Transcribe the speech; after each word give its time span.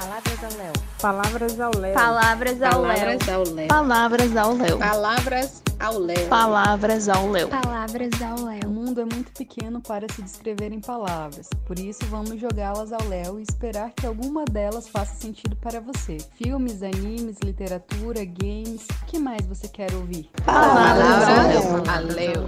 Palavras 0.00 0.42
ao 0.42 0.56
Léo. 0.56 0.72
Palavras 0.98 1.60
ao 1.60 1.70
Léo. 1.76 1.94
Palavras 1.94 2.62
ao 2.62 2.82
Léo. 2.82 2.96
Palavras 2.96 3.28
ao 3.28 3.44
Léo. 3.44 3.68
Palavras 3.68 4.36
ao 4.36 4.54
Léo. 4.54 4.78
Palavras 4.78 5.62
ao 5.78 5.98
Léo. 5.98 6.28
Palavras 6.28 7.08
ao 7.10 7.30
Léo. 7.30 7.48
Palavras 7.48 8.22
ao 8.22 8.38
O 8.38 8.46
Léo. 8.46 8.70
mundo 8.70 9.02
é 9.02 9.04
muito 9.04 9.30
pequeno 9.32 9.82
para 9.82 10.06
se 10.10 10.22
descrever 10.22 10.72
em 10.72 10.80
palavras, 10.80 11.50
por 11.66 11.78
isso 11.78 12.00
vamos 12.06 12.40
jogá-las 12.40 12.94
ao 12.94 13.06
Léo 13.08 13.38
e 13.38 13.42
esperar 13.42 13.90
que 13.90 14.06
alguma 14.06 14.46
delas 14.46 14.88
faça 14.88 15.14
sentido 15.16 15.54
para 15.56 15.80
você. 15.82 16.16
Filmes, 16.42 16.82
animes, 16.82 17.36
literatura, 17.44 18.24
games, 18.24 18.86
o 19.02 19.06
que 19.06 19.18
mais 19.18 19.44
você 19.46 19.68
quer 19.68 19.92
ouvir? 19.92 20.30
Palavras 20.46 21.28
ao 21.28 21.46
Léo. 21.46 21.82
Palavras 21.84 21.88
ao 21.88 22.04
Léo. 22.16 22.46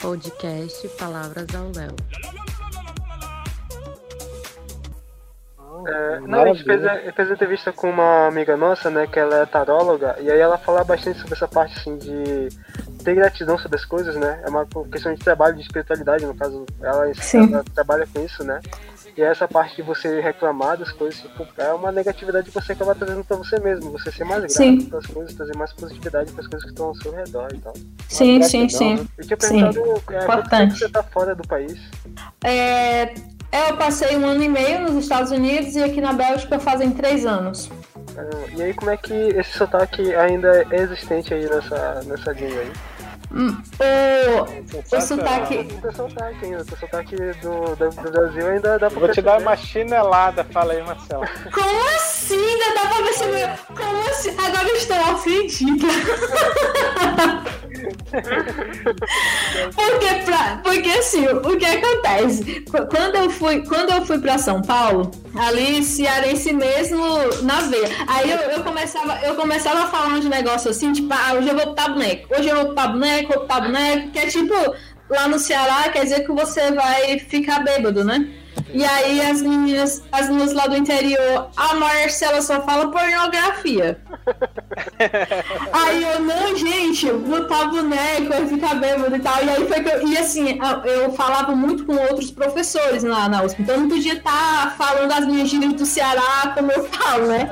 Podcast 0.00 0.88
Palavras 0.98 1.46
ao 1.54 1.70
Léo. 1.74 1.94
É, 5.86 6.20
não, 6.20 6.42
a 6.42 6.46
gente 6.48 6.64
fez, 6.64 6.84
a- 6.84 7.12
fez 7.14 7.30
entrevista 7.30 7.72
com 7.72 7.90
uma 7.90 8.26
amiga 8.28 8.56
nossa, 8.56 8.90
né, 8.90 9.06
que 9.06 9.18
ela 9.18 9.36
é 9.42 9.46
taróloga, 9.46 10.16
e 10.20 10.30
aí 10.30 10.38
ela 10.40 10.58
fala 10.58 10.82
bastante 10.84 11.18
sobre 11.18 11.34
essa 11.34 11.46
parte, 11.48 11.78
assim, 11.78 11.96
de 11.98 12.48
ter 13.04 13.14
gratidão 13.14 13.56
sobre 13.58 13.76
as 13.78 13.84
coisas, 13.84 14.16
né, 14.16 14.40
é 14.44 14.48
uma 14.50 14.66
questão 14.90 15.12
de 15.14 15.20
trabalho, 15.20 15.54
de 15.56 15.62
espiritualidade, 15.62 16.26
no 16.26 16.34
caso, 16.34 16.64
ela, 16.82 17.12
Sim. 17.14 17.52
ela 17.52 17.64
trabalha 17.74 18.06
com 18.12 18.24
isso, 18.24 18.42
né, 18.44 18.60
e 19.16 19.22
essa 19.22 19.48
parte 19.48 19.76
de 19.76 19.82
você 19.82 20.20
reclamar 20.20 20.76
das 20.76 20.92
coisas, 20.92 21.20
tipo, 21.20 21.46
é 21.58 21.72
uma 21.72 21.90
negatividade 21.90 22.48
que 22.50 22.54
você 22.54 22.72
acaba 22.72 22.94
trazendo 22.94 23.24
pra 23.24 23.36
você 23.36 23.58
mesmo, 23.60 23.90
você 23.90 24.12
ser 24.12 24.24
mais 24.24 24.40
grato 24.40 24.52
Sim. 24.52 24.80
pelas 24.86 25.06
coisas, 25.06 25.34
trazer 25.34 25.56
mais 25.56 25.72
positividade 25.72 26.30
para 26.32 26.40
as 26.42 26.46
coisas 26.46 26.64
que 26.64 26.70
estão 26.72 26.86
ao 26.86 26.94
seu 26.96 27.12
redor 27.12 27.48
e 27.52 27.58
tal. 27.58 27.72
Sim, 28.08 28.40
sim, 28.42 28.60
Gratidão, 28.66 28.68
sim. 28.68 28.94
né? 28.96 29.06
Eu 29.18 29.26
tinha 29.26 29.36
Sim. 29.40 29.58
perguntado, 29.60 29.80
é, 29.80 29.92
quanto 29.92 30.02
tempo 30.12 30.24
Importante. 30.24 30.78
você 30.78 30.88
tá 30.88 31.02
fora 31.02 31.34
do 31.34 31.46
país? 31.48 31.80
É, 32.44 33.12
eu 33.52 33.76
passei 33.76 34.16
um 34.16 34.26
ano 34.26 34.42
e 34.42 34.48
meio 34.48 34.80
nos 34.82 35.04
Estados 35.04 35.30
Unidos 35.30 35.74
e 35.74 35.82
aqui 35.82 36.00
na 36.00 36.12
Bélgica 36.12 36.58
fazem 36.58 36.90
três 36.90 37.24
anos. 37.24 37.70
Caramba, 38.14 38.48
E 38.56 38.62
aí, 38.62 38.74
como 38.74 38.90
é 38.90 38.96
que 38.96 39.12
esse 39.12 39.56
sotaque 39.56 40.14
ainda 40.14 40.66
é 40.70 40.76
existente 40.82 41.32
aí 41.32 41.48
nessa, 41.48 42.02
nessa 42.04 42.32
língua 42.32 42.60
aí? 42.60 42.72
Hum, 43.30 43.56
O, 43.78 44.96
o 44.96 45.00
sotaque. 45.00 45.58
O 45.58 45.80
teu 45.82 45.92
sotaque 45.92 46.44
ainda, 46.46 46.62
o 46.62 46.78
sotaque 46.78 47.14
do, 47.16 47.76
do, 47.76 47.90
do 47.90 48.10
Brasil 48.10 48.46
ainda 48.48 48.78
dá 48.78 48.90
pra 48.90 48.98
Vou 49.00 49.08
te 49.10 49.20
dar 49.20 49.38
uma 49.40 49.54
chinelada, 49.56 50.44
fala 50.44 50.72
aí, 50.72 50.82
Marcelo. 50.82 51.24
Como 51.52 51.80
assim? 51.96 52.36
Ainda 52.38 52.74
dá 52.74 52.88
pra 52.88 53.02
perceber? 53.04 53.50
Como 53.76 54.00
assim? 54.08 54.30
Agora 54.30 54.68
eu 54.68 54.76
estou 54.76 54.96
ofendida. 55.12 55.86
porque, 59.74 60.14
pra, 60.24 60.60
porque 60.62 60.88
assim, 60.90 61.26
o 61.28 61.56
que 61.56 61.64
acontece? 61.66 62.60
Qu- 62.62 62.86
Quando 62.86 63.16
eu 63.16 63.30
fui, 63.30 63.62
quando 63.66 63.90
eu 63.92 64.04
fui 64.06 64.18
pra 64.18 64.38
São 64.38 64.62
Paulo, 64.62 65.10
ali 65.38 65.82
cearense 65.82 66.52
mesmo 66.52 67.02
na 67.42 67.60
veia. 67.60 67.88
Aí 68.06 68.30
eu, 68.30 68.38
eu 68.38 68.62
começava, 68.64 69.18
eu 69.22 69.34
começava 69.34 69.84
a 69.84 69.86
falar 69.88 70.18
de 70.20 70.28
negócio 70.28 70.70
assim, 70.70 70.92
tipo, 70.92 71.12
ah, 71.12 71.34
hoje 71.34 71.48
eu 71.48 71.56
vou 71.56 71.66
botar 71.66 71.88
boneco, 71.90 72.34
hoje 72.36 72.48
eu 72.48 72.56
vou 72.56 72.64
botar 72.68 72.88
boneco, 72.88 73.17
botar 73.26 73.60
boneco, 73.60 74.10
que 74.10 74.18
é 74.18 74.26
tipo, 74.26 74.54
lá 75.08 75.28
no 75.28 75.38
Ceará 75.38 75.88
quer 75.90 76.04
dizer 76.04 76.24
que 76.24 76.32
você 76.32 76.70
vai 76.72 77.18
ficar 77.18 77.60
bêbado, 77.60 78.04
né? 78.04 78.28
E 78.72 78.84
aí 78.84 79.20
as 79.20 79.40
meninas, 79.42 80.02
as 80.12 80.28
meninas 80.28 80.52
lá 80.52 80.66
do 80.66 80.76
interior, 80.76 81.48
a 81.56 81.74
Marcela 81.74 82.42
só 82.42 82.60
fala 82.62 82.90
pornografia. 82.90 84.00
aí 85.72 86.02
eu, 86.02 86.20
não, 86.20 86.56
gente, 86.56 87.10
botar 87.12 87.66
boneco, 87.66 88.28
vai 88.28 88.46
ficar 88.46 88.74
bêbado 88.74 89.16
e 89.16 89.20
tal. 89.20 89.44
E 89.44 89.50
aí 89.50 89.66
foi 89.66 89.82
que 89.82 89.88
eu. 89.88 90.08
E 90.08 90.18
assim, 90.18 90.58
eu 90.84 91.12
falava 91.12 91.54
muito 91.54 91.84
com 91.84 91.96
outros 91.96 92.30
professores 92.30 93.02
lá 93.02 93.28
na 93.28 93.42
USP. 93.42 93.62
Então 93.62 93.76
eu 93.76 93.80
não 93.82 93.88
podia 93.88 94.14
estar 94.14 94.76
falando 94.76 95.12
as 95.12 95.26
minhas 95.26 95.48
gírias 95.48 95.72
do 95.72 95.86
Ceará 95.86 96.52
como 96.54 96.70
eu 96.72 96.84
falo, 96.84 97.26
né? 97.26 97.48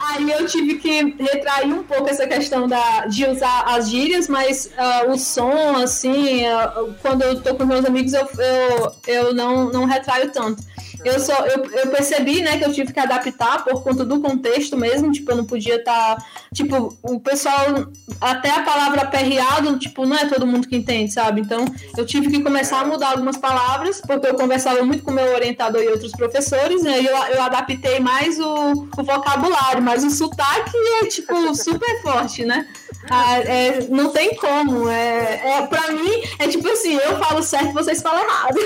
Aí 0.00 0.30
eu 0.30 0.46
tive 0.46 0.74
que 0.74 1.16
retrair 1.18 1.72
um 1.72 1.82
pouco 1.82 2.08
essa 2.08 2.26
questão 2.26 2.66
da, 2.66 3.06
de 3.06 3.26
usar 3.26 3.64
as 3.66 3.88
gírias, 3.88 4.28
mas 4.28 4.70
ah, 4.76 5.04
o 5.08 5.18
som, 5.18 5.76
assim, 5.76 6.46
ah, 6.46 6.72
quando 7.02 7.22
eu 7.22 7.40
tô 7.40 7.54
com 7.54 7.64
meus 7.64 7.84
amigos, 7.84 8.12
eu, 8.12 8.28
eu, 8.38 8.92
eu 9.06 9.34
não, 9.34 9.70
não 9.70 9.84
retraio 9.84 10.30
tanto. 10.30 10.57
Eu, 11.04 11.20
só, 11.20 11.46
eu, 11.46 11.64
eu 11.64 11.86
percebi, 11.88 12.42
né, 12.42 12.58
que 12.58 12.64
eu 12.64 12.72
tive 12.72 12.92
que 12.92 13.00
adaptar 13.00 13.64
por 13.64 13.82
conta 13.82 14.04
do 14.04 14.20
contexto 14.20 14.76
mesmo, 14.76 15.12
tipo, 15.12 15.30
eu 15.30 15.36
não 15.36 15.44
podia 15.44 15.76
estar, 15.76 16.16
tipo, 16.52 16.96
o 17.02 17.20
pessoal, 17.20 17.86
até 18.20 18.50
a 18.50 18.62
palavra 18.62 19.02
aperreado, 19.02 19.78
tipo, 19.78 20.04
não 20.04 20.16
é 20.16 20.26
todo 20.26 20.46
mundo 20.46 20.66
que 20.66 20.76
entende, 20.76 21.12
sabe? 21.12 21.40
Então, 21.40 21.64
eu 21.96 22.04
tive 22.04 22.30
que 22.30 22.42
começar 22.42 22.80
a 22.80 22.84
mudar 22.84 23.10
algumas 23.10 23.36
palavras, 23.36 24.00
porque 24.00 24.26
eu 24.26 24.34
conversava 24.34 24.82
muito 24.82 25.04
com 25.04 25.10
o 25.10 25.14
meu 25.14 25.34
orientador 25.34 25.82
e 25.82 25.88
outros 25.88 26.12
professores, 26.12 26.82
né, 26.82 27.00
e 27.00 27.06
eu, 27.06 27.16
eu 27.16 27.42
adaptei 27.42 28.00
mais 28.00 28.38
o, 28.38 28.88
o 28.96 29.02
vocabulário, 29.04 29.82
mas 29.82 30.04
o 30.04 30.10
sotaque 30.10 30.76
é, 31.02 31.06
tipo, 31.06 31.54
super 31.54 32.02
forte, 32.02 32.44
né? 32.44 32.66
Ah, 33.10 33.38
é, 33.40 33.80
não 33.88 34.10
tem 34.12 34.34
como. 34.36 34.88
É, 34.88 35.40
é, 35.58 35.66
pra 35.66 35.90
mim, 35.92 36.22
é 36.38 36.48
tipo 36.48 36.68
assim, 36.68 36.94
eu 36.96 37.18
falo 37.18 37.42
certo, 37.42 37.72
vocês 37.72 38.02
falam 38.02 38.22
errado. 38.22 38.58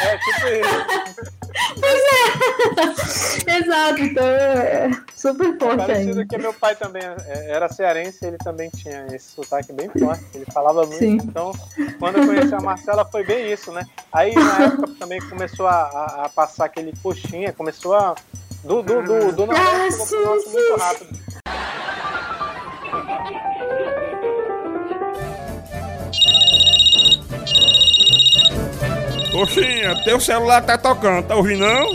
É, 0.00 0.18
tipo 0.18 0.46
isso. 0.48 1.32
Exato, 3.46 4.00
então 4.02 4.24
é 4.24 4.90
super 5.14 5.58
forte 5.58 5.76
Parecido 5.76 6.26
que 6.26 6.38
meu 6.38 6.54
pai 6.54 6.74
também 6.74 7.02
é, 7.02 7.50
era 7.50 7.68
cearense, 7.68 8.24
ele 8.24 8.38
também 8.38 8.70
tinha 8.70 9.06
esse 9.12 9.32
sotaque 9.32 9.72
bem 9.72 9.90
forte. 9.98 10.24
Ele 10.34 10.46
falava 10.52 10.82
muito. 10.86 10.98
Sim. 10.98 11.18
Então, 11.22 11.52
quando 11.98 12.18
eu 12.18 12.26
conheci 12.26 12.54
a 12.54 12.60
Marcela, 12.60 13.04
foi 13.04 13.24
bem 13.24 13.52
isso, 13.52 13.70
né? 13.72 13.84
Aí, 14.12 14.34
na 14.34 14.62
época, 14.64 14.92
também 14.98 15.20
começou 15.28 15.66
a, 15.66 15.72
a- 15.82 16.22
a 16.24 16.28
passar 16.28 16.66
aquele 16.66 16.92
coxinha, 17.02 17.52
começou 17.52 17.94
a. 17.94 18.14
Do, 18.64 18.80
do, 18.80 19.02
do, 19.02 19.32
do 19.32 19.42
Ah, 19.50 19.90
chegou 19.90 20.06
pro 20.06 20.18
sim, 20.18 20.24
Norte 20.24 20.48
muito 20.50 20.76
rápido. 20.80 21.18
Coxinha, 29.32 29.94
teu 30.04 30.20
celular 30.20 30.60
tá 30.60 30.76
tocando, 30.76 31.26
tá 31.26 31.34
ouvindo 31.34 31.60
não? 31.60 31.90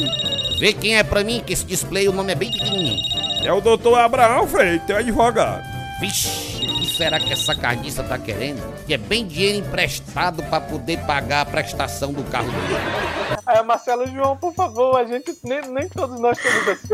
Vê 0.60 0.74
quem 0.74 0.98
é 0.98 1.04
pra 1.04 1.24
mim, 1.24 1.44
que 1.46 1.54
esse 1.54 1.64
display 1.64 2.10
o 2.10 2.12
nome 2.12 2.32
é 2.32 2.36
bem 2.36 2.52
pequenininho. 2.52 3.00
É 3.46 3.54
o 3.54 3.62
doutor 3.62 4.00
Abraão 4.00 4.48
Freire, 4.48 4.80
teu 4.80 4.98
advogado. 4.98 5.64
Vixe, 6.00 6.66
o 6.66 6.80
que 6.80 6.88
será 6.88 7.20
que 7.20 7.32
essa 7.32 7.54
carniça 7.54 8.04
tá 8.04 8.18
querendo? 8.18 8.62
Que 8.86 8.96
é 8.96 8.98
bem 8.98 9.28
dinheiro 9.28 9.60
emprestado 9.60 10.42
pra 10.44 10.60
poder 10.60 10.98
pagar 11.06 11.42
a 11.42 11.46
prestação 11.46 12.12
do 12.12 12.24
carro 12.24 12.52
dele. 12.52 13.38
Aí 13.46 13.58
a 13.60 13.64
Marcela, 13.64 14.08
João, 14.08 14.36
por 14.36 14.54
favor, 14.54 15.00
a 15.00 15.06
gente. 15.06 15.38
Nem, 15.44 15.62
nem 15.70 15.88
todos 15.88 16.20
nós 16.20 16.38
temos 16.40 16.68
assim. 16.68 16.88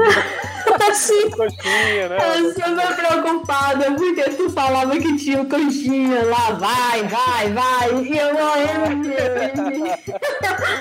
Assim, 0.90 1.30
Coxinha, 1.32 2.10
né? 2.10 2.18
eu 2.38 2.54
super 2.54 2.96
preocupada, 2.96 3.92
porque 3.92 4.24
tu 4.32 4.50
falava 4.50 4.98
que 4.98 5.18
tinha 5.18 5.42
o 5.42 5.50
coxinha 5.50 6.24
lá, 6.26 6.52
vai, 6.52 7.04
vai, 7.04 7.52
vai, 7.54 8.04
e 8.04 8.18
eu 8.18 8.34
morrendo. 8.34 9.10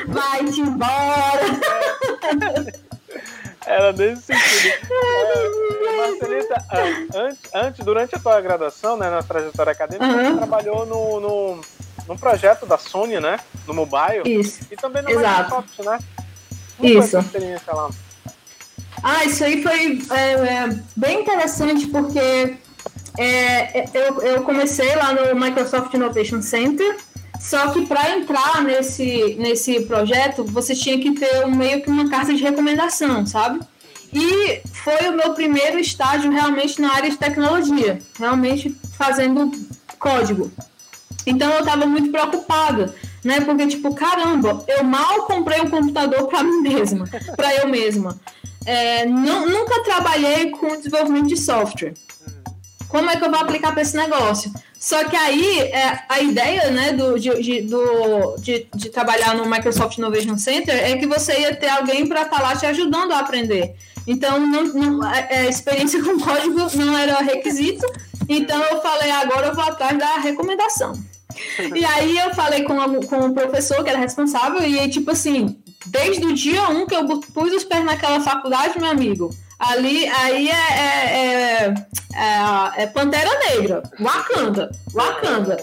Vai-te 0.08 0.60
embora. 0.60 1.42
Era 3.66 3.92
nesse 3.92 4.22
sentido. 4.22 4.74
É, 4.90 5.96
Marcelita, 5.96 6.64
ah, 6.69 7.19
antes, 7.19 7.38
antes, 7.54 7.84
durante 7.84 8.14
a 8.16 8.19
tua 8.19 8.40
graduação, 8.40 8.96
né, 8.96 9.08
na 9.08 9.22
trajetória 9.22 9.72
acadêmica, 9.72 10.04
Aham. 10.04 10.30
você 10.30 10.36
trabalhou 10.36 10.84
no, 10.86 11.20
no, 11.20 11.60
num 12.08 12.16
projeto 12.16 12.66
da 12.66 12.76
Sony, 12.76 13.20
né? 13.20 13.38
No 13.66 13.74
mobile. 13.74 14.22
Isso. 14.24 14.66
E 14.70 14.76
também 14.76 15.02
no 15.02 15.10
Exato. 15.10 15.42
Microsoft, 15.42 15.78
né? 15.78 15.98
Como 16.76 16.92
foi 16.92 17.04
Isso. 17.04 17.16
essa 17.16 17.20
experiência 17.20 17.72
lá? 17.72 17.90
Ah, 19.02 19.24
isso 19.24 19.42
aí 19.44 19.62
foi 19.62 20.00
é, 20.10 20.32
é, 20.32 20.78
bem 20.96 21.22
interessante 21.22 21.86
porque 21.88 22.56
é, 23.18 23.84
eu, 23.92 24.22
eu 24.22 24.42
comecei 24.42 24.94
lá 24.94 25.12
no 25.12 25.38
Microsoft 25.38 25.92
Innovation 25.92 26.40
Center, 26.40 26.96
só 27.40 27.70
que 27.72 27.84
para 27.86 28.16
entrar 28.16 28.62
nesse, 28.62 29.34
nesse 29.40 29.80
projeto 29.80 30.44
você 30.44 30.74
tinha 30.74 30.98
que 31.00 31.12
ter 31.12 31.44
um, 31.44 31.50
meio 31.50 31.82
que 31.82 31.90
uma 31.90 32.08
carta 32.08 32.32
de 32.32 32.42
recomendação, 32.42 33.26
sabe? 33.26 33.60
E 34.12 34.60
foi 34.72 35.08
o 35.08 35.16
meu 35.16 35.34
primeiro 35.34 35.78
estágio 35.81 36.31
realmente 36.31 36.81
na 36.81 36.94
área 36.94 37.10
de 37.10 37.16
tecnologia, 37.16 37.99
realmente 38.19 38.76
fazendo 38.96 39.50
código. 39.99 40.52
Então 41.26 41.50
eu 41.50 41.64
tava 41.64 41.87
muito 41.87 42.10
preocupada, 42.10 42.94
né? 43.25 43.40
Porque, 43.40 43.66
tipo, 43.66 43.94
caramba, 43.94 44.64
eu 44.69 44.84
mal 44.84 45.22
comprei 45.22 45.60
um 45.60 45.70
computador 45.70 46.28
para 46.28 46.43
mim 46.43 46.60
mesma, 46.60 47.08
para 47.37 47.54
eu 47.56 47.69
mesma. 47.69 48.20
É, 48.64 49.05
nu- 49.06 49.49
nunca 49.49 49.82
trabalhei 49.82 50.50
com 50.50 50.76
desenvolvimento 50.76 51.26
de 51.29 51.37
software. 51.37 51.94
Como 52.88 53.11
é 53.11 53.17
que 53.17 53.25
eu 53.25 53.31
vou 53.31 53.41
aplicar 53.41 53.73
para 53.73 53.82
esse 53.82 53.97
negócio? 53.97 54.53
Só 54.79 55.03
que 55.05 55.17
aí, 55.17 55.61
é, 55.61 56.00
a 56.09 56.20
ideia 56.20 56.70
né, 56.70 56.93
do, 56.93 57.19
de, 57.19 57.31
de- 57.43 57.62
do- 57.62 58.37
de- 58.38 58.67
de 58.75 58.91
trabalhar 58.91 59.35
no 59.35 59.47
Microsoft 59.47 59.97
Innovation 59.99 60.37
Center 60.37 60.75
é 60.75 60.97
que 60.97 61.06
você 61.06 61.41
ia 61.41 61.55
ter 61.55 61.69
alguém 61.69 62.06
para 62.06 62.23
estar 62.23 62.43
lá 62.43 62.55
te 62.56 62.67
ajudando 62.67 63.12
a 63.12 63.20
aprender. 63.20 63.75
Então, 64.06 64.38
não, 64.41 64.64
não- 64.64 65.03
a- 65.03 65.12
a 65.31 65.44
experiência 65.49 66.03
com 66.03 66.19
código 66.20 66.59
não 66.85 66.99
era 66.99 67.19
requisito. 67.23 67.87
Então, 68.29 68.61
eu 68.64 68.81
falei, 68.82 69.11
agora 69.11 69.49
eu 69.49 69.55
vou 69.55 69.64
atrás 69.64 69.97
da 69.99 70.19
recomendação. 70.19 70.93
E 71.75 71.85
aí, 71.85 72.19
eu 72.19 72.35
falei 72.35 72.62
com, 72.64 72.76
com 73.06 73.26
o 73.26 73.32
professor 73.32 73.82
que 73.82 73.88
era 73.88 73.99
responsável, 73.99 74.62
e 74.62 74.88
tipo 74.91 75.11
assim, 75.12 75.56
desde 75.87 76.25
o 76.25 76.34
dia 76.34 76.69
1 76.69 76.87
que 76.87 76.94
eu 76.94 77.06
pus 77.06 77.52
os 77.52 77.64
pés 77.64 77.84
naquela 77.84 78.20
faculdade, 78.20 78.79
meu 78.79 78.90
amigo, 78.90 79.31
ali 79.58 80.06
aí 80.08 80.49
é, 80.49 80.52
é, 80.52 81.64
é, 81.64 81.75
é, 82.14 82.82
é 82.82 82.87
Pantera 82.87 83.31
Negra, 83.38 83.82
Wakanda, 84.00 84.70
Wakanda. 84.93 85.56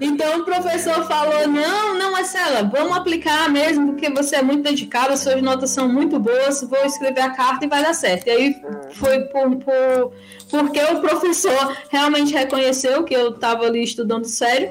Então 0.00 0.40
o 0.40 0.44
professor 0.44 1.06
falou: 1.06 1.46
não, 1.46 1.98
não, 1.98 2.12
Marcela, 2.12 2.62
vamos 2.62 2.96
aplicar 2.96 3.50
mesmo, 3.50 3.88
porque 3.88 4.08
você 4.08 4.36
é 4.36 4.42
muito 4.42 4.62
dedicada, 4.62 5.16
suas 5.16 5.42
notas 5.42 5.70
são 5.70 5.88
muito 5.88 6.18
boas, 6.18 6.62
vou 6.62 6.84
escrever 6.84 7.20
a 7.20 7.30
carta 7.30 7.66
e 7.66 7.68
vai 7.68 7.82
dar 7.82 7.94
certo. 7.94 8.26
E 8.26 8.30
aí 8.30 8.56
foi 8.92 9.20
por, 9.24 9.56
por, 9.56 10.12
porque 10.48 10.80
o 10.80 11.00
professor 11.00 11.76
realmente 11.90 12.32
reconheceu 12.32 13.04
que 13.04 13.14
eu 13.14 13.30
estava 13.30 13.66
ali 13.66 13.82
estudando 13.82 14.24
sério. 14.24 14.70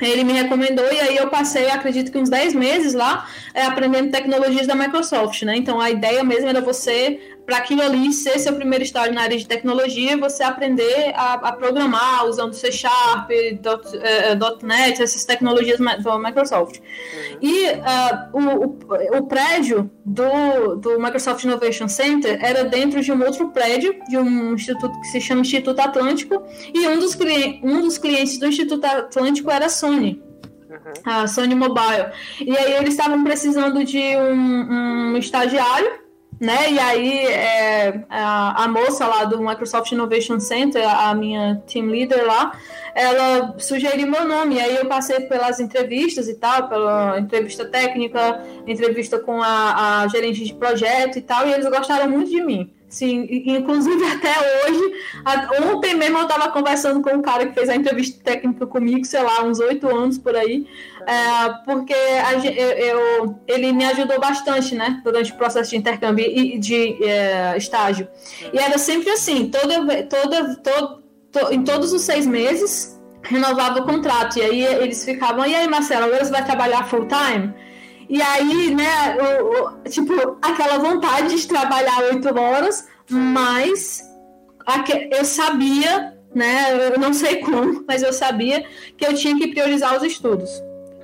Ele 0.00 0.22
me 0.22 0.32
recomendou 0.32 0.84
e 0.92 1.00
aí 1.00 1.16
eu 1.16 1.28
passei, 1.28 1.68
acredito 1.68 2.12
que 2.12 2.18
uns 2.18 2.30
10 2.30 2.54
meses 2.54 2.94
lá, 2.94 3.26
é, 3.52 3.64
aprendendo 3.64 4.12
tecnologias 4.12 4.64
da 4.64 4.76
Microsoft, 4.76 5.42
né? 5.42 5.56
Então 5.56 5.80
a 5.80 5.90
ideia 5.90 6.22
mesmo 6.22 6.48
era 6.48 6.60
você 6.60 7.37
para 7.48 7.56
aquilo 7.56 7.80
ali 7.80 8.12
ser 8.12 8.38
seu 8.38 8.52
primeiro 8.52 8.84
estágio 8.84 9.14
na 9.14 9.22
área 9.22 9.38
de 9.38 9.48
tecnologia, 9.48 10.18
você 10.18 10.42
aprender 10.42 11.14
a, 11.14 11.32
a 11.32 11.52
programar 11.52 12.26
usando 12.26 12.52
C 12.52 12.70
Sharp, 12.70 13.30
dot, 13.62 13.86
uh, 13.96 14.66
.NET, 14.66 15.02
essas 15.02 15.24
tecnologias 15.24 15.78
da 15.78 16.18
Microsoft. 16.18 16.76
Uhum. 16.78 17.38
E 17.40 17.68
uh, 17.68 18.28
o, 18.34 18.66
o, 18.66 19.16
o, 19.16 19.26
prédio 19.26 19.90
do, 20.04 20.74
do 20.76 21.00
Microsoft 21.00 21.42
Innovation 21.44 21.88
Center 21.88 22.38
era 22.44 22.64
dentro 22.64 23.00
de 23.00 23.10
um 23.10 23.24
outro 23.24 23.48
prédio, 23.48 23.98
de 24.10 24.18
um 24.18 24.52
instituto 24.52 25.00
que 25.00 25.06
se 25.06 25.18
chama 25.18 25.40
Instituto 25.40 25.80
Atlântico, 25.80 26.44
e 26.74 26.86
um 26.86 26.98
dos, 26.98 27.16
um 27.62 27.80
dos 27.80 27.96
clientes 27.96 28.36
do 28.36 28.46
Instituto 28.46 28.84
Atlântico 28.84 29.50
era 29.50 29.64
a 29.64 29.70
Sony. 29.70 30.22
Uhum. 30.68 30.92
A 31.02 31.26
Sony 31.26 31.54
Mobile. 31.54 32.10
E 32.44 32.54
aí 32.54 32.74
eles 32.74 32.90
estavam 32.90 33.24
precisando 33.24 33.82
de 33.84 34.18
um, 34.18 35.12
um 35.14 35.16
estagiário 35.16 36.07
né? 36.40 36.70
E 36.72 36.78
aí 36.78 37.26
é, 37.26 38.04
a, 38.08 38.64
a, 38.64 38.68
moça 38.68 39.06
lá 39.06 39.24
do 39.24 39.42
Microsoft 39.42 39.90
Innovation 39.90 40.38
Center, 40.38 40.82
a 40.86 41.12
minha 41.14 41.62
team 41.66 41.86
leader 41.86 42.24
lá, 42.24 42.52
ela 42.94 43.56
sugeriu 43.58 44.06
meu 44.06 44.24
nome. 44.26 44.56
E 44.56 44.60
aí 44.60 44.76
eu 44.76 44.86
passei 44.86 45.20
pelas 45.20 45.58
entrevistas 45.58 46.28
e 46.28 46.34
tal, 46.34 46.68
pela 46.68 47.18
entrevista 47.18 47.64
técnica, 47.64 48.42
entrevista 48.66 49.18
com 49.18 49.42
a, 49.42 50.02
a 50.02 50.08
gerente 50.08 50.44
de 50.44 50.54
projeto 50.54 51.18
e 51.18 51.22
tal, 51.22 51.46
e 51.46 51.52
eles 51.52 51.68
gostaram 51.68 52.08
muito 52.08 52.30
de 52.30 52.42
mim. 52.42 52.70
Sim, 52.88 53.26
inclusive 53.30 54.02
até 54.06 54.32
hoje, 54.38 54.92
ontem 55.62 55.94
mesmo 55.94 56.18
eu 56.18 56.22
estava 56.22 56.50
conversando 56.50 57.02
com 57.02 57.10
um 57.10 57.20
cara 57.20 57.46
que 57.46 57.52
fez 57.52 57.68
a 57.68 57.76
entrevista 57.76 58.18
técnica 58.24 58.66
comigo, 58.66 59.04
sei 59.04 59.22
lá, 59.22 59.44
uns 59.44 59.60
oito 59.60 59.86
anos 59.94 60.16
por 60.16 60.34
aí, 60.34 60.66
é, 61.06 61.50
porque 61.66 61.92
a, 61.92 62.32
eu, 62.34 63.38
ele 63.46 63.72
me 63.72 63.84
ajudou 63.84 64.18
bastante, 64.18 64.74
né, 64.74 65.02
durante 65.04 65.32
o 65.32 65.36
processo 65.36 65.68
de 65.70 65.76
intercâmbio 65.76 66.24
e 66.24 66.58
de 66.58 67.04
é, 67.04 67.58
estágio. 67.58 68.08
E 68.54 68.58
era 68.58 68.78
sempre 68.78 69.10
assim, 69.10 69.50
toda, 69.50 70.04
toda, 70.04 70.56
to, 70.56 71.02
em 71.52 71.62
todos 71.62 71.92
os 71.92 72.00
seis 72.00 72.26
meses, 72.26 72.98
renovava 73.22 73.80
o 73.80 73.84
contrato, 73.84 74.38
e 74.38 74.42
aí 74.42 74.64
eles 74.64 75.04
ficavam, 75.04 75.44
e 75.44 75.54
aí 75.54 75.68
Marcelo, 75.68 76.06
agora 76.06 76.24
você 76.24 76.30
vai 76.30 76.44
trabalhar 76.44 76.88
full 76.88 77.06
time? 77.06 77.52
E 78.08 78.22
aí, 78.22 78.74
né, 78.74 79.16
o, 79.18 79.64
o, 79.64 79.88
tipo, 79.88 80.38
aquela 80.40 80.78
vontade 80.78 81.36
de 81.36 81.46
trabalhar 81.46 81.98
oito 82.04 82.28
horas, 82.38 82.88
mas 83.08 84.02
eu 85.10 85.24
sabia, 85.24 86.16
né, 86.34 86.92
eu 86.94 86.98
não 86.98 87.12
sei 87.12 87.36
como, 87.36 87.84
mas 87.88 88.02
eu 88.02 88.12
sabia 88.12 88.64
que 88.96 89.06
eu 89.06 89.14
tinha 89.14 89.36
que 89.36 89.48
priorizar 89.48 89.96
os 89.96 90.02
estudos. 90.02 90.50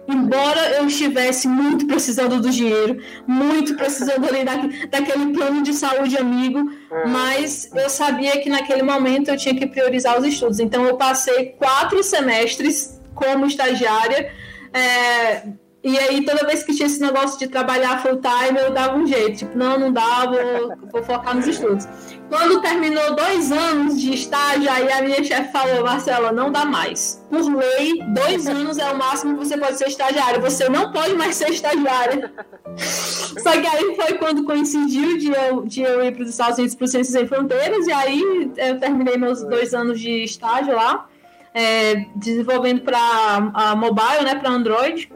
Embora 0.06 0.60
eu 0.76 0.86
estivesse 0.86 1.48
muito 1.48 1.86
precisando 1.86 2.38
do 2.38 2.50
dinheiro, 2.50 3.02
muito 3.26 3.74
precisando 3.74 4.26
ali 4.28 4.44
da, 4.44 4.56
daquele 4.90 5.32
plano 5.32 5.62
de 5.62 5.72
saúde 5.72 6.16
amigo, 6.16 6.70
mas 7.06 7.70
eu 7.74 7.88
sabia 7.88 8.38
que 8.42 8.50
naquele 8.50 8.82
momento 8.82 9.28
eu 9.28 9.36
tinha 9.36 9.54
que 9.54 9.66
priorizar 9.66 10.18
os 10.18 10.26
estudos. 10.26 10.60
Então 10.60 10.84
eu 10.84 10.98
passei 10.98 11.54
quatro 11.58 12.02
semestres 12.02 13.00
como 13.14 13.46
estagiária, 13.46 14.30
é, 14.74 15.44
e 15.84 15.98
aí, 15.98 16.24
toda 16.24 16.46
vez 16.46 16.62
que 16.62 16.74
tinha 16.74 16.86
esse 16.86 16.98
negócio 16.98 17.38
de 17.38 17.46
trabalhar 17.46 18.00
full 18.00 18.18
time, 18.18 18.58
eu 18.58 18.70
dava 18.70 18.96
um 18.96 19.06
jeito. 19.06 19.40
Tipo, 19.40 19.58
não, 19.58 19.78
não 19.78 19.92
dá, 19.92 20.24
vou, 20.24 20.74
vou 20.90 21.02
focar 21.02 21.36
nos 21.36 21.46
estudos. 21.46 21.86
Quando 22.30 22.62
terminou 22.62 23.14
dois 23.14 23.52
anos 23.52 24.00
de 24.00 24.14
estágio, 24.14 24.70
aí 24.70 24.90
a 24.90 25.02
minha 25.02 25.22
chefe 25.22 25.52
falou, 25.52 25.84
Marcela, 25.84 26.32
não 26.32 26.50
dá 26.50 26.64
mais. 26.64 27.22
Por 27.28 27.54
lei, 27.54 28.02
dois 28.14 28.46
anos 28.46 28.78
é 28.78 28.90
o 28.90 28.96
máximo 28.96 29.36
que 29.36 29.44
você 29.44 29.58
pode 29.58 29.76
ser 29.76 29.88
estagiário. 29.88 30.40
Você 30.40 30.70
não 30.70 30.90
pode 30.90 31.12
mais 31.16 31.36
ser 31.36 31.50
estagiária. 31.50 32.32
Só 32.78 33.52
que 33.52 33.66
aí 33.66 33.94
foi 33.94 34.14
quando 34.14 34.42
coincidiu 34.44 35.18
de 35.18 35.32
eu, 35.32 35.66
de 35.66 35.82
eu 35.82 36.02
ir 36.02 36.14
para 36.14 36.22
os 36.22 36.30
Estados 36.30 36.56
Unidos 36.56 36.74
para 36.76 36.84
o 36.86 36.88
Ciências 36.88 37.12
Sem 37.12 37.28
Fronteiras, 37.28 37.86
e 37.86 37.92
aí 37.92 38.50
eu 38.56 38.80
terminei 38.80 39.18
meus 39.18 39.42
dois 39.42 39.74
anos 39.74 40.00
de 40.00 40.24
estágio 40.24 40.74
lá, 40.74 41.06
é, 41.52 42.06
desenvolvendo 42.16 42.80
para 42.80 43.74
mobile, 43.76 44.24
né, 44.24 44.34
para 44.34 44.48
Android. 44.48 45.12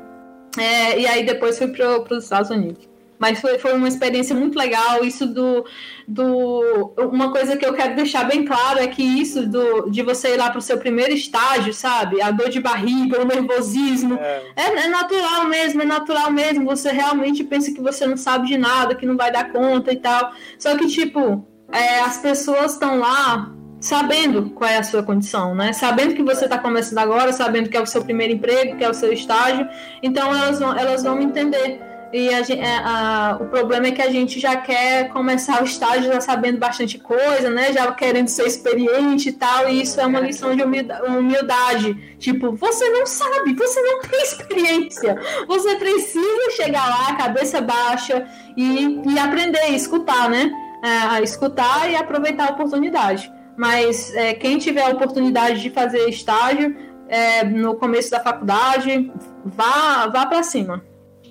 É, 0.59 0.99
e 0.99 1.07
aí 1.07 1.25
depois 1.25 1.59
fui 1.59 1.69
para 1.69 2.15
os 2.15 2.25
Estados 2.25 2.51
Unidos. 2.51 2.89
Mas 3.19 3.41
foi, 3.41 3.59
foi 3.59 3.73
uma 3.75 3.89
experiência 3.89 4.35
muito 4.35 4.57
legal. 4.57 5.05
Isso 5.05 5.27
do, 5.27 5.65
do. 6.07 6.93
Uma 6.97 7.33
coisa 7.33 7.57
que 7.57 7.67
eu 7.67 7.75
quero 7.75 7.97
deixar 7.97 8.25
bem 8.25 8.45
claro 8.45 8.79
é 8.79 8.87
que 8.87 9.03
isso 9.03 9.47
do, 9.47 9.91
de 9.91 10.03
você 10.03 10.35
ir 10.35 10.37
lá 10.37 10.51
para 10.51 10.61
o 10.61 10.63
seu 10.63 10.79
primeiro 10.79 11.13
estágio, 11.13 11.75
sabe? 11.75 12.23
A 12.23 12.31
dor 12.31 12.49
de 12.49 12.61
barriga, 12.61 13.21
o 13.21 13.27
nervosismo. 13.27 14.15
É. 14.21 14.43
É, 14.55 14.85
é. 14.85 14.89
natural 14.89 15.47
mesmo, 15.47 15.83
é 15.83 15.85
natural 15.85 16.31
mesmo. 16.31 16.65
Você 16.67 16.93
realmente 16.93 17.43
pensa 17.43 17.73
que 17.73 17.81
você 17.81 18.07
não 18.07 18.17
sabe 18.17 18.47
de 18.47 18.57
nada, 18.57 18.95
que 18.95 19.07
não 19.07 19.17
vai 19.17 19.33
dar 19.33 19.51
conta 19.51 19.93
e 19.93 19.97
tal. 19.97 20.33
Só 20.57 20.77
que, 20.77 20.87
tipo, 20.87 21.45
é, 21.73 22.01
as 22.01 22.19
pessoas 22.19 22.75
estão 22.75 23.01
lá 23.01 23.53
sabendo 23.81 24.51
qual 24.51 24.71
é 24.71 24.79
a 24.79 24.83
sua 24.83 25.03
condição, 25.03 25.55
né? 25.55 25.73
Sabendo 25.73 26.15
que 26.15 26.23
você 26.23 26.45
está 26.45 26.59
começando 26.59 26.99
agora, 26.99 27.33
sabendo 27.33 27.69
que 27.69 27.77
é 27.77 27.81
o 27.81 27.87
seu 27.87 28.03
primeiro 28.03 28.35
emprego, 28.35 28.77
que 28.77 28.85
é 28.85 28.91
o 28.91 28.95
seu 28.95 29.13
estágio, 29.13 29.69
então 30.03 30.35
elas 30.35 30.59
vão, 30.59 30.77
elas 30.77 31.03
vão 31.03 31.21
entender. 31.21 31.81
E 32.11 32.33
a, 32.33 32.41
é, 32.41 32.77
a, 32.79 33.39
o 33.39 33.47
problema 33.47 33.89
é 33.89 33.91
que 33.91 34.01
a 34.01 34.11
gente 34.11 34.41
já 34.41 34.57
quer 34.57 35.11
começar 35.11 35.61
o 35.61 35.65
estágio 35.65 36.11
já 36.11 36.21
sabendo 36.21 36.59
bastante 36.59 36.99
coisa, 36.99 37.51
né? 37.51 37.73
Já 37.73 37.93
querendo 37.93 38.29
ser 38.29 38.47
experiente 38.47 39.29
e 39.29 39.33
tal, 39.33 39.69
e 39.69 39.83
isso 39.83 40.01
é 40.01 40.07
uma 40.07 40.21
lição 40.21 40.57
de 40.57 40.63
humildade. 40.63 42.17
Tipo, 42.19 42.53
você 42.57 42.89
não 42.89 43.07
sabe, 43.07 43.53
você 43.55 43.83
não 43.83 44.01
tem 44.01 44.23
experiência. 44.23 45.21
Você 45.47 45.77
precisa 45.77 46.51
chegar 46.57 46.89
lá, 46.89 47.15
cabeça 47.15 47.61
baixa 47.61 48.27
e, 48.57 49.03
e 49.07 49.19
aprender, 49.19 49.69
escutar, 49.69 50.31
né? 50.31 50.51
É, 50.83 51.23
escutar 51.23 51.91
e 51.91 51.97
aproveitar 51.97 52.49
a 52.49 52.53
oportunidade. 52.53 53.31
Mas 53.59 54.15
é, 54.15 54.35
quem 54.35 54.57
tiver 54.57 54.83
a 54.83 54.91
oportunidade 54.91 55.61
de 55.61 55.69
fazer 55.69 56.09
estágio 56.09 56.77
é, 57.09 57.43
no 57.43 57.75
começo 57.75 58.09
da 58.09 58.21
faculdade, 58.21 59.13
vá, 59.45 60.07
vá 60.07 60.27
para 60.27 60.45
cima. 60.45 60.81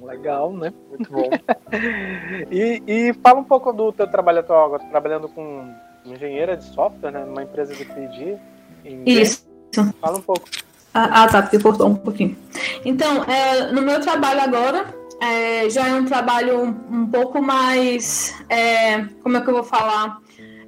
Legal, 0.01 0.51
né? 0.51 0.73
Muito 0.89 1.09
bom. 1.09 1.29
e, 2.51 2.83
e 2.85 3.13
fala 3.23 3.39
um 3.39 3.45
pouco 3.45 3.71
do 3.71 3.93
teu 3.93 4.07
trabalho 4.07 4.39
atual 4.39 4.65
agora, 4.65 4.83
trabalhando 4.89 5.29
com 5.29 5.73
engenheira 6.05 6.57
de 6.57 6.65
software, 6.65 7.11
né? 7.11 7.23
Numa 7.23 7.43
empresa 7.43 7.73
de 7.73 7.85
PD. 7.85 8.37
Isso. 9.05 9.47
Fala 10.01 10.17
um 10.17 10.21
pouco. 10.21 10.49
Ah, 10.93 11.23
ah, 11.23 11.27
tá, 11.29 11.41
porque 11.41 11.59
cortou 11.59 11.87
um 11.87 11.95
pouquinho. 11.95 12.35
Então, 12.83 13.23
é, 13.23 13.71
no 13.71 13.81
meu 13.81 14.01
trabalho 14.01 14.41
agora, 14.41 14.85
é, 15.21 15.69
já 15.69 15.87
é 15.87 15.93
um 15.93 16.03
trabalho 16.03 16.59
um, 16.61 17.01
um 17.03 17.07
pouco 17.07 17.41
mais. 17.41 18.35
É, 18.49 19.05
como 19.23 19.37
é 19.37 19.41
que 19.41 19.49
eu 19.49 19.53
vou 19.53 19.63
falar? 19.63 20.19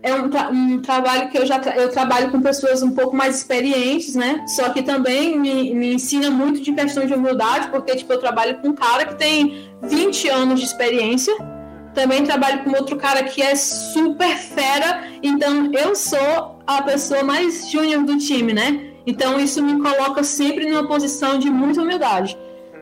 É 0.01 0.13
um, 0.13 0.29
tra 0.29 0.49
um, 0.49 0.81
trabalho 0.81 1.29
que 1.29 1.37
eu 1.37 1.45
já 1.45 1.59
tra 1.59 1.75
eu 1.75 1.89
trabalho 1.89 2.31
com 2.31 2.41
pessoas 2.41 2.81
um 2.81 2.91
pouco 2.91 3.15
mais 3.15 3.37
experientes, 3.37 4.15
né? 4.15 4.45
Só 4.47 4.69
que 4.69 4.81
também 4.81 5.37
me, 5.37 5.73
me 5.73 5.93
ensina 5.93 6.29
muito 6.29 6.61
de 6.61 6.71
questão 6.73 7.05
de 7.05 7.13
humildade, 7.13 7.69
porque 7.69 7.95
tipo, 7.95 8.11
eu 8.13 8.19
trabalho 8.19 8.59
com 8.59 8.69
um 8.69 8.73
cara 8.73 9.05
que 9.05 9.15
tem 9.15 9.69
20 9.81 10.29
anos 10.29 10.59
de 10.59 10.65
experiência. 10.65 11.35
Também 11.93 12.23
trabalho 12.23 12.63
com 12.63 12.71
outro 12.71 12.95
cara 12.97 13.23
que 13.23 13.41
é 13.41 13.55
super 13.55 14.37
fera, 14.37 15.03
então 15.23 15.71
eu 15.73 15.95
sou 15.95 16.59
a 16.65 16.81
pessoa 16.83 17.23
mais 17.23 17.69
júnior 17.69 18.03
do 18.03 18.17
time, 18.17 18.53
né? 18.53 18.93
Então 19.05 19.39
isso 19.39 19.61
me 19.61 19.81
coloca 19.81 20.23
sempre 20.23 20.69
numa 20.69 20.87
posição 20.87 21.39
de 21.39 21.49
muita 21.49 21.81
humildade. 21.81 22.37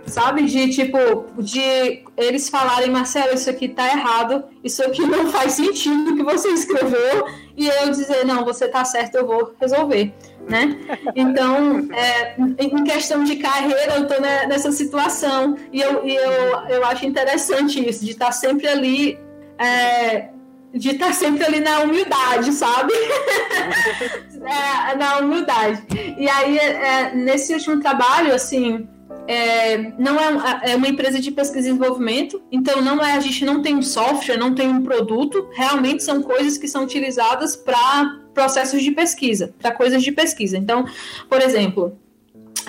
Sabe? 0.08 0.44
De 0.44 0.70
tipo, 0.70 1.26
de 1.38 2.04
eles 2.16 2.50
falarem, 2.50 2.90
Marcelo, 2.90 3.36
isso 3.36 3.50
aqui 3.50 3.68
tá 3.68 3.88
errado, 3.88 4.44
isso 4.64 4.84
aqui 4.84 5.06
não 5.06 5.30
faz 5.32 5.54
sentido 5.54 6.16
que 6.16 6.24
você 6.24 6.50
escreveu, 6.50 7.28
e 7.56 7.68
eu 7.68 7.90
dizer, 7.92 8.26
não, 8.26 8.44
você 8.44 8.68
tá 8.68 8.84
certo, 8.86 9.16
eu 9.16 9.28
vou 9.28 9.54
resolver. 9.60 10.14
Né? 10.48 10.78
Então, 11.16 11.88
é, 11.92 12.36
em 12.60 12.84
questão 12.84 13.24
de 13.24 13.36
carreira, 13.36 13.96
eu 13.96 14.04
estou 14.04 14.22
nessa 14.22 14.72
situação 14.72 15.58
e 15.74 15.82
eu, 15.82 16.06
e 16.06 16.16
eu, 16.16 16.32
eu 16.70 16.86
acho 16.86 17.06
interessante 17.06 17.86
isso, 17.88 18.06
de 18.06 18.12
estar 18.12 18.32
sempre 18.32 18.68
ali 18.68 19.20
é, 19.58 20.30
de 20.74 20.92
estar 20.92 21.14
sempre 21.14 21.44
ali 21.44 21.60
na 21.60 21.80
humildade, 21.80 22.52
sabe? 22.54 22.94
é, 24.94 24.96
na 24.96 25.18
humildade. 25.18 25.84
E 26.18 26.30
aí, 26.30 26.58
é, 26.60 27.16
nesse 27.16 27.54
último 27.54 27.80
trabalho, 27.80 28.34
assim, 28.34 28.88
é, 29.28 29.78
não 30.00 30.18
é, 30.20 30.72
é, 30.72 30.76
uma 30.76 30.88
empresa 30.88 31.20
de 31.20 31.32
pesquisa 31.32 31.68
e 31.68 31.72
desenvolvimento, 31.72 32.42
então 32.50 32.82
não 32.82 33.04
é 33.04 33.14
a 33.14 33.20
gente 33.20 33.44
não 33.44 33.62
tem 33.62 33.76
um 33.76 33.82
software, 33.82 34.38
não 34.38 34.56
tem 34.56 34.70
um 34.70 34.82
produto, 34.82 35.50
realmente 35.54 36.02
são 36.02 36.24
coisas 36.24 36.58
que 36.58 36.68
são 36.68 36.84
utilizadas 36.84 37.56
para 37.56 38.22
processos 38.34 38.82
de 38.82 38.92
pesquisa, 38.92 39.54
para 39.60 39.72
coisas 39.72 40.02
de 40.02 40.12
pesquisa. 40.14 40.58
Então, 40.58 40.86
por 41.30 41.42
exemplo, 41.42 41.98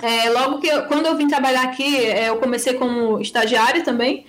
é, 0.02 0.28
logo 0.30 0.58
que 0.58 0.66
eu, 0.66 0.86
quando 0.86 1.06
eu 1.06 1.16
vim 1.16 1.28
trabalhar 1.28 1.62
aqui, 1.62 1.96
é, 1.96 2.28
eu 2.28 2.36
comecei 2.38 2.74
como 2.74 3.20
estagiária 3.20 3.84
também, 3.84 4.26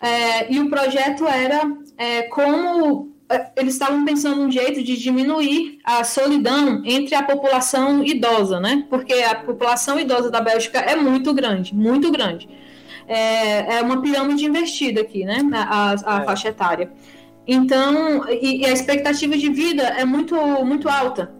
é, 0.00 0.52
e 0.52 0.60
o 0.60 0.68
projeto 0.68 1.26
era 1.26 1.62
é, 1.96 2.22
como 2.22 3.10
eles 3.56 3.74
estavam 3.74 4.04
pensando 4.04 4.40
um 4.42 4.50
jeito 4.50 4.82
de 4.82 4.96
diminuir 4.96 5.78
a 5.84 6.02
solidão 6.02 6.82
entre 6.84 7.14
a 7.14 7.22
população 7.22 8.04
idosa, 8.04 8.58
né? 8.58 8.84
Porque 8.90 9.12
a 9.14 9.36
população 9.36 9.98
idosa 10.00 10.30
da 10.30 10.40
Bélgica 10.40 10.80
é 10.80 10.96
muito 10.96 11.32
grande, 11.32 11.74
muito 11.74 12.10
grande. 12.10 12.48
É, 13.06 13.76
é 13.76 13.82
uma 13.82 14.02
pirâmide 14.02 14.44
invertida 14.44 15.00
aqui, 15.00 15.24
né? 15.24 15.38
A, 15.52 15.94
a 16.04 16.22
é. 16.22 16.24
faixa 16.24 16.48
etária. 16.48 16.92
Então, 17.46 18.28
e, 18.28 18.62
e, 18.62 18.66
a 18.66 18.72
expectativa 18.72 19.36
de 19.36 19.48
vida 19.50 19.82
é 19.82 20.04
muito, 20.04 20.34
muito 20.64 20.88
alta. 20.88 21.32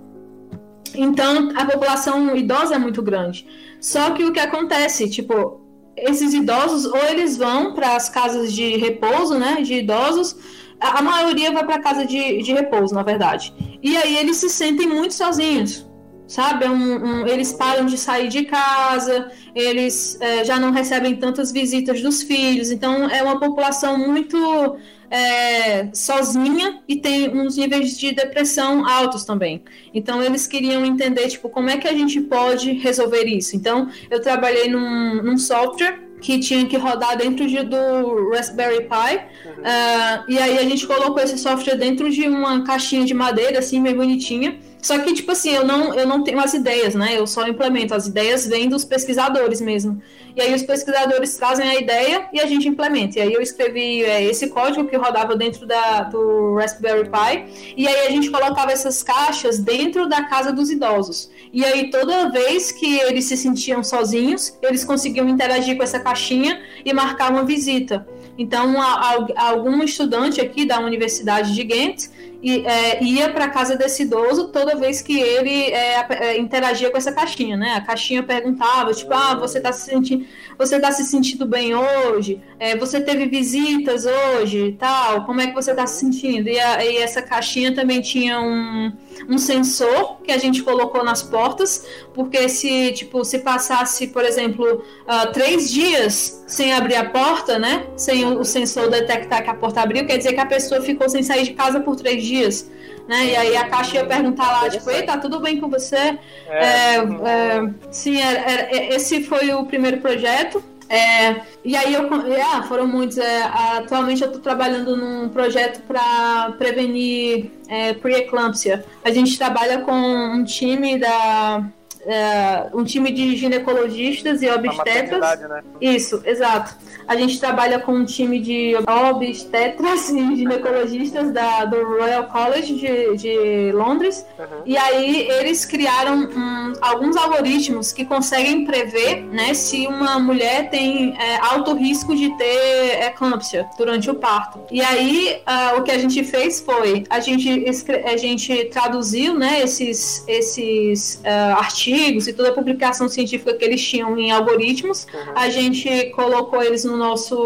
Então, 0.95 1.51
a 1.57 1.65
população 1.65 2.37
idosa 2.37 2.75
é 2.75 2.79
muito 2.79 3.03
grande. 3.03 3.47
Só 3.81 4.11
que 4.11 4.25
o 4.25 4.33
que 4.33 4.41
acontece, 4.41 5.09
tipo, 5.09 5.61
esses 5.97 6.35
idosos, 6.35 6.85
ou 6.85 6.99
eles 7.09 7.37
vão 7.37 7.75
para 7.75 7.95
as 7.95 8.09
casas 8.09 8.53
de 8.53 8.77
repouso, 8.77 9.39
né, 9.39 9.61
de 9.63 9.75
idosos, 9.75 10.37
a, 10.81 11.03
maioria 11.03 11.53
vai 11.53 11.65
para 11.65 11.79
casa 11.79 12.07
de, 12.07 12.43
de 12.43 12.53
repouso, 12.53 12.95
na 12.95 13.03
verdade. 13.03 13.53
E 13.83 13.97
aí 13.97 14.17
eles 14.17 14.39
se 14.39 14.49
sentem 14.49 14.89
muito 14.89 15.15
sozinhos, 15.15 15.87
sabe? 16.27 16.65
É 16.65 16.71
um, 16.71 17.05
um, 17.05 17.27
eles 17.27 17.53
param 17.53 17.87
de 17.87 17.99
sair 17.99 18.29
de 18.29 18.45
casa, 18.45 19.31
eles 19.55 20.19
é, 20.21 20.45
já 20.45 20.59
não 20.59 20.71
recebem 20.71 21.17
tantas 21.17 21.53
visitas 21.53 22.01
dos 22.01 22.23
filhos, 22.23 22.71
então 22.71 23.09
é 23.09 23.23
uma 23.23 23.39
população 23.39 23.99
muito 23.99 24.79
é, 25.11 25.89
sozinha 25.93 26.81
e 26.89 26.97
tem 26.97 27.29
uns 27.29 27.57
níveis 27.57 27.99
de 27.99 28.13
depressão 28.13 28.89
altos 28.89 29.25
também. 29.25 29.63
Então 29.93 30.23
eles 30.23 30.47
queriam 30.47 30.85
entender 30.85 31.29
tipo 31.29 31.49
como 31.49 31.69
é 31.69 31.77
que 31.77 31.89
a 31.89 31.93
gente 31.93 32.21
pode 32.23 32.73
resolver 32.73 33.25
isso. 33.25 33.57
Então 33.57 33.89
eu 34.11 34.21
trabalhei 34.23 34.69
num, 34.69 35.23
num 35.23 35.37
software 35.37 36.10
que 36.21 36.39
tinha 36.39 36.67
que 36.67 36.77
rodar 36.77 37.17
dentro 37.17 37.47
de, 37.47 37.63
do 37.63 38.31
Raspberry 38.31 38.85
Pi. 38.85 39.21
Uhum. 39.47 39.53
Uh, 39.63 40.25
e 40.29 40.39
aí 40.39 40.59
a 40.59 40.63
gente 40.63 40.87
colocou 40.87 41.23
esse 41.23 41.39
software 41.39 41.77
dentro 41.77 42.11
de 42.11 42.29
uma 42.29 42.63
caixinha 42.65 43.05
de 43.05 43.15
madeira, 43.15 43.59
assim, 43.59 43.83
bem 43.83 43.95
bonitinha. 43.95 44.59
Só 44.83 44.99
que, 44.99 45.13
tipo 45.13 45.31
assim, 45.33 45.51
eu 45.51 45.65
não, 45.65 45.95
eu 45.95 46.07
não 46.07 46.25
tenho 46.25 46.41
as 46.41 46.55
ideias, 46.55 46.95
né? 46.95 47.15
Eu 47.17 47.27
só 47.27 47.47
implemento. 47.47 47.95
As 47.95 48.07
ideias 48.07 48.47
vêm 48.47 48.69
dos 48.69 48.85
pesquisadores 48.85 49.61
mesmo. 49.61 50.01
E 50.35 50.41
aí 50.41 50.55
os 50.55 50.63
pesquisadores 50.63 51.37
trazem 51.37 51.69
a 51.69 51.75
ideia 51.75 52.29
e 52.33 52.41
a 52.41 52.47
gente 52.47 52.67
implementa. 52.67 53.19
E 53.19 53.23
aí 53.23 53.33
eu 53.33 53.43
escrevi 53.43 54.03
é, 54.03 54.25
esse 54.25 54.49
código 54.49 54.89
que 54.89 54.97
rodava 54.97 55.37
dentro 55.37 55.67
da, 55.67 56.05
do 56.05 56.55
Raspberry 56.55 57.11
Pi. 57.11 57.75
E 57.77 57.87
aí 57.87 58.07
a 58.07 58.11
gente 58.11 58.31
colocava 58.31 58.73
essas 58.73 59.03
caixas 59.03 59.59
dentro 59.59 60.09
da 60.09 60.25
casa 60.25 60.53
dos 60.53 60.71
idosos. 60.71 61.31
E 61.53 61.65
aí 61.65 61.91
toda 61.91 62.31
vez 62.31 62.71
que 62.71 62.99
eles 63.01 63.25
se 63.25 63.37
sentiam 63.37 63.83
sozinhos, 63.83 64.57
eles 64.63 64.85
conseguiam 64.85 65.29
interagir 65.29 65.77
com 65.77 65.83
essa 65.83 65.99
caixinha 65.99 66.61
e 66.85 66.93
marcar 66.93 67.31
uma 67.31 67.45
visita. 67.45 68.07
Então, 68.39 68.81
a, 68.81 69.27
a, 69.37 69.49
algum 69.51 69.83
estudante 69.83 70.41
aqui 70.41 70.65
da 70.65 70.79
Universidade 70.81 71.55
de 71.55 71.65
Ghent 71.65 72.09
e, 72.43 72.65
é, 72.67 73.03
ia 73.05 73.31
para 73.31 73.49
casa 73.49 73.77
desse 73.77 74.05
idoso 74.05 74.49
toda 74.49 74.77
vez 74.77 75.03
que 75.03 75.19
ele 75.19 75.65
é, 75.73 76.07
é, 76.11 76.39
interagia 76.39 76.91
com 76.91 76.97
essa 76.97 77.13
caixinha, 77.13 77.57
né? 77.57 77.75
A 77.75 77.81
caixinha 77.81 78.23
perguntava, 78.23 78.95
tipo, 78.95 79.13
ah, 79.13 79.35
você 79.35 79.59
está 79.59 79.73
se 79.73 79.91
sentindo, 79.91 80.25
você 80.57 80.81
tá 80.81 80.91
se 80.91 81.05
sentindo 81.05 81.47
bem 81.47 81.75
hoje? 81.75 82.41
É, 82.61 82.77
você 82.77 83.01
teve 83.01 83.25
visitas 83.25 84.05
hoje, 84.05 84.77
tal? 84.79 85.25
Como 85.25 85.41
é 85.41 85.47
que 85.47 85.55
você 85.55 85.71
está 85.71 85.87
se 85.87 86.01
sentindo? 86.01 86.47
E, 86.47 86.61
a, 86.61 86.85
e, 86.85 86.99
essa 86.99 87.23
caixinha 87.23 87.75
também 87.75 88.03
tinha 88.03 88.39
um, 88.39 88.93
um 89.27 89.39
sensor 89.39 90.19
que 90.23 90.31
a 90.31 90.37
gente 90.37 90.63
colocou 90.63 91.03
nas 91.03 91.23
portas, 91.23 91.87
porque 92.13 92.51
se 92.51 92.93
tipo 92.93 93.25
se 93.25 93.39
passasse, 93.39 94.09
por 94.09 94.27
exemplo, 94.27 94.67
uh, 94.75 95.33
três 95.33 95.73
dias 95.73 96.45
sem 96.47 96.75
abrir 96.75 96.97
a 96.97 97.09
porta, 97.09 97.59
né? 97.59 97.87
Sem 97.97 98.27
o, 98.27 98.41
o 98.41 98.45
sensor 98.45 98.91
detectar 98.91 99.43
que 99.43 99.49
a 99.49 99.55
porta 99.55 99.81
abriu, 99.81 100.07
quer 100.07 100.19
dizer 100.19 100.35
que 100.35 100.41
a 100.41 100.47
pessoa 100.47 100.83
ficou 100.83 101.09
sem 101.09 101.23
sair 101.23 101.45
de 101.45 101.55
casa 101.55 101.81
por 101.81 101.97
três 101.97 102.23
dias. 102.23 102.71
Né? 103.09 103.25
E 103.25 103.37
aí 103.37 103.57
a 103.57 103.69
Caixa 103.71 103.97
ia 103.97 104.05
perguntar 104.05 104.53
lá, 104.53 104.69
tipo, 104.69 104.89
ei, 104.91 105.03
tá 105.03 105.17
tudo 105.17 105.41
bem 105.41 105.59
com 105.59 105.69
você? 105.71 105.97
É, 105.97 106.17
é, 106.49 106.97
é, 106.97 107.71
sim, 107.91 108.21
é, 108.21 108.95
esse 108.95 109.25
foi 109.25 109.51
o 109.55 109.65
primeiro 109.65 109.97
projeto. 109.97 110.63
É, 110.91 111.43
e 111.65 111.77
aí 111.77 111.95
eu, 111.95 112.09
ah, 112.53 112.65
foram 112.65 112.85
muitos. 112.85 113.17
É, 113.17 113.43
atualmente 113.45 114.23
eu 114.23 114.27
estou 114.27 114.43
trabalhando 114.43 114.97
num 114.97 115.29
projeto 115.29 115.81
para 115.87 116.53
prevenir 116.59 117.53
é, 117.69 117.95
pre-eclâmpsia. 117.95 118.85
A 119.05 119.11
gente 119.13 119.39
trabalha 119.39 119.83
com 119.83 119.93
um 119.93 120.43
time 120.43 120.99
da 120.99 121.65
é, 122.07 122.69
um 122.73 122.85
time 122.85 123.11
de 123.13 123.37
ginecologistas 123.37 124.43
e 124.43 124.49
obstetras. 124.49 125.41
Né? 125.41 125.63
Isso, 125.81 126.23
exato. 126.25 126.75
A 127.07 127.17
gente 127.17 127.39
trabalha 127.39 127.79
com 127.79 127.93
um 127.93 128.05
time 128.05 128.41
de 128.41 128.75
obstetras 128.77 130.09
e 130.11 130.37
ginecologistas 130.37 131.33
da, 131.33 131.65
do 131.65 131.77
Royal 131.99 132.25
College 132.25 132.75
de, 132.75 133.17
de 133.17 133.73
Londres. 133.73 134.25
Uhum. 134.39 134.63
E 134.65 134.77
aí 134.77 135.29
eles 135.29 135.65
criaram 135.65 136.29
um, 136.31 136.73
alguns 136.81 137.17
algoritmos 137.17 137.93
que 137.93 138.05
conseguem 138.05 138.65
prever 138.65 139.23
né, 139.25 139.53
se 139.55 139.87
uma 139.87 140.19
mulher 140.19 140.71
tem 140.71 141.17
é, 141.19 141.37
alto 141.39 141.75
risco 141.75 142.15
de 142.15 142.37
ter 142.37 143.07
eclâmpsia 143.07 143.69
durante 143.77 144.11
o 144.11 144.15
parto. 144.15 144.61
E 144.71 144.81
aí 144.81 145.43
uh, 145.47 145.79
o 145.79 145.83
que 145.83 145.91
a 145.91 145.99
gente 145.99 146.23
fez 146.25 146.61
foi 146.61 147.05
a 147.11 147.21
gente, 147.21 147.65
a 148.05 148.17
gente 148.17 148.65
traduziu 148.67 149.35
né, 149.35 149.63
esses, 149.63 150.25
esses 150.27 151.21
uh, 151.25 151.59
artigos 151.59 151.90
e 152.27 152.33
toda 152.33 152.51
a 152.51 152.53
publicação 152.53 153.09
científica 153.09 153.55
que 153.55 153.65
eles 153.65 153.83
tinham 153.83 154.19
em 154.19 154.31
algoritmos. 154.31 155.07
Uhum. 155.13 155.33
A 155.35 155.49
gente 155.49 156.11
colocou 156.11 156.63
eles 156.63 156.85
no 156.85 156.97
nosso 156.97 157.37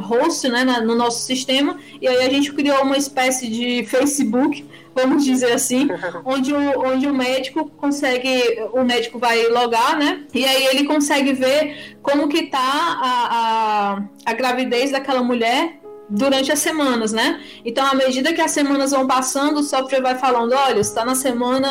host, 0.00 0.48
né, 0.48 0.64
no 0.64 0.94
nosso 0.94 1.24
sistema, 1.24 1.78
e 2.00 2.06
aí 2.06 2.26
a 2.26 2.30
gente 2.30 2.52
criou 2.52 2.82
uma 2.82 2.96
espécie 2.96 3.48
de 3.48 3.84
Facebook, 3.84 4.64
vamos 4.94 5.24
dizer 5.24 5.52
assim, 5.52 5.88
onde 6.24 6.52
o, 6.52 6.80
onde 6.80 7.06
o 7.06 7.14
médico 7.14 7.70
consegue, 7.76 8.60
o 8.72 8.84
médico 8.84 9.18
vai 9.18 9.48
logar, 9.48 9.98
né, 9.98 10.24
e 10.34 10.44
aí 10.44 10.66
ele 10.66 10.84
consegue 10.84 11.32
ver 11.32 11.96
como 12.02 12.28
que 12.28 12.46
tá 12.46 12.58
a, 12.58 13.28
a, 13.30 14.02
a 14.24 14.32
gravidez 14.32 14.90
daquela 14.90 15.22
mulher 15.22 15.78
durante 16.08 16.50
as 16.50 16.58
semanas, 16.58 17.12
né? 17.12 17.40
Então, 17.64 17.86
à 17.86 17.94
medida 17.94 18.32
que 18.32 18.40
as 18.40 18.50
semanas 18.50 18.92
vão 18.92 19.06
passando, 19.06 19.58
o 19.58 19.62
software 19.62 20.00
vai 20.00 20.14
falando, 20.16 20.52
olha, 20.52 20.80
está 20.80 21.04
na 21.04 21.14
semana 21.14 21.68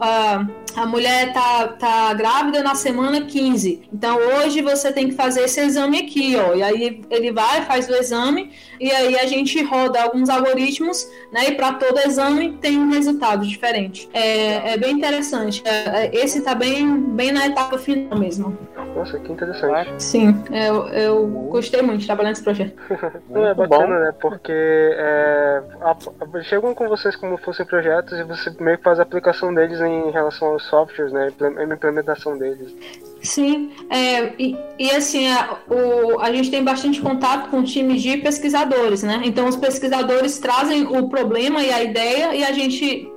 a, 0.00 0.46
a 0.76 0.86
mulher 0.86 1.32
tá, 1.32 1.68
tá 1.68 2.14
grávida 2.14 2.62
na 2.62 2.74
semana 2.74 3.20
15. 3.22 3.82
Então, 3.92 4.16
hoje 4.16 4.62
você 4.62 4.92
tem 4.92 5.08
que 5.08 5.14
fazer 5.14 5.42
esse 5.42 5.60
exame 5.60 6.00
aqui, 6.00 6.36
ó. 6.36 6.54
E 6.54 6.62
aí 6.62 7.02
ele 7.10 7.32
vai, 7.32 7.64
faz 7.64 7.88
o 7.88 7.94
exame, 7.94 8.50
e 8.80 8.90
aí 8.90 9.18
a 9.18 9.26
gente 9.26 9.62
roda 9.62 10.02
alguns 10.02 10.28
algoritmos, 10.28 11.08
né? 11.30 11.48
E 11.48 11.52
para 11.52 11.74
todo 11.74 12.00
exame 12.00 12.58
tem 12.60 12.78
um 12.78 12.90
resultado 12.90 13.46
diferente. 13.46 14.08
É, 14.12 14.72
é 14.72 14.76
bem 14.76 14.92
interessante. 14.92 15.62
É, 15.64 16.06
é 16.06 16.10
esse 16.12 16.40
tá 16.40 16.54
bem, 16.54 17.00
bem 17.00 17.32
na 17.32 17.46
etapa 17.46 17.78
final 17.78 18.18
mesmo. 18.18 18.58
Nossa, 18.94 19.18
que 19.18 19.32
interessante. 19.32 20.02
Sim, 20.02 20.42
eu, 20.50 20.88
eu 20.88 21.26
gostei 21.50 21.82
muito 21.82 22.00
de 22.00 22.06
trabalhar 22.06 22.30
nesse 22.30 22.42
projeto. 22.42 22.74
Não, 23.30 23.46
é 23.46 23.54
bacana, 23.54 23.86
bom. 23.86 24.00
né? 24.00 24.14
Porque 24.20 24.52
é, 24.52 25.62
a, 25.80 26.42
chegam 26.42 26.74
com 26.74 26.88
vocês 26.88 27.16
como 27.16 27.36
fossem 27.38 27.64
projetos 27.64 28.18
e 28.18 28.24
você 28.24 28.50
meio 28.60 28.78
que 28.78 28.84
faz 28.84 28.98
a 28.98 29.02
aplicação 29.02 29.54
deles 29.54 29.80
em 29.80 30.10
relação 30.10 30.48
aos 30.48 30.64
softwares, 30.64 31.12
né? 31.12 31.32
A 31.40 31.64
implementação 31.64 32.36
deles. 32.38 32.74
Sim, 33.22 33.70
é, 33.88 34.32
e, 34.36 34.56
e, 34.78 34.90
assim, 34.90 35.28
a, 35.28 35.58
o, 35.70 36.20
a 36.20 36.32
gente 36.32 36.50
tem 36.50 36.64
bastante 36.64 37.00
contato 37.00 37.50
com 37.50 37.62
times 37.62 38.02
de 38.02 38.16
pesquisadores, 38.16 39.04
né? 39.04 39.22
Então, 39.24 39.46
os 39.46 39.56
pesquisadores 39.56 40.38
trazem 40.38 40.86
o 40.86 41.08
problema 41.08 41.62
e 41.62 41.72
a 41.72 41.82
ideia 41.82 42.34
e 42.34 42.44
a 42.44 42.52
gente 42.52 43.11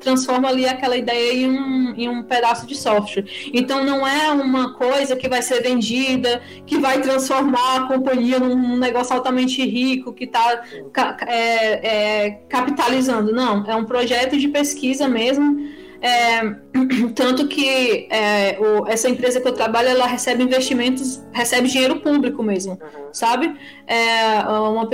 transforma 0.00 0.48
ali 0.48 0.66
aquela 0.66 0.96
ideia 0.96 1.32
em 1.32 1.48
um, 1.48 1.94
em 1.96 2.08
um 2.08 2.22
pedaço 2.22 2.66
de 2.66 2.74
software. 2.74 3.24
Então 3.52 3.84
não 3.84 4.06
é 4.06 4.30
uma 4.30 4.74
coisa 4.74 5.16
que 5.16 5.28
vai 5.28 5.42
ser 5.42 5.62
vendida, 5.62 6.40
que 6.66 6.78
vai 6.78 7.00
transformar 7.00 7.76
a 7.76 7.86
companhia 7.86 8.38
num 8.38 8.76
negócio 8.76 9.14
altamente 9.14 9.64
rico, 9.64 10.12
que 10.12 10.24
está 10.24 10.62
capitalizando. 12.48 13.32
Não, 13.32 13.64
é 13.66 13.74
um 13.74 13.84
projeto 13.84 14.36
de 14.36 14.48
pesquisa 14.48 15.06
mesmo. 15.08 15.77
É, 16.00 16.40
tanto 17.14 17.48
que 17.48 18.06
é, 18.10 18.56
o- 18.60 18.86
essa 18.86 19.08
empresa 19.08 19.40
que 19.40 19.48
eu 19.48 19.52
trabalho, 19.52 19.88
ela 19.88 20.06
recebe 20.06 20.42
investimentos, 20.42 21.20
recebe 21.32 21.68
dinheiro 21.68 22.00
público 22.00 22.42
mesmo, 22.42 22.78
sabe? 23.12 23.56
É, 23.86 24.38
uma 24.46 24.88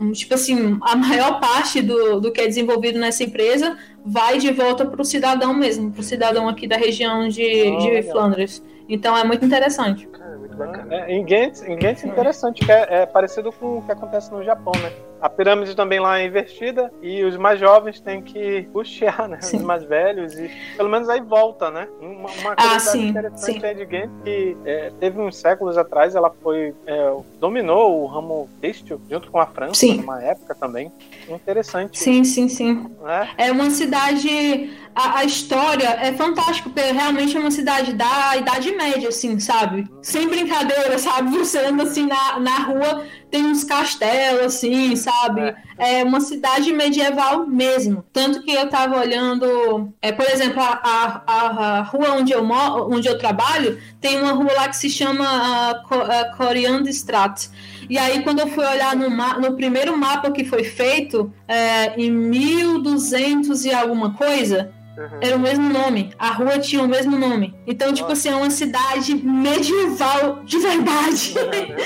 um- 0.00 0.12
tipo 0.12 0.34
assim, 0.34 0.78
a 0.82 0.96
maior 0.96 1.38
parte 1.40 1.80
do, 1.80 2.20
do 2.20 2.32
que 2.32 2.40
é 2.40 2.46
desenvolvido 2.46 2.98
nessa 2.98 3.22
empresa 3.22 3.76
vai 4.04 4.38
de 4.38 4.50
volta 4.52 4.84
para 4.84 5.00
o 5.00 5.04
cidadão 5.04 5.54
mesmo, 5.54 5.90
para 5.92 6.00
o 6.00 6.04
cidadão 6.04 6.48
aqui 6.48 6.66
da 6.66 6.76
região 6.76 7.28
de, 7.28 7.68
Ah, 7.68 7.78
de. 7.78 8.02
Flandres. 8.10 8.62
Então 8.88 9.16
é 9.16 9.22
muito 9.22 9.44
interessante. 9.44 10.08
Cara, 10.08 10.36
muito 10.36 10.56
bacana. 10.56 10.92
É, 10.92 11.12
em 11.14 11.24
Gantz, 11.24 11.62
em 11.62 11.78
é 11.84 11.92
interessante, 11.92 12.64
que 12.64 12.72
é, 12.72 13.02
é 13.02 13.06
parecido 13.06 13.52
com 13.52 13.78
o 13.78 13.82
que 13.82 13.92
acontece 13.92 14.32
no 14.32 14.42
Japão, 14.42 14.72
né? 14.82 14.90
A 15.20 15.28
pirâmide 15.28 15.74
também 15.76 16.00
lá 16.00 16.18
é 16.20 16.26
invertida 16.26 16.90
e 17.02 17.22
os 17.24 17.36
mais 17.36 17.58
jovens 17.60 18.00
têm 18.00 18.22
que 18.22 18.62
puxar, 18.72 19.28
né? 19.28 19.38
Sim. 19.40 19.58
Os 19.58 19.62
mais 19.62 19.84
velhos 19.84 20.34
e 20.38 20.50
pelo 20.76 20.88
menos 20.88 21.08
aí 21.08 21.20
volta, 21.20 21.70
né? 21.70 21.86
Uma, 22.00 22.28
uma 22.30 22.54
Ah, 22.56 22.78
sim, 22.78 23.08
interessante 23.08 23.60
sim. 23.60 23.66
é 23.66 23.74
de 23.74 23.84
Gantz 23.84 24.10
que 24.24 24.56
é, 24.64 24.92
teve 24.98 25.20
uns 25.20 25.36
séculos 25.36 25.76
atrás 25.76 26.14
ela 26.14 26.30
foi 26.42 26.74
é, 26.86 27.12
dominou 27.38 28.02
o 28.02 28.06
ramo 28.06 28.48
têxtil 28.60 29.00
junto 29.10 29.30
com 29.30 29.38
a 29.38 29.46
França 29.46 29.74
Sim. 29.80 29.98
numa 29.98 30.22
época 30.22 30.54
também. 30.54 30.90
Interessante, 31.28 31.98
Sim, 31.98 32.24
sim, 32.24 32.48
sim. 32.48 32.86
né? 33.02 33.28
É 33.36 33.52
uma 33.52 33.70
cidade. 33.70 34.70
A, 34.94 35.18
a 35.20 35.24
história 35.24 35.88
é 36.02 36.12
fantástica, 36.12 36.68
porque 36.68 36.90
realmente 36.90 37.36
é 37.36 37.40
uma 37.40 37.50
cidade 37.50 37.92
da 37.94 38.36
Idade 38.36 38.72
Média, 38.72 39.08
assim, 39.08 39.38
sabe? 39.38 39.88
Sem 40.02 40.28
brincadeira, 40.28 40.98
sabe? 40.98 41.30
Você 41.38 41.58
anda 41.58 41.84
assim 41.84 42.06
na, 42.06 42.40
na 42.40 42.56
rua, 42.64 43.04
tem 43.30 43.44
uns 43.46 43.64
castelos, 43.64 44.46
assim, 44.46 44.96
sabe? 44.96 45.54
É 45.78 46.02
uma 46.04 46.20
cidade 46.20 46.72
medieval 46.72 47.46
mesmo. 47.46 48.04
Tanto 48.12 48.42
que 48.42 48.52
eu 48.52 48.68
tava 48.68 48.98
olhando, 48.98 49.92
é, 50.02 50.12
por 50.12 50.26
exemplo, 50.26 50.60
a, 50.62 50.80
a, 51.26 51.78
a- 51.78 51.82
rua 51.82 52.12
onde 52.12 52.32
eu 52.32 52.44
moro, 52.44 52.92
onde 52.94 53.08
eu 53.08 53.18
trabalho, 53.18 53.80
tem 54.00 54.20
uma 54.20 54.32
rua 54.32 54.52
lá 54.54 54.68
que 54.68 54.76
se 54.76 54.90
chama 54.90 55.24
ah, 55.26 55.82
Co- 55.88 55.94
ah, 56.02 56.34
Coriandestrat. 56.36 57.48
E 57.88 57.98
aí, 57.98 58.22
quando 58.22 58.40
eu 58.40 58.46
fui 58.48 58.64
olhar 58.64 58.94
no, 58.94 59.08
no 59.40 59.56
primeiro 59.56 59.96
mapa 59.96 60.30
que 60.30 60.44
foi 60.44 60.62
feito, 60.64 61.32
é, 61.48 61.94
em 62.00 62.10
1200 62.10 63.64
e 63.64 63.72
alguma 63.74 64.12
coisa, 64.14 64.72
era 65.20 65.36
o 65.36 65.38
mesmo 65.38 65.68
nome. 65.68 66.12
A 66.18 66.30
rua 66.30 66.58
tinha 66.58 66.82
o 66.82 66.88
mesmo 66.88 67.18
nome. 67.18 67.54
Então, 67.66 67.92
tipo 67.92 68.10
assim, 68.10 68.28
é 68.28 68.34
uma 68.34 68.50
cidade 68.50 69.14
medieval 69.14 70.42
de 70.44 70.58
verdade. 70.58 71.34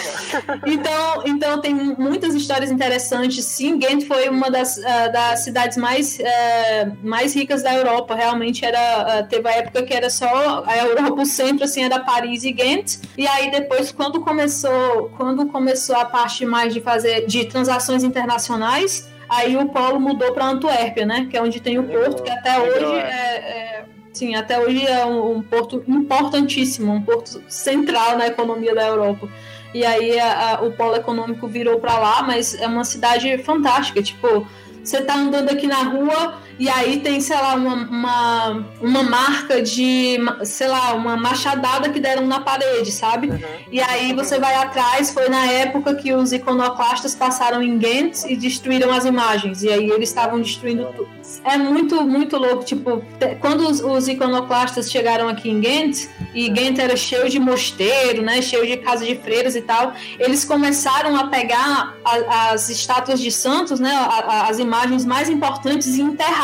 então, 0.67 1.23
então 1.27 1.61
tem 1.61 1.75
muitas 1.75 2.35
histórias 2.35 2.71
interessantes. 2.71 3.45
Sim, 3.45 3.79
Ghent 3.79 4.07
foi 4.07 4.29
uma 4.29 4.51
das, 4.51 4.83
ah, 4.85 5.09
das 5.09 5.41
cidades 5.41 5.77
mais, 5.77 6.19
ah, 6.21 6.93
mais 7.03 7.35
ricas 7.35 7.63
da 7.63 7.75
Europa. 7.75 8.15
Realmente 8.15 8.65
era. 8.65 9.19
ah, 9.19 9.23
teve 9.23 9.49
a 9.49 9.53
época 9.53 9.83
que 9.83 9.95
era 9.95 10.11
só 10.11 10.65
a 10.67 10.77
Europa, 10.79 11.23
o 11.23 11.27
centro 11.27 11.65
assim, 11.65 11.85
era 11.85 12.01
Paris 12.01 12.45
e 12.45 12.53
Ghent. 12.53 12.99
E 13.17 13.27
aí 13.27 13.51
depois, 13.51 13.93
quando 13.93 14.21
começou, 14.21 15.11
quando 15.17 15.47
começou 15.47 15.97
a 15.97 16.05
parte 16.05 16.45
mais 16.45 16.73
de 16.73 16.81
fazer 16.81 17.27
de 17.27 17.45
transações 17.45 18.03
internacionais, 18.03 19.14
aí 19.29 19.57
o 19.57 19.69
polo 19.69 19.99
mudou 20.01 20.33
para 20.33 20.47
Antuérpia, 20.47 21.05
né? 21.07 21.27
Que 21.31 21.37
é 21.37 21.43
onde 21.43 21.61
tem 21.61 21.79
o 21.79 21.85
porto, 21.85 22.23
que 22.23 22.31
até 22.31 22.57
Legal, 22.57 22.67
hoje 22.89 22.97
é. 22.99 22.99
é, 23.01 23.37
é- 23.81 23.85
sim, 24.13 24.35
até 24.35 24.59
hoje 24.61 24.87
é 24.87 25.05
um, 25.05 25.37
um 25.39 25.43
porto 25.43 25.83
importantíssimo, 25.89 26.93
um 26.93 27.03
porto 27.03 27.43
central 27.49 28.17
na 28.17 28.27
economia 28.27 28.75
da 28.75 28.87
Europa. 28.87 29.29
E 29.73 29.85
aí 29.85 30.19
a- 30.21 30.57
a- 30.59 30.63
o 30.63 30.71
polo 30.73 30.95
econômico 30.97 31.49
virou 31.49 31.81
para 31.81 31.99
lá, 31.99 32.23
mas 32.23 32.55
é 32.55 32.67
uma 32.67 32.85
cidade 32.85 33.37
fantástica. 33.39 34.01
Tipo, 34.03 34.47
você 34.83 35.01
tá 35.03 35.15
andando 35.17 35.51
aqui 35.51 35.67
na 35.67 35.83
rua 35.83 36.35
e 36.59 36.69
aí 36.69 37.01
tem, 37.01 37.21
sei 37.21 37.37
lá, 37.37 37.55
uma, 37.55 37.75
uma, 37.75 38.67
uma 38.81 39.03
marca 39.03 39.61
de, 39.63 40.17
sei 40.45 40.69
lá, 40.69 40.93
uma 40.95 41.17
machadada 41.17 41.89
que 41.91 42.01
deram 42.01 42.27
na 42.27 42.41
parede, 42.41 42.91
sabe? 42.93 43.31
E 43.71 43.81
aí 43.81 44.13
você 44.13 44.39
vai 44.39 44.55
atrás, 44.55 45.11
foi 45.11 45.29
na 45.29 45.47
época 45.47 45.95
que 45.95 46.13
os 46.13 46.33
iconoclastas 46.33 47.15
passaram 47.15 47.63
em 47.63 47.79
Ghent 47.79 48.25
e 48.29 48.37
destruíram 48.37 48.93
as 48.93 49.05
imagens. 49.05 49.63
E 49.63 49.69
aí 49.69 49.91
eles 49.91 50.09
estavam 50.09 50.41
destruindo 50.41 50.87
tudo. 50.97 51.09
É 51.45 51.57
muito, 51.57 52.03
muito 52.05 52.37
louco. 52.37 52.65
Tipo, 52.65 53.03
quando 53.41 53.69
os, 53.69 53.81
os 53.81 54.09
iconoclastas 54.09 54.91
chegaram 54.91 55.29
aqui 55.29 55.51
em 55.51 55.61
Ghent, 55.61 56.07
e 56.35 56.49
Ghent 56.49 56.79
era 56.79 56.97
cheio 56.97 57.29
de 57.29 57.39
mosteiro, 57.39 58.23
né? 58.23 58.41
Cheio 58.43 58.67
de 58.67 58.77
casa 58.79 59.05
de 59.05 59.15
freiras 59.17 59.57
e 59.57 59.63
tal, 59.63 59.93
eles 60.19 60.45
começaram 60.45 61.17
a 61.17 61.27
pegar 61.29 61.95
a- 62.05 62.51
as 62.53 62.69
estátuas 62.69 63.21
de 63.21 63.31
santos, 63.31 63.81
né? 63.81 63.91
a- 63.95 64.25
a- 64.45 64.49
as 64.49 64.59
imagens 64.59 65.05
mais 65.05 65.29
importantes 65.29 65.87
e 65.97 66.01
enterrar. 66.03 66.44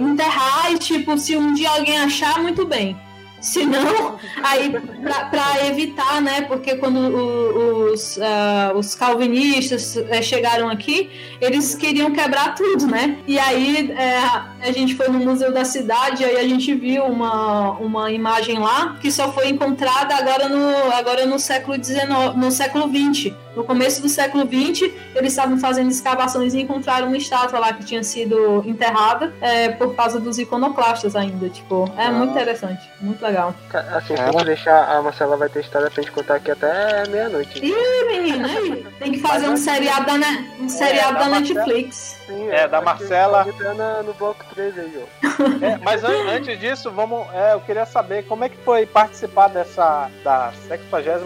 Enterrar 0.00 0.72
e, 0.72 0.78
tipo, 0.78 1.16
se 1.18 1.36
um 1.36 1.52
dia 1.54 1.70
alguém 1.70 1.98
achar, 1.98 2.40
muito 2.40 2.64
bem. 2.66 2.96
Se 3.40 3.64
não, 3.66 4.18
aí 4.42 4.70
pra, 5.02 5.26
pra 5.26 5.66
evitar, 5.66 6.20
né? 6.22 6.40
Porque 6.42 6.74
quando 6.76 6.96
o- 6.98 7.92
os, 7.92 8.18
ah, 8.20 8.72
os 8.74 8.94
calvinistas 8.94 9.96
eh, 9.96 10.22
chegaram 10.22 10.68
aqui, 10.68 11.10
eles 11.40 11.74
queriam 11.74 12.10
quebrar 12.10 12.54
tudo, 12.54 12.86
né? 12.86 13.18
E 13.26 13.38
aí 13.38 13.92
eh, 13.96 14.18
a 14.60 14.72
gente 14.72 14.94
foi 14.96 15.08
no 15.08 15.18
Museu 15.20 15.52
da 15.52 15.64
Cidade, 15.64 16.24
aí 16.24 16.36
a 16.38 16.48
gente 16.48 16.74
viu 16.74 17.04
uma, 17.04 17.72
uma 17.72 18.10
imagem 18.10 18.58
lá 18.58 18.96
que 19.00 19.12
só 19.12 19.30
foi 19.30 19.48
encontrada 19.50 20.14
agora 20.16 20.48
no, 20.48 20.92
agora 20.92 21.26
no 21.26 21.38
século 21.38 21.76
XIX, 21.82 22.06
no 22.34 22.50
século 22.50 22.88
XX. 22.88 23.32
No 23.56 23.64
começo 23.64 24.02
do 24.02 24.08
século 24.08 24.44
XX, 24.44 24.92
eles 25.14 25.32
estavam 25.32 25.58
fazendo 25.58 25.90
escavações 25.90 26.52
e 26.52 26.60
encontraram 26.60 27.06
uma 27.08 27.16
estátua 27.16 27.58
lá 27.58 27.72
que 27.72 27.84
tinha 27.84 28.02
sido 28.04 28.62
enterrada 28.66 29.32
eh, 29.40 29.70
por 29.70 29.94
causa 29.96 30.20
dos 30.20 30.38
iconoclastas 30.38 31.16
ainda. 31.16 31.48
Tipo, 31.48 31.90
é 31.96 32.10
muito 32.10 32.32
interessante, 32.32 32.88
muito 33.00 33.22
legal. 33.24 33.54
Assim, 33.94 34.14
se 34.14 34.22
gente 34.22 34.44
deixar, 34.44 34.84
a 34.96 35.00
Marcela 35.00 35.36
vai 35.38 35.48
ter 35.48 35.60
história 35.60 35.90
pra 35.90 36.02
gente 36.02 36.12
contar 36.12 36.34
aqui 36.34 36.50
até 36.50 37.08
meia-noite. 37.08 37.58
Ih, 37.64 38.04
menina, 38.06 38.46
aí, 38.46 38.86
tem 38.98 39.12
que 39.12 39.20
fazer 39.20 39.48
um 39.48 39.56
seriado 39.56 40.04
da, 40.04 40.18
Ne- 40.18 40.50
um 40.60 40.68
seriado 40.68 41.14
da 41.14 41.20
da 41.20 41.28
Marcela. 41.30 41.60
Netflix. 41.60 42.16
Sim, 42.26 42.50
É, 42.50 42.68
da 42.68 42.82
Marcela. 42.82 43.46
na- 43.74 44.02
no 44.02 44.12
bloco 44.12 44.44
3 44.54 44.78
aí, 44.78 45.02
ó. 45.02 45.06
É, 45.64 45.78
mas 45.82 46.04
an- 46.04 46.28
antes 46.30 46.58
disso, 46.60 46.90
vamos, 46.90 47.26
é, 47.32 47.54
eu 47.54 47.60
queria 47.60 47.86
saber 47.86 48.24
como 48.26 48.44
é 48.44 48.48
que 48.50 48.56
foi 48.58 48.84
participar 48.84 49.48
dessa 49.48 50.10
da 50.22 50.52
69 50.68 51.24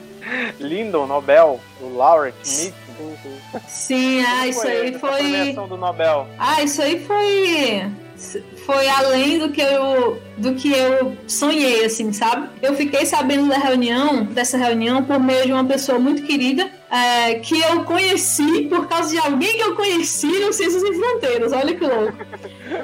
Lyndon 0.58 1.06
Nobel, 1.06 1.60
do 1.80 1.94
Laureate 1.96 2.36
Meeting. 2.38 2.82
Sim, 3.68 4.24
ah, 4.24 4.46
isso 4.46 4.60
foi 4.60 4.70
aí 4.70 4.98
foi. 4.98 5.52
do 5.52 5.76
Nobel. 5.76 6.26
Ah, 6.38 6.62
isso 6.62 6.80
aí 6.80 7.04
foi. 7.04 7.90
Foi 8.64 8.88
além 8.88 9.38
do 9.38 9.50
que 9.50 9.60
eu 9.60 10.22
do 10.36 10.54
que 10.54 10.72
eu 10.72 11.16
sonhei, 11.26 11.84
assim, 11.84 12.12
sabe? 12.12 12.48
Eu 12.62 12.74
fiquei 12.74 13.04
sabendo 13.04 13.48
da 13.48 13.58
reunião, 13.58 14.24
dessa 14.24 14.56
reunião, 14.56 15.02
por 15.02 15.18
meio 15.18 15.46
de 15.46 15.52
uma 15.52 15.64
pessoa 15.64 15.98
muito 15.98 16.22
querida, 16.22 16.70
é, 16.88 17.34
que 17.36 17.60
eu 17.60 17.84
conheci 17.84 18.66
por 18.68 18.86
causa 18.86 19.10
de 19.10 19.18
alguém 19.18 19.56
que 19.56 19.62
eu 19.62 19.74
conheci 19.74 20.26
no 20.26 20.52
Ciências 20.52 20.82
Sem 20.82 20.94
Fronteiras. 20.94 21.52
Olha 21.52 21.74
que 21.74 21.84
louco. 21.84 22.16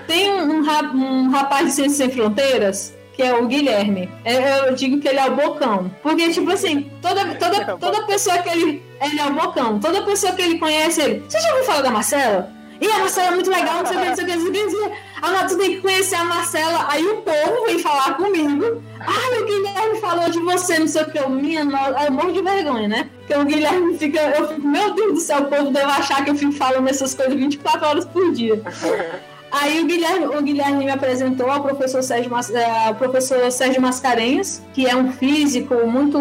Tem 0.08 0.32
um, 0.32 0.60
um 0.60 1.28
um 1.28 1.30
rapaz 1.30 1.66
de 1.66 1.72
Ciências 1.72 1.98
Sem 1.98 2.10
Fronteiras 2.10 2.97
que 3.18 3.22
é 3.24 3.34
o 3.34 3.48
Guilherme. 3.48 4.08
É, 4.24 4.68
Eu 4.68 4.74
digo 4.76 5.00
que 5.00 5.08
ele 5.08 5.18
é 5.18 5.26
o 5.26 5.34
bocão. 5.34 5.90
Porque, 6.04 6.30
tipo 6.30 6.48
assim, 6.52 6.88
toda, 7.02 7.34
toda, 7.34 7.76
toda 7.76 8.06
pessoa 8.06 8.38
que 8.38 8.48
ele. 8.48 8.82
Ele 9.00 9.18
é 9.18 9.26
o 9.26 9.32
bocão. 9.32 9.80
Toda 9.80 10.02
pessoa 10.02 10.32
que 10.34 10.42
ele 10.42 10.56
conhece, 10.56 11.00
ele. 11.00 11.24
Você 11.28 11.40
já 11.40 11.50
ouviu 11.50 11.64
falar 11.64 11.82
da 11.82 11.90
Marcela? 11.90 12.52
E 12.80 12.86
a 12.86 12.98
Marcela 13.00 13.26
é 13.26 13.30
muito 13.32 13.50
legal, 13.50 13.78
não 13.78 13.86
sei 13.86 13.96
o 13.96 14.00
que, 14.00 14.06
não 14.08 14.14
sei 14.14 14.24
o 14.24 14.28
que, 14.28 14.36
não 14.36 14.52
sei 14.52 14.80
o 14.80 14.90
que. 14.90 14.96
Ah, 15.20 15.30
mas 15.32 15.52
tu 15.52 15.58
tem 15.58 15.70
que 15.74 15.80
conhecer 15.80 16.14
a 16.14 16.22
Marcela. 16.22 16.86
Aí 16.88 17.04
o 17.04 17.16
povo 17.16 17.66
vem 17.66 17.80
falar 17.80 18.14
comigo. 18.14 18.80
Ah, 19.00 19.40
o 19.40 19.44
Guilherme 19.44 20.00
falou 20.00 20.30
de 20.30 20.38
você, 20.38 20.78
não 20.78 20.86
sei 20.86 21.02
o 21.02 21.10
que. 21.10 21.18
Eu, 21.18 21.28
minha 21.28 21.64
nossa, 21.64 22.04
eu 22.04 22.12
morro 22.12 22.32
de 22.32 22.40
vergonha, 22.40 22.86
né? 22.86 23.10
Porque 23.18 23.34
o 23.34 23.44
Guilherme 23.44 23.98
fica. 23.98 24.20
Eu 24.20 24.46
fico, 24.46 24.64
meu 24.64 24.94
Deus 24.94 25.14
do 25.14 25.20
céu, 25.20 25.40
o 25.40 25.46
povo 25.46 25.72
deve 25.72 25.90
achar 25.90 26.22
que 26.24 26.30
eu 26.30 26.36
fico 26.36 26.52
falando 26.52 26.86
essas 26.88 27.14
coisas 27.14 27.34
24 27.34 27.84
horas 27.84 28.04
por 28.04 28.32
dia. 28.32 28.62
Aí 29.50 29.80
o 29.80 29.86
Guilherme, 29.86 30.26
o 30.26 30.42
Guilherme 30.42 30.84
me 30.84 30.90
apresentou 30.90 31.50
ao 31.50 31.62
professor 31.62 32.02
Sérgio, 32.02 32.30
eh, 32.54 32.92
professor 32.94 33.50
Sérgio 33.50 33.80
Mascarenhas, 33.80 34.62
que 34.74 34.86
é 34.86 34.94
um 34.94 35.12
físico 35.12 35.74
muito 35.86 36.20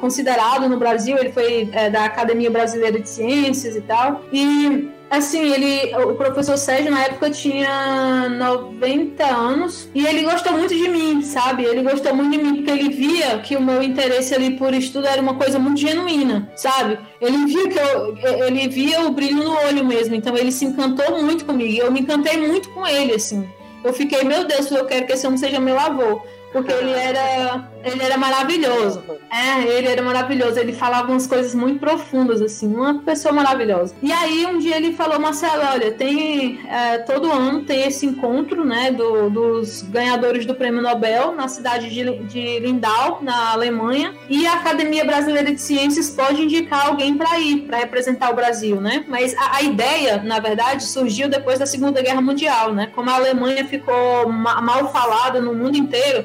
considerado 0.00 0.68
no 0.68 0.78
Brasil. 0.78 1.16
Ele 1.18 1.32
foi 1.32 1.68
eh, 1.72 1.90
da 1.90 2.04
Academia 2.04 2.50
Brasileira 2.50 3.00
de 3.00 3.08
Ciências 3.08 3.74
e 3.74 3.80
tal. 3.80 4.22
E 4.32 4.88
assim, 5.10 5.52
ele, 5.52 5.94
o 5.96 6.14
professor 6.14 6.56
Sérgio 6.56 6.90
na 6.90 7.04
época 7.04 7.30
tinha 7.30 8.28
90 8.28 9.24
anos 9.24 9.88
e 9.94 10.06
ele 10.06 10.22
gostou 10.22 10.52
muito 10.52 10.74
de 10.74 10.88
mim, 10.88 11.22
sabe? 11.22 11.64
Ele 11.64 11.82
gostou 11.82 12.14
muito 12.14 12.30
de 12.30 12.42
mim 12.42 12.56
porque 12.56 12.70
ele 12.70 12.88
via 12.90 13.38
que 13.38 13.56
o 13.56 13.62
meu 13.62 13.82
interesse 13.82 14.34
ali 14.34 14.56
por 14.56 14.74
estudo 14.74 15.06
era 15.06 15.20
uma 15.20 15.34
coisa 15.34 15.58
muito 15.58 15.80
genuína, 15.80 16.50
sabe? 16.56 16.98
Ele 17.20 17.46
via 17.46 17.68
que 17.68 17.78
eu, 17.78 18.46
ele 18.46 18.68
via 18.68 19.02
o 19.02 19.10
brilho 19.10 19.42
no 19.42 19.56
olho 19.66 19.84
mesmo, 19.84 20.14
então 20.14 20.36
ele 20.36 20.52
se 20.52 20.64
encantou 20.64 21.22
muito 21.22 21.44
comigo. 21.44 21.82
Eu 21.82 21.90
me 21.90 22.00
encantei 22.00 22.36
muito 22.36 22.68
com 22.70 22.86
ele, 22.86 23.14
assim. 23.14 23.48
Eu 23.84 23.92
fiquei, 23.92 24.24
meu 24.24 24.44
Deus, 24.44 24.70
eu 24.70 24.84
quero 24.86 25.06
que 25.06 25.12
esse 25.12 25.26
homem 25.26 25.38
seja 25.38 25.60
meu 25.60 25.78
avô 25.78 26.20
porque 26.52 26.72
ele 26.72 26.92
era 26.92 27.68
ele 27.84 28.02
era 28.02 28.18
maravilhoso. 28.18 29.02
É, 29.30 29.62
ele 29.62 29.88
era 29.88 30.02
maravilhoso. 30.02 30.58
Ele 30.58 30.72
falava 30.72 31.10
umas 31.10 31.26
coisas 31.26 31.54
muito 31.54 31.78
profundas, 31.78 32.42
assim, 32.42 32.74
uma 32.74 32.98
pessoa 33.00 33.32
maravilhosa. 33.32 33.94
E 34.02 34.12
aí 34.12 34.46
um 34.46 34.58
dia 34.58 34.76
ele 34.76 34.92
falou, 34.92 35.18
Marcelo, 35.18 35.62
olha, 35.72 35.92
tem 35.92 36.60
é, 36.68 36.98
todo 36.98 37.30
ano 37.30 37.64
tem 37.64 37.86
esse 37.86 38.06
encontro, 38.06 38.64
né, 38.64 38.90
do, 38.90 39.30
dos 39.30 39.82
ganhadores 39.82 40.44
do 40.44 40.54
Prêmio 40.54 40.82
Nobel 40.82 41.34
na 41.34 41.48
cidade 41.48 41.88
de, 41.88 42.18
de 42.24 42.58
Lindau, 42.60 43.20
na 43.22 43.52
Alemanha, 43.52 44.14
e 44.28 44.46
a 44.46 44.54
Academia 44.54 45.04
Brasileira 45.04 45.52
de 45.52 45.60
Ciências 45.60 46.10
pode 46.10 46.42
indicar 46.42 46.86
alguém 46.86 47.16
para 47.16 47.38
ir, 47.38 47.62
para 47.62 47.78
representar 47.78 48.30
o 48.30 48.34
Brasil, 48.34 48.80
né? 48.80 49.04
Mas 49.08 49.34
a, 49.36 49.56
a, 49.56 49.62
ideia, 49.62 50.22
na 50.22 50.40
verdade, 50.40 50.84
surgiu 50.84 51.28
depois 51.28 51.58
da 51.58 51.66
Segunda 51.66 52.02
Guerra 52.02 52.20
Mundial, 52.20 52.72
né? 52.72 52.90
Como 52.94 53.10
a 53.10 53.14
Alemanha 53.14 53.64
ficou 53.64 54.28
ma 54.28 54.60
mal 54.60 54.92
falada 54.92 55.40
no 55.40 55.54
mundo 55.54 55.76
inteiro 55.76 56.24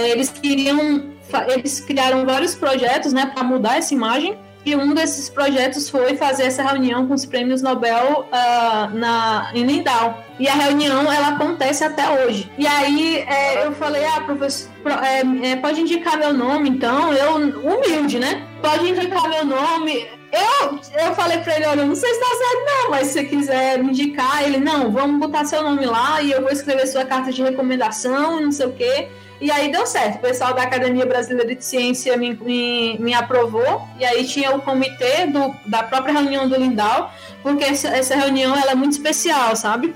eles 0.00 0.30
queriam, 0.30 1.04
eles 1.48 1.80
criaram 1.80 2.24
vários 2.24 2.54
projetos, 2.54 3.12
né, 3.12 3.26
para 3.26 3.44
mudar 3.44 3.78
essa 3.78 3.94
imagem. 3.94 4.38
E 4.66 4.74
um 4.74 4.92
desses 4.94 5.30
projetos 5.30 5.88
foi 5.88 6.16
fazer 6.16 6.42
essa 6.42 6.60
reunião 6.60 7.06
com 7.06 7.14
os 7.14 7.24
prêmios 7.24 7.62
Nobel 7.62 8.26
uh, 8.32 8.98
na, 8.98 9.52
em 9.54 9.62
Lindau. 9.62 10.20
E 10.40 10.48
a 10.48 10.54
reunião, 10.54 11.10
ela 11.10 11.28
acontece 11.28 11.84
até 11.84 12.08
hoje. 12.10 12.50
E 12.58 12.66
aí 12.66 13.18
é, 13.18 13.64
eu 13.64 13.70
falei, 13.70 14.04
ah, 14.04 14.22
professor, 14.22 14.68
é, 15.04 15.50
é, 15.50 15.56
pode 15.56 15.80
indicar 15.80 16.18
meu 16.18 16.32
nome, 16.34 16.68
então? 16.68 17.12
Eu, 17.12 17.36
humilde, 17.36 18.18
né? 18.18 18.44
Pode 18.60 18.90
indicar 18.90 19.28
meu 19.28 19.44
nome. 19.44 20.08
Eu, 20.32 20.80
eu 21.06 21.14
falei 21.14 21.38
pra 21.38 21.56
ele, 21.56 21.66
olha, 21.66 21.84
não 21.84 21.94
sei 21.94 22.12
se 22.12 22.20
tá 22.20 22.26
certo 22.26 22.64
não, 22.66 22.90
mas 22.90 23.06
se 23.06 23.12
você 23.12 23.24
quiser 23.24 23.78
me 23.78 23.90
indicar, 23.90 24.42
ele, 24.42 24.58
não, 24.58 24.90
vamos 24.90 25.20
botar 25.20 25.44
seu 25.44 25.62
nome 25.62 25.86
lá 25.86 26.20
e 26.20 26.32
eu 26.32 26.42
vou 26.42 26.50
escrever 26.50 26.88
sua 26.88 27.04
carta 27.04 27.32
de 27.32 27.40
recomendação, 27.40 28.40
não 28.40 28.50
sei 28.50 28.66
o 28.66 28.72
quê. 28.72 29.08
E 29.40 29.50
aí 29.50 29.70
deu 29.70 29.86
certo. 29.86 30.16
O 30.16 30.20
pessoal 30.20 30.54
da 30.54 30.62
Academia 30.62 31.04
Brasileira 31.04 31.54
de 31.54 31.64
Ciência 31.64 32.16
me, 32.16 32.34
me, 32.34 32.98
me 32.98 33.14
aprovou. 33.14 33.86
E 33.98 34.04
aí 34.04 34.26
tinha 34.26 34.54
o 34.54 34.62
comitê 34.62 35.26
do, 35.26 35.54
da 35.66 35.82
própria 35.82 36.14
reunião 36.14 36.48
do 36.48 36.56
Lindau, 36.56 37.12
porque 37.42 37.64
essa, 37.64 37.88
essa 37.88 38.16
reunião 38.16 38.56
ela 38.56 38.72
é 38.72 38.74
muito 38.74 38.92
especial, 38.92 39.54
sabe? 39.54 39.94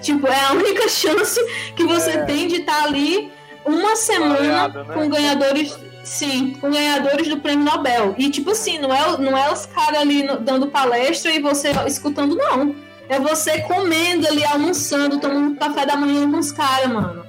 Tipo, 0.00 0.26
é 0.26 0.44
a 0.44 0.52
única 0.52 0.86
chance 0.90 1.40
que 1.76 1.84
você 1.84 2.10
é. 2.10 2.24
tem 2.24 2.48
de 2.48 2.56
estar 2.56 2.84
ali 2.84 3.30
uma 3.64 3.96
semana 3.96 4.68
né? 4.68 4.94
com 4.94 5.08
ganhadores. 5.08 5.78
Sim, 6.04 6.56
com 6.58 6.70
ganhadores 6.70 7.28
do 7.28 7.38
prêmio 7.38 7.66
Nobel. 7.66 8.14
E 8.16 8.30
tipo 8.30 8.52
assim, 8.52 8.78
não 8.78 8.94
é, 8.94 9.18
não 9.18 9.36
é 9.36 9.52
os 9.52 9.66
caras 9.66 10.00
ali 10.00 10.22
no, 10.22 10.40
dando 10.40 10.68
palestra 10.68 11.30
e 11.30 11.38
você 11.38 11.70
escutando, 11.86 12.34
não. 12.34 12.74
É 13.10 13.20
você 13.20 13.60
comendo 13.60 14.26
ali, 14.26 14.42
almoçando, 14.44 15.20
tomando 15.20 15.58
café 15.58 15.84
da 15.84 15.96
manhã 15.96 16.30
com 16.30 16.38
os 16.38 16.50
caras, 16.50 16.88
mano. 16.88 17.27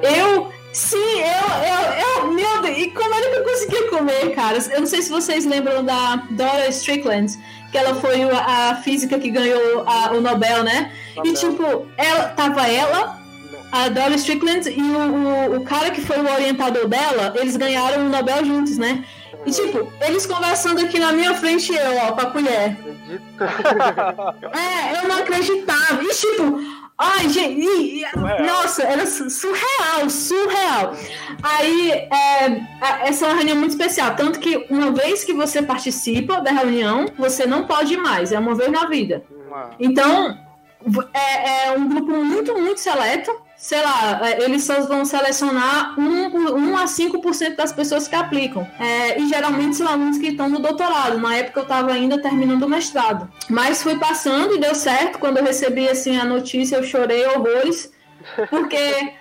Eu. 0.00 0.52
Sim, 0.72 0.96
eu, 0.96 1.66
eu, 1.68 2.22
eu. 2.24 2.32
Meu 2.32 2.62
Deus, 2.62 2.78
e 2.78 2.90
como 2.92 3.14
era 3.14 3.28
que 3.28 3.36
eu 3.36 3.44
conseguia 3.44 3.88
comer, 3.90 4.34
cara? 4.34 4.58
Eu 4.70 4.80
não 4.80 4.86
sei 4.86 5.02
se 5.02 5.10
vocês 5.10 5.44
lembram 5.44 5.84
da 5.84 6.16
Dora 6.30 6.66
Strickland, 6.68 7.38
que 7.70 7.76
ela 7.76 7.94
foi 7.94 8.22
a 8.22 8.76
física 8.76 9.18
que 9.18 9.30
ganhou 9.30 9.84
a, 9.86 10.12
o 10.12 10.20
Nobel, 10.20 10.62
né? 10.62 10.92
Nobel. 11.14 11.30
E 11.30 11.34
tipo, 11.34 11.86
ela 11.98 12.28
tava 12.30 12.66
ela, 12.68 13.20
a 13.70 13.88
Dora 13.90 14.14
Strickland 14.14 14.68
e 14.70 14.80
o, 14.80 14.98
o, 14.98 15.56
o, 15.56 15.64
cara 15.64 15.90
que 15.90 16.00
foi 16.00 16.18
o 16.18 16.32
orientador 16.32 16.88
dela, 16.88 17.34
eles 17.36 17.56
ganharam 17.56 18.06
o 18.06 18.08
Nobel 18.08 18.42
juntos, 18.44 18.78
né? 18.78 19.04
E 19.44 19.50
tipo, 19.50 19.92
eles 20.00 20.24
conversando 20.24 20.80
aqui 20.80 20.98
na 20.98 21.12
minha 21.12 21.34
frente, 21.34 21.74
eu, 21.74 21.96
ó, 21.98 22.12
com 22.12 22.20
a 22.20 22.30
colher. 22.30 22.76
é, 24.52 25.02
eu 25.02 25.08
não 25.08 25.18
acreditava. 25.18 26.02
E 26.02 26.08
tipo, 26.08 26.60
Ai, 27.04 27.28
gente, 27.28 28.04
nossa, 28.46 28.84
era 28.84 29.04
surreal, 29.06 30.08
surreal. 30.08 30.94
Aí, 31.42 31.90
é, 31.90 33.08
essa 33.08 33.26
é 33.26 33.28
uma 33.28 33.36
reunião 33.36 33.56
muito 33.56 33.72
especial. 33.72 34.14
Tanto 34.14 34.38
que 34.38 34.66
uma 34.70 34.92
vez 34.92 35.24
que 35.24 35.32
você 35.32 35.60
participa 35.60 36.40
da 36.40 36.52
reunião, 36.52 37.06
você 37.18 37.44
não 37.44 37.66
pode 37.66 37.96
mais, 37.96 38.30
é 38.30 38.38
uma 38.38 38.54
vez 38.54 38.70
na 38.70 38.86
vida. 38.86 39.24
Então, 39.80 40.38
é, 41.12 41.66
é 41.66 41.72
um 41.72 41.88
grupo 41.88 42.12
muito, 42.24 42.56
muito 42.56 42.78
seleto 42.78 43.32
sei 43.62 43.80
lá, 43.80 44.20
é, 44.28 44.42
eles 44.42 44.64
só 44.64 44.80
vão 44.80 45.04
selecionar 45.04 45.94
1, 45.96 46.02
1 46.52 46.76
a 46.76 46.84
5% 46.84 47.54
das 47.54 47.72
pessoas 47.72 48.08
que 48.08 48.16
aplicam. 48.16 48.68
É, 48.76 49.20
e 49.20 49.28
geralmente 49.28 49.76
são 49.76 49.86
alunos 49.86 50.18
que 50.18 50.30
estão 50.30 50.48
no 50.48 50.58
doutorado. 50.58 51.16
Na 51.18 51.36
época 51.36 51.60
eu 51.60 51.62
estava 51.62 51.92
ainda 51.92 52.20
terminando 52.20 52.64
o 52.64 52.68
mestrado. 52.68 53.30
Mas 53.48 53.80
fui 53.80 53.96
passando 54.00 54.56
e 54.56 54.58
deu 54.58 54.74
certo. 54.74 55.20
Quando 55.20 55.36
eu 55.36 55.44
recebi 55.44 55.88
assim, 55.88 56.18
a 56.18 56.24
notícia, 56.24 56.74
eu 56.74 56.82
chorei 56.82 57.24
horrores. 57.24 57.92
Porque. 58.50 59.12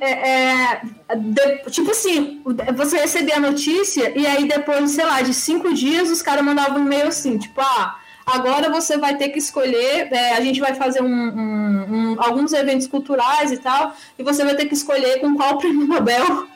É, 0.00 0.30
é, 0.30 0.80
de, 1.16 1.70
tipo 1.70 1.90
assim, 1.90 2.42
você 2.76 2.98
recebia 2.98 3.36
a 3.36 3.40
notícia 3.40 4.12
e 4.14 4.26
aí 4.26 4.46
depois, 4.46 4.90
sei 4.90 5.06
lá, 5.06 5.22
de 5.22 5.32
cinco 5.32 5.72
dias 5.72 6.10
os 6.10 6.20
caras 6.20 6.44
mandavam 6.44 6.82
um 6.82 6.84
e-mail 6.84 7.08
assim, 7.08 7.38
tipo, 7.38 7.62
ah, 7.62 7.96
Agora 8.26 8.70
você 8.70 8.96
vai 8.96 9.16
ter 9.16 9.28
que 9.28 9.38
escolher, 9.38 10.08
é, 10.12 10.34
a 10.34 10.40
gente 10.40 10.60
vai 10.60 10.74
fazer 10.74 11.02
um, 11.02 11.06
um, 11.06 12.12
um, 12.12 12.16
alguns 12.18 12.52
eventos 12.52 12.86
culturais 12.86 13.52
e 13.52 13.58
tal, 13.58 13.94
e 14.18 14.22
você 14.22 14.44
vai 14.44 14.54
ter 14.54 14.66
que 14.66 14.74
escolher 14.74 15.20
com 15.20 15.36
qual 15.36 15.58
prêmio 15.58 15.86
Nobel 15.88 16.48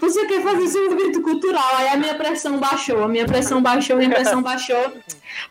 você 0.00 0.26
quer 0.26 0.42
fazer 0.42 0.64
esse 0.64 0.78
evento 0.78 1.22
cultural. 1.22 1.76
Aí 1.76 1.88
a 1.88 1.96
minha 1.96 2.14
pressão 2.14 2.58
baixou, 2.58 3.04
a 3.04 3.08
minha 3.08 3.24
pressão 3.24 3.62
baixou, 3.62 3.96
a 3.96 3.98
minha 3.98 4.10
pressão 4.10 4.42
baixou. 4.42 4.92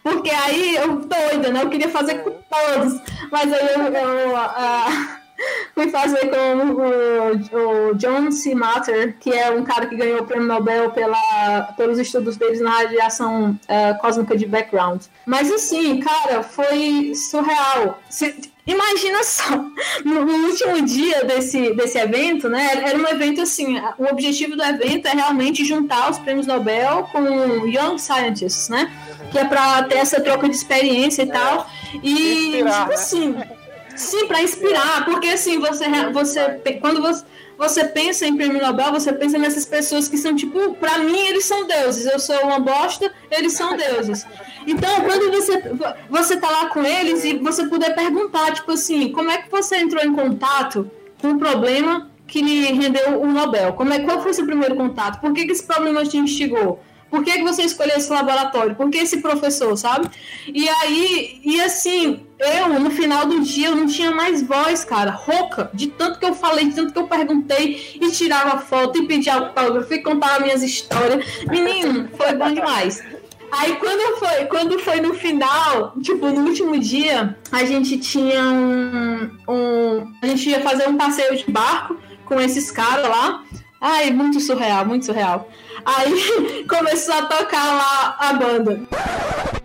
Porque 0.03 0.29
aí 0.29 0.75
eu 0.75 0.97
doida, 0.97 1.51
né? 1.51 1.63
Eu 1.63 1.69
queria 1.69 1.89
fazer 1.89 2.15
com 2.15 2.31
todos. 2.31 2.99
Mas 3.31 3.51
aí 3.51 3.73
eu, 3.73 3.81
eu 3.81 5.22
fui 5.73 5.89
fazer 5.89 6.29
com 6.29 6.57
o, 6.67 7.89
o, 7.89 7.95
John 7.95 8.31
C. 8.31 8.53
Matter, 8.55 9.15
que 9.19 9.31
é 9.31 9.51
um 9.51 9.63
cara 9.63 9.85
que 9.85 9.95
ganhou 9.95 10.21
o 10.21 10.25
prêmio 10.25 10.47
Nobel 10.47 10.91
pela, 10.91 11.73
pelos 11.77 11.99
estudos 11.99 12.37
deles 12.37 12.61
na 12.61 12.71
radiação 12.71 13.51
uh, 13.51 13.99
cósmica 13.99 14.37
de 14.37 14.45
background. 14.45 15.03
Mas 15.25 15.51
assim, 15.51 15.99
cara, 15.99 16.43
foi 16.43 17.13
surreal. 17.15 17.99
Se, 18.09 18.51
imagina 18.65 19.23
só, 19.23 19.55
no, 20.05 20.21
último 20.47 20.81
dia 20.81 21.23
desse, 21.25 21.73
desse 21.73 21.97
evento, 21.97 22.49
né? 22.49 22.83
Era 22.85 22.97
um 22.97 23.07
evento 23.07 23.41
assim, 23.41 23.79
o 23.97 24.05
objetivo 24.05 24.55
do 24.55 24.63
evento 24.63 25.07
é 25.07 25.11
realmente 25.11 25.65
juntar 25.65 26.09
os 26.11 26.19
prêmios 26.19 26.47
Nobel 26.47 27.09
com 27.11 27.67
Young 27.67 27.97
Scientists, 27.97 28.69
né? 28.69 28.91
Que 29.31 29.39
é 29.39 29.45
para 29.45 29.83
ter 29.83 29.95
essa 29.95 30.21
troca 30.21 30.47
de 30.47 30.55
experiência 30.55 31.23
e 31.23 31.27
tal. 31.27 31.67
E, 32.03 32.51
tipo 32.57 32.65
né? 32.65 32.87
assim. 32.93 33.35
Sim, 33.95 34.27
para 34.27 34.41
inspirar, 34.41 35.05
porque 35.05 35.27
assim, 35.27 35.59
você, 35.59 35.85
você 36.11 36.73
quando 36.81 37.01
você, 37.01 37.23
você 37.57 37.85
pensa 37.85 38.25
em 38.25 38.35
prêmio 38.35 38.61
Nobel, 38.61 38.91
você 38.91 39.13
pensa 39.13 39.37
nessas 39.37 39.65
pessoas 39.65 40.07
que 40.07 40.17
são 40.17 40.35
tipo, 40.35 40.73
para 40.75 40.97
mim 40.99 41.27
eles 41.27 41.45
são 41.45 41.67
deuses, 41.67 42.05
eu 42.05 42.19
sou 42.19 42.35
uma 42.43 42.59
bosta, 42.59 43.11
eles 43.29 43.53
são 43.53 43.77
deuses. 43.77 44.25
Então, 44.65 45.01
quando 45.01 45.31
você 45.31 45.61
você 46.09 46.37
tá 46.37 46.49
lá 46.49 46.65
com 46.67 46.83
eles 46.83 47.23
e 47.23 47.37
você 47.37 47.67
puder 47.67 47.93
perguntar, 47.93 48.53
tipo 48.53 48.71
assim, 48.71 49.11
como 49.11 49.29
é 49.29 49.37
que 49.37 49.51
você 49.51 49.77
entrou 49.77 50.03
em 50.03 50.13
contato 50.13 50.89
com 51.21 51.31
o 51.31 51.39
problema 51.39 52.09
que 52.27 52.41
lhe 52.41 52.71
rendeu 52.73 53.21
o 53.21 53.27
Nobel? 53.27 53.73
Como 53.73 53.93
é 53.93 53.99
qual 53.99 54.21
foi 54.21 54.31
o 54.31 54.33
seu 54.33 54.45
primeiro 54.45 54.75
contato? 54.75 55.21
Por 55.21 55.33
que, 55.33 55.45
que 55.45 55.51
esse 55.51 55.63
problema 55.63 56.03
te 56.03 56.17
instigou? 56.17 56.79
Por 57.13 57.23
que, 57.23 57.31
que 57.33 57.43
você 57.43 57.61
escolheu 57.61 57.95
esse 57.95 58.11
laboratório? 58.11 58.73
Por 58.73 58.89
que 58.89 58.97
esse 58.97 59.21
professor, 59.21 59.77
sabe? 59.77 60.09
E 60.47 60.67
aí, 60.67 61.39
e 61.45 61.61
assim, 61.61 62.25
eu, 62.39 62.79
no 62.79 62.89
final 62.89 63.27
do 63.27 63.39
dia, 63.41 63.67
eu 63.67 63.75
não 63.75 63.85
tinha 63.85 64.09
mais 64.09 64.41
voz, 64.41 64.83
cara, 64.83 65.11
rouca, 65.11 65.69
de 65.75 65.89
tanto 65.89 66.17
que 66.17 66.25
eu 66.25 66.33
falei, 66.33 66.69
de 66.69 66.73
tanto 66.73 66.91
que 66.91 66.97
eu 66.97 67.07
perguntei, 67.07 67.99
e 68.01 68.09
tirava 68.09 68.57
foto, 68.57 68.97
e 68.97 69.05
pedia 69.05 69.35
autógrafo, 69.35 69.93
e 69.93 70.01
contava 70.01 70.39
minhas 70.39 70.63
histórias. 70.63 71.23
Menino, 71.47 72.09
foi 72.17 72.33
bom 72.33 72.51
demais. 72.51 73.03
Aí 73.51 73.75
quando 73.75 74.17
foi, 74.17 74.45
quando 74.45 74.79
foi 74.79 74.99
no 74.99 75.13
final, 75.13 75.93
tipo, 76.01 76.25
no 76.29 76.47
último 76.47 76.79
dia, 76.79 77.37
a 77.51 77.63
gente 77.63 77.99
tinha 77.99 78.43
um, 78.43 79.29
um. 79.47 80.13
A 80.19 80.25
gente 80.25 80.49
ia 80.49 80.61
fazer 80.61 80.89
um 80.89 80.97
passeio 80.97 81.37
de 81.37 81.51
barco 81.51 81.95
com 82.25 82.41
esses 82.41 82.71
caras 82.71 83.07
lá. 83.07 83.43
Ai, 83.85 84.11
muito 84.11 84.39
surreal, 84.39 84.85
muito 84.85 85.05
surreal. 85.05 85.49
Aí 85.83 86.63
começou 86.69 87.15
a 87.15 87.23
tocar 87.23 87.75
lá 87.75 88.15
a 88.17 88.33
banda. 88.33 88.79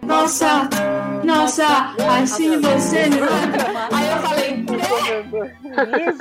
Nossa, 0.03 0.69
nossa, 1.23 1.95
assim 2.21 2.61
você 2.61 3.09
me 3.09 3.19
Aí 3.93 4.09
eu 4.11 4.19
falei, 4.19 4.65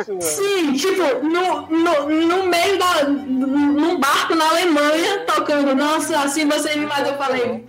Quê? 0.05 0.21
Sim, 0.21 0.73
tipo, 0.73 1.25
no, 1.25 1.65
no, 1.71 2.27
no 2.27 2.45
meio 2.45 2.77
da. 2.77 3.05
num 3.05 3.99
barco 3.99 4.35
na 4.35 4.47
Alemanha, 4.47 5.23
tocando, 5.25 5.73
nossa, 5.73 6.19
assim 6.19 6.45
você 6.47 6.75
me 6.75 6.85
mata. 6.85 7.09
Eu 7.09 7.17
falei, 7.17 7.65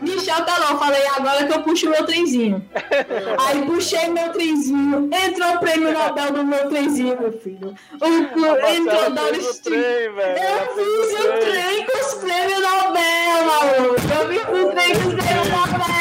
Michel 0.00 0.44
tá 0.44 0.58
lá, 0.58 0.70
eu 0.72 0.78
falei, 0.78 1.06
agora 1.08 1.44
que 1.46 1.52
eu 1.52 1.62
puxo 1.62 1.88
meu 1.90 2.04
trenzinho. 2.06 2.64
Aí 3.46 3.62
puxei 3.66 4.08
meu 4.08 4.32
trenzinho, 4.32 5.08
entrou 5.12 5.54
o 5.54 5.58
prêmio 5.60 5.92
Nobel 5.92 6.32
no 6.32 6.44
meu 6.44 6.68
trenzinho, 6.68 7.18
meu 7.20 7.32
filho. 7.32 7.74
O, 8.00 8.06
entrou 8.06 8.52
o 8.52 8.56
Street. 9.36 9.62
trem, 9.62 10.12
velho. 10.14 10.38
Ela 10.38 10.62
Eu 10.62 10.74
fiz 10.74 11.12
o 11.20 11.22
trem 11.40 11.86
com 11.86 11.98
os 11.98 12.14
prêmios 12.14 12.60
Nobel, 12.60 13.44
maluco. 13.46 14.00
Eu 14.14 14.28
fiz 14.28 14.42
o 14.64 14.66
trem 14.72 14.90
com 14.94 15.08
os 15.08 15.14
prêmios 15.14 15.48
Nobel. 15.48 15.88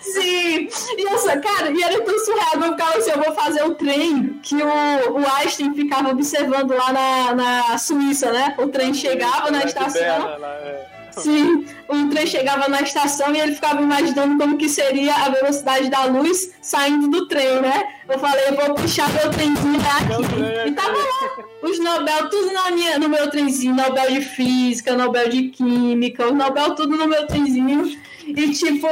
Sim, 0.00 0.68
e 0.96 1.02
eu, 1.02 1.18
só- 1.18 1.38
cara, 1.40 1.70
e 1.70 1.82
era 1.82 2.00
tão 2.02 2.18
surreal, 2.18 2.54
eu 2.56 2.62
ficava 2.72 2.96
assim, 2.96 3.10
eu 3.10 3.22
vou 3.22 3.34
fazer 3.34 3.62
o 3.64 3.74
trem 3.74 4.38
que 4.42 4.56
o, 4.56 5.12
o 5.12 5.18
Einstein 5.36 5.74
ficava 5.74 6.08
observando 6.10 6.70
lá 6.74 6.92
na, 6.92 7.34
na 7.34 7.78
Suíça, 7.78 8.32
né? 8.32 8.54
O 8.58 8.68
trem 8.68 8.94
chegava 8.94 9.50
na 9.50 9.64
estação, 9.64 10.00
libera, 10.00 10.34
ela, 10.34 10.48
é. 10.62 10.86
Sim, 11.18 11.66
o 11.88 12.08
trem 12.08 12.26
chegava 12.26 12.68
na 12.68 12.82
estação 12.82 13.34
e 13.34 13.40
ele 13.40 13.54
ficava 13.54 13.80
imaginando 13.80 14.38
como 14.38 14.56
que 14.56 14.68
seria 14.68 15.14
a 15.14 15.28
velocidade 15.28 15.90
da 15.90 16.04
luz 16.04 16.52
saindo 16.60 17.08
do 17.08 17.28
trem, 17.28 17.60
né? 17.60 17.84
Eu 18.08 18.18
falei, 18.18 18.48
eu 18.48 18.56
vou 18.56 18.74
puxar 18.74 19.08
meu 19.12 19.30
trenzinho 19.30 19.80
aqui. 19.80 20.68
E 20.68 20.72
tava 20.72 20.96
lá, 20.96 21.44
os 21.62 21.78
Nobel, 21.78 22.28
tudo 22.30 22.52
na 22.52 22.70
minha, 22.70 22.98
no 22.98 23.08
meu 23.08 23.30
trenzinho, 23.30 23.74
Nobel 23.74 24.10
de 24.10 24.20
Física, 24.22 24.96
Nobel 24.96 25.28
de 25.28 25.48
Química, 25.48 26.26
os 26.26 26.34
Nobel 26.34 26.74
tudo 26.74 26.96
no 26.96 27.06
meu 27.06 27.26
trenzinho. 27.26 27.96
E 28.26 28.50
tipo, 28.52 28.86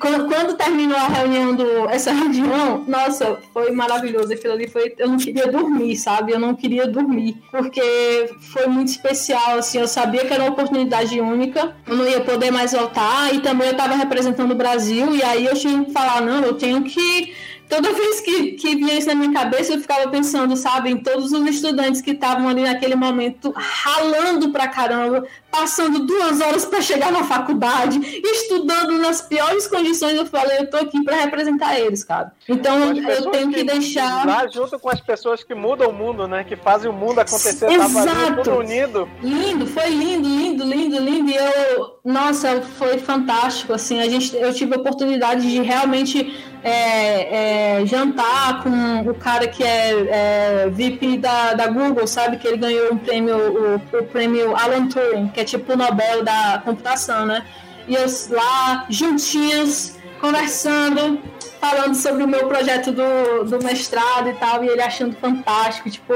quando, 0.00 0.26
quando 0.26 0.56
terminou 0.56 0.96
a 0.96 1.06
reunião 1.06 1.54
do. 1.54 1.88
Essa 1.88 2.12
reunião, 2.12 2.84
nossa, 2.86 3.38
foi 3.52 3.70
maravilhoso. 3.70 4.32
Aquilo 4.32 4.54
ali 4.54 4.68
foi. 4.68 4.94
Eu 4.98 5.08
não 5.08 5.16
queria 5.16 5.46
dormir, 5.46 5.96
sabe? 5.96 6.32
Eu 6.32 6.38
não 6.38 6.54
queria 6.54 6.86
dormir. 6.86 7.36
Porque 7.50 8.28
foi 8.52 8.66
muito 8.66 8.88
especial, 8.88 9.58
assim. 9.58 9.78
Eu 9.78 9.88
sabia 9.88 10.24
que 10.24 10.32
era 10.32 10.42
uma 10.42 10.52
oportunidade 10.52 11.20
única. 11.20 11.76
Eu 11.86 11.96
não 11.96 12.06
ia 12.06 12.20
poder 12.20 12.50
mais 12.50 12.72
voltar. 12.72 13.32
E 13.32 13.40
também 13.40 13.68
eu 13.68 13.72
estava 13.72 13.94
representando 13.94 14.50
o 14.50 14.56
Brasil. 14.56 15.14
E 15.14 15.22
aí 15.22 15.46
eu 15.46 15.54
tinha 15.54 15.84
que 15.84 15.92
falar, 15.92 16.20
não, 16.20 16.42
eu 16.42 16.54
tenho 16.54 16.82
que. 16.82 17.34
Toda 17.68 17.92
vez 17.92 18.20
que, 18.20 18.52
que 18.52 18.76
vinha 18.76 18.94
isso 18.94 19.08
na 19.08 19.14
minha 19.14 19.32
cabeça, 19.32 19.72
eu 19.72 19.80
ficava 19.80 20.08
pensando, 20.08 20.56
sabe, 20.56 20.90
em 20.90 20.96
todos 20.96 21.32
os 21.32 21.46
estudantes 21.48 22.00
que 22.00 22.12
estavam 22.12 22.48
ali 22.48 22.62
naquele 22.62 22.94
momento 22.94 23.52
ralando 23.56 24.50
pra 24.50 24.68
caramba, 24.68 25.24
passando 25.50 26.06
duas 26.06 26.40
horas 26.40 26.64
para 26.64 26.80
chegar 26.80 27.10
na 27.10 27.24
faculdade, 27.24 27.98
estudando 28.24 28.98
nas 28.98 29.20
piores 29.20 29.66
condições. 29.66 30.14
Eu 30.14 30.26
falei, 30.26 30.58
eu 30.58 30.70
tô 30.70 30.76
aqui 30.76 31.02
para 31.02 31.16
representar 31.16 31.78
eles, 31.78 32.04
cara. 32.04 32.32
Então 32.48 32.94
eu 32.94 33.30
tenho 33.30 33.50
que 33.50 33.64
deixar. 33.64 34.26
Lá 34.26 34.46
junto 34.46 34.78
com 34.78 34.90
as 34.90 35.00
pessoas 35.00 35.42
que 35.42 35.54
mudam 35.54 35.90
o 35.90 35.92
mundo, 35.92 36.28
né? 36.28 36.44
Que 36.44 36.56
fazem 36.56 36.90
o 36.90 36.94
mundo 36.94 37.18
acontecer. 37.18 37.66
Ali 37.66 37.74
Exato. 37.74 38.42
tudo 38.42 38.58
unido. 38.58 39.08
Lindo, 39.22 39.66
foi 39.66 39.88
lindo, 39.88 40.28
lindo, 40.28 40.64
lindo, 40.64 40.98
lindo. 41.00 41.30
E 41.30 41.36
eu, 41.36 41.98
nossa, 42.04 42.62
foi 42.78 42.98
fantástico. 42.98 43.72
Assim, 43.72 44.00
a 44.00 44.08
gente, 44.08 44.36
eu 44.36 44.52
tive 44.54 44.74
a 44.74 44.78
oportunidade 44.78 45.50
de 45.50 45.60
realmente 45.62 46.32
é, 46.62 46.72
é, 46.72 47.55
jantar 47.84 48.62
com 48.62 49.10
o 49.10 49.14
cara 49.14 49.46
que 49.46 49.62
é, 49.62 50.64
é 50.64 50.70
VIP 50.70 51.18
da, 51.18 51.54
da 51.54 51.66
Google, 51.68 52.06
sabe? 52.06 52.36
Que 52.36 52.48
ele 52.48 52.56
ganhou 52.56 52.92
um 52.92 52.98
prêmio, 52.98 53.36
o, 53.36 53.74
o 53.76 54.04
prêmio 54.04 54.56
Alan 54.56 54.88
Turing, 54.88 55.28
que 55.28 55.40
é 55.40 55.44
tipo 55.44 55.72
o 55.72 55.76
Nobel 55.76 56.24
da 56.24 56.62
computação, 56.64 57.26
né? 57.26 57.44
E 57.88 57.94
eu 57.94 58.04
lá, 58.30 58.86
juntinhos, 58.90 59.96
conversando, 60.20 61.20
falando 61.60 61.94
sobre 61.94 62.22
o 62.22 62.28
meu 62.28 62.48
projeto 62.48 62.92
do, 62.92 63.44
do 63.44 63.64
mestrado 63.64 64.28
e 64.28 64.34
tal, 64.34 64.64
e 64.64 64.68
ele 64.68 64.82
achando 64.82 65.14
fantástico, 65.16 65.90
tipo, 65.90 66.12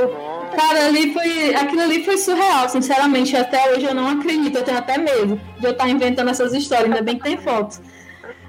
cara, 0.56 0.86
ali 0.86 1.12
foi, 1.12 1.54
aquilo 1.54 1.82
ali 1.82 2.04
foi 2.04 2.16
surreal, 2.16 2.68
sinceramente, 2.68 3.36
até 3.36 3.72
hoje 3.72 3.84
eu 3.84 3.94
não 3.94 4.08
acredito, 4.08 4.56
eu 4.56 4.64
tenho 4.64 4.78
até 4.78 4.98
medo 4.98 5.40
de 5.58 5.64
eu 5.66 5.72
estar 5.72 5.88
inventando 5.88 6.30
essas 6.30 6.52
histórias, 6.52 6.86
ainda 6.86 7.02
bem 7.02 7.16
que 7.16 7.24
tem 7.24 7.36
fotos. 7.36 7.80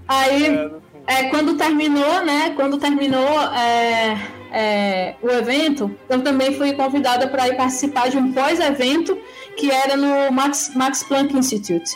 Aí, 0.08 0.70
é, 1.08 1.24
quando 1.26 1.56
terminou, 1.56 2.24
né, 2.26 2.54
quando 2.56 2.78
terminou 2.78 3.42
é, 3.54 4.18
é, 4.52 5.16
o 5.22 5.30
evento, 5.30 5.96
eu 6.10 6.22
também 6.22 6.54
fui 6.56 6.74
convidada 6.74 7.28
para 7.28 7.48
ir 7.48 7.58
participar 7.58 8.10
de 8.10 8.18
um 8.18 8.32
pós-evento 8.32 9.18
que 9.58 9.70
era 9.72 9.98
no 9.98 10.32
Max, 10.32 10.72
Max 10.76 11.04
Planck 11.04 11.36
Institute. 11.36 11.92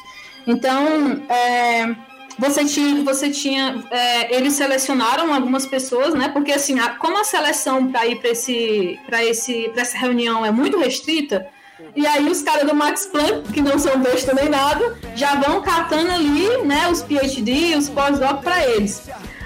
Então, 0.48 1.22
é, 1.30 1.96
você 2.38 2.66
tinha, 2.66 3.04
você 3.04 3.30
tinha 3.30 3.84
é, 3.90 4.36
eles 4.36 4.54
selecionaram 4.54 5.34
algumas 5.34 5.66
pessoas, 5.66 6.14
né? 6.14 6.30
Porque 6.30 6.52
assim, 6.52 6.80
a- 6.80 6.90
como 6.90 7.18
a 7.18 7.24
seleção 7.24 7.88
para 7.92 8.06
ir 8.06 8.18
para 8.18 8.30
esse, 8.30 9.00
para 9.06 9.24
esse, 9.24 9.70
para 9.70 9.82
essa 9.82 9.98
reunião 9.98 10.46
é 10.46 10.52
muito 10.52 10.78
restrita, 10.78 11.48
e 11.96 12.06
aí 12.06 12.28
os 12.30 12.42
caras 12.42 12.68
do 12.68 12.76
Max 12.76 13.06
Planck, 13.06 13.52
que 13.52 13.62
não 13.62 13.78
são 13.78 14.00
besta 14.00 14.34
nem 14.34 14.50
nada, 14.50 14.96
já 15.16 15.36
vão 15.36 15.62
catando 15.62 16.12
ali, 16.12 16.64
né? 16.64 16.88
Os 16.90 17.02
PhD, 17.02 17.76
os 17.76 17.90
pós-doc 17.90 18.42
para 18.42 18.66
eles. 18.68 19.04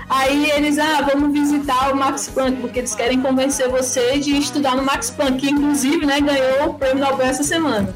Aí 0.10 0.50
eles, 0.52 0.80
ah, 0.80 1.02
vamos 1.02 1.32
visitar 1.32 1.94
o 1.94 1.96
Max 1.96 2.30
Planck, 2.30 2.60
porque 2.62 2.80
eles 2.80 2.96
querem 2.96 3.22
convencer 3.22 3.70
você 3.70 4.18
de 4.18 4.36
estudar 4.38 4.76
no 4.76 4.84
Max 4.84 5.12
Planck, 5.12 5.38
que 5.38 5.50
inclusive, 5.52 6.04
né, 6.04 6.20
ganhou 6.20 6.70
o 6.70 6.74
prêmio 6.74 7.06
Nobel 7.06 7.28
essa 7.28 7.44
semana. 7.44 7.94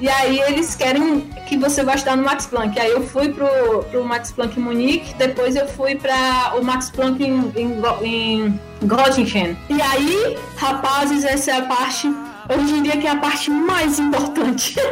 E 0.00 0.08
aí 0.08 0.40
eles 0.40 0.74
querem 0.74 1.20
que 1.46 1.56
você 1.56 1.82
vá 1.82 1.94
estudar 1.94 2.16
no 2.16 2.24
Max 2.24 2.46
Planck. 2.46 2.78
Aí 2.78 2.90
eu 2.90 3.06
fui 3.06 3.32
pro, 3.32 3.48
pro 3.90 4.04
Max 4.04 4.32
Planck 4.32 4.58
em 4.58 4.62
Munique, 4.62 5.14
depois 5.14 5.56
eu 5.56 5.66
fui 5.68 5.94
para 5.94 6.54
o 6.58 6.64
Max 6.64 6.90
Planck 6.90 7.22
em, 7.22 7.52
em, 7.56 7.80
em 8.02 8.60
Göttingen. 8.82 9.56
E 9.70 9.80
aí, 9.80 10.36
rapazes, 10.56 11.24
essa 11.24 11.52
é 11.52 11.54
a 11.58 11.62
parte, 11.62 12.12
eu 12.48 12.64
diria 12.64 12.96
que 12.96 13.06
é 13.06 13.10
a 13.10 13.16
parte 13.16 13.50
mais 13.50 13.98
importante. 13.98 14.76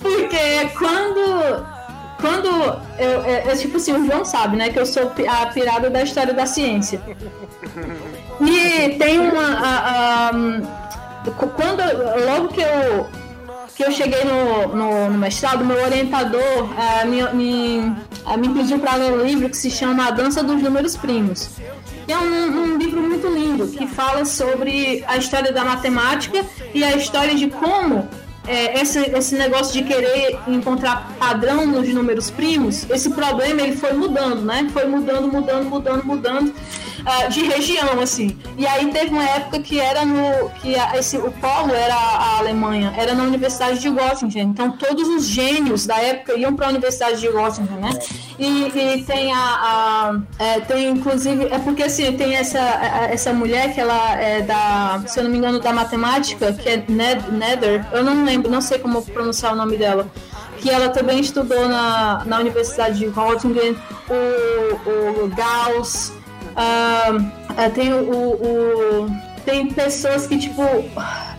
Porque 0.00 0.68
quando 0.78 1.66
quando 2.20 2.48
eu, 3.48 3.56
tipo 3.58 3.76
assim, 3.78 3.92
o 3.92 4.06
João 4.06 4.24
sabe, 4.24 4.56
né, 4.56 4.68
que 4.68 4.78
eu 4.78 4.86
sou 4.86 5.12
a 5.28 5.46
pirada 5.46 5.90
da 5.90 6.02
história 6.02 6.32
da 6.32 6.46
ciência. 6.46 7.00
E 8.40 8.90
tem 8.96 9.18
uma. 9.18 9.42
a- 9.42 10.28
a, 10.28 10.30
quando 11.56 11.80
logo 12.26 12.48
que 12.48 12.60
eu 12.60 13.06
que 13.74 13.82
eu 13.84 13.90
cheguei 13.90 14.22
no, 14.24 14.68
no, 14.76 15.08
no 15.10 15.18
mestrado, 15.18 15.64
meu 15.64 15.82
orientador 15.82 16.68
eh, 16.78 17.04
me, 17.06 17.22
me, 17.32 17.96
eh, 18.28 18.36
me 18.36 18.50
pediu 18.50 18.78
para 18.78 18.96
ler 18.96 19.12
um 19.12 19.24
livro 19.24 19.48
que 19.48 19.56
se 19.56 19.70
chama 19.70 20.08
A 20.08 20.10
Dança 20.10 20.42
dos 20.42 20.60
Números 20.62 20.94
Primos. 20.94 21.48
Que 22.06 22.12
é 22.12 22.18
um, 22.18 22.74
um 22.74 22.76
livro 22.76 23.00
muito 23.00 23.26
lindo 23.28 23.68
que 23.68 23.86
fala 23.86 24.24
sobre 24.24 25.04
a 25.06 25.16
história 25.16 25.52
da 25.52 25.64
matemática 25.64 26.44
e 26.74 26.82
a 26.82 26.96
história 26.96 27.34
de 27.34 27.48
como 27.48 28.08
é, 28.46 28.80
esse, 28.80 28.98
esse 28.98 29.34
negócio 29.36 29.72
de 29.72 29.82
querer 29.82 30.38
encontrar 30.48 31.14
padrão 31.18 31.66
nos 31.66 31.88
números 31.88 32.30
primos, 32.30 32.88
esse 32.90 33.10
problema 33.10 33.62
ele 33.62 33.76
foi 33.76 33.92
mudando, 33.92 34.42
né? 34.42 34.68
Foi 34.72 34.84
mudando, 34.86 35.28
mudando, 35.28 35.68
mudando, 35.68 36.04
mudando 36.04 36.54
ah, 37.04 37.26
de 37.26 37.42
região, 37.44 38.00
assim. 38.00 38.36
E 38.56 38.66
aí 38.66 38.86
teve 38.90 39.10
uma 39.10 39.24
época 39.24 39.58
que 39.60 39.80
era 39.80 40.04
no. 40.04 40.50
que 40.60 40.74
a- 40.78 40.96
esse, 40.96 41.16
o 41.16 41.30
polo 41.32 41.74
era 41.74 41.94
a 41.94 42.38
Alemanha, 42.38 42.92
era 42.96 43.14
na 43.14 43.24
Universidade 43.24 43.78
de 43.80 43.88
Göttingen. 43.90 44.48
Então 44.48 44.70
todos 44.72 45.08
os 45.08 45.26
gênios 45.26 45.86
da 45.86 45.96
época 46.00 46.34
iam 46.38 46.54
para 46.54 46.66
a 46.66 46.70
Universidade 46.70 47.20
de 47.20 47.28
Göttingen, 47.28 47.80
né? 47.80 47.90
E, 48.38 48.68
e 48.96 49.02
tem 49.04 49.32
a. 49.32 49.38
a- 49.38 50.20
é, 50.38 50.60
tem 50.60 50.88
inclusive. 50.90 51.46
É 51.50 51.58
porque 51.58 51.82
assim, 51.84 52.12
tem 52.16 52.34
essa, 52.36 52.60
a- 52.60 53.08
essa 53.10 53.32
mulher 53.32 53.72
que 53.74 53.80
ela 53.80 54.14
é 54.20 54.40
da. 54.42 55.02
Se 55.06 55.18
eu 55.18 55.24
não 55.24 55.30
me 55.30 55.38
engano, 55.38 55.60
da 55.60 55.72
matemática, 55.72 56.52
que 56.52 56.68
é 56.68 56.84
Ned, 56.88 57.30
Nether. 57.30 57.84
Eu 57.92 58.04
não 58.04 58.24
lembro, 58.24 58.50
não 58.50 58.60
sei 58.60 58.78
como 58.78 59.02
pronunciar 59.02 59.52
o 59.52 59.56
nome 59.56 59.76
dela 59.76 60.06
que 60.58 60.70
ela 60.70 60.90
também 60.90 61.18
estudou 61.18 61.68
na, 61.68 62.22
na 62.24 62.38
Universidade 62.38 62.96
de 62.96 63.06
Göttingen, 63.06 63.76
o, 64.08 65.24
o 65.24 65.28
Gauss, 65.34 66.12
ah, 66.56 67.70
tem 67.74 67.92
o, 67.92 68.10
o- 68.10 69.06
tem 69.44 69.66
pessoas 69.72 70.26
que 70.26 70.38
tipo 70.38 70.62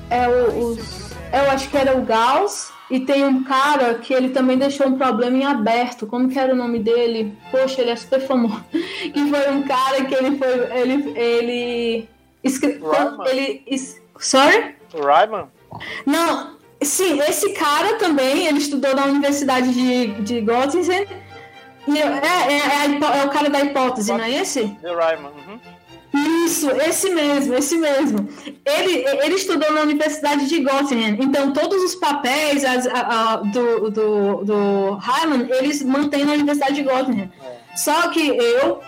é 0.09 0.27
o, 0.27 0.57
os- 0.71 1.11
eu 1.31 1.49
acho 1.51 1.69
que 1.69 1.77
era 1.77 1.97
o 1.97 2.01
Gauss 2.01 2.71
e 2.91 2.99
tem 2.99 3.25
um 3.25 3.43
cara 3.43 3.95
que 3.95 4.13
ele 4.13 4.29
também 4.29 4.57
deixou 4.57 4.87
um 4.87 4.97
problema 4.97 5.35
em 5.37 5.45
aberto. 5.45 6.05
Como 6.05 6.29
que 6.29 6.37
era 6.37 6.53
o 6.53 6.55
nome 6.55 6.77
dele? 6.79 7.35
Poxa, 7.49 7.81
ele 7.81 7.89
é 7.91 7.95
super 7.95 8.19
famoso. 8.21 8.63
Que 8.71 9.25
foi 9.31 9.49
um 9.51 9.63
cara 9.63 10.03
que 10.05 10.13
ele 10.13 10.37
foi 10.37 10.77
ele 10.79 11.13
ele 11.17 12.09
escre- 12.43 12.79
Rayman. 12.83 13.27
ele 13.27 13.63
es- 13.67 14.01
sorry 14.19 14.75
Ryman? 14.93 15.45
não, 16.05 16.51
sim, 16.83 17.19
esse 17.21 17.51
cara 17.53 17.95
também, 17.95 18.45
ele 18.45 18.59
estudou 18.59 18.93
na 18.95 19.05
Universidade 19.05 19.73
de, 19.73 20.07
de 20.21 20.41
Göttingen. 20.41 21.07
É, 21.87 21.99
é, 21.99 23.17
é 23.17 23.19
é 23.19 23.25
o 23.25 23.29
cara 23.29 23.49
da 23.49 23.59
hipótese, 23.61 24.11
não 24.11 24.23
é 24.23 24.31
esse? 24.31 24.67
The 24.81 24.89
Ryman. 24.89 25.31
Uhum. 25.47 25.59
Isso, 26.45 26.69
esse 26.69 27.09
mesmo, 27.09 27.55
esse 27.55 27.75
mesmo. 27.77 28.29
Ele, 28.63 29.03
ele 29.23 29.35
estudou 29.35 29.71
na 29.73 29.81
Universidade 29.81 30.47
de 30.47 30.59
Göttingen, 30.61 31.17
então 31.19 31.51
todos 31.51 31.81
os 31.83 31.95
papéis 31.95 32.63
as- 32.63 32.85
a- 32.85 33.31
a- 33.33 33.35
do, 33.37 33.89
do, 33.89 34.43
do 34.45 34.91
Hyman, 34.93 35.47
eles 35.57 35.81
mantêm 35.81 36.23
na 36.23 36.33
Universidade 36.33 36.75
de 36.75 36.83
Göttingen. 36.83 37.31
Só 37.75 38.09
que 38.09 38.27
eu, 38.27 38.79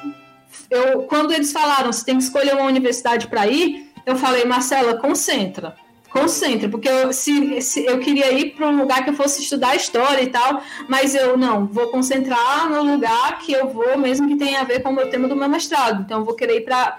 eu, 0.69 1.01
quando 1.03 1.33
eles 1.33 1.51
falaram, 1.51 1.91
você 1.91 2.05
tem 2.05 2.17
que 2.17 2.23
escolher 2.23 2.53
uma 2.53 2.65
universidade 2.65 3.27
para 3.27 3.47
ir, 3.47 3.91
eu 4.05 4.15
falei, 4.15 4.45
Marcela, 4.45 4.95
concentra. 4.97 5.75
Concentra, 6.15 6.69
porque 6.69 6.87
eu, 6.87 7.11
se, 7.11 7.61
se 7.61 7.85
eu 7.85 7.99
queria 7.99 8.31
ir 8.31 8.51
para 8.51 8.69
um 8.69 8.77
lugar 8.77 9.03
que 9.03 9.09
eu 9.09 9.13
fosse 9.13 9.41
estudar 9.41 9.75
história 9.75 10.21
e 10.23 10.27
tal, 10.27 10.61
mas 10.87 11.13
eu 11.13 11.37
não, 11.37 11.67
vou 11.67 11.87
concentrar 11.87 12.69
no 12.69 12.81
lugar 12.83 13.39
que 13.39 13.51
eu 13.51 13.67
vou, 13.67 13.97
mesmo 13.97 14.25
que 14.25 14.37
tenha 14.37 14.61
a 14.61 14.63
ver 14.63 14.81
com 14.81 14.89
o 14.89 14.93
meu 14.93 15.09
tema 15.09 15.27
do 15.27 15.35
meu 15.35 15.49
mestrado. 15.49 16.03
Então, 16.03 16.19
eu 16.19 16.25
vou 16.25 16.33
querer 16.33 16.57
ir 16.57 16.61
para 16.61 16.97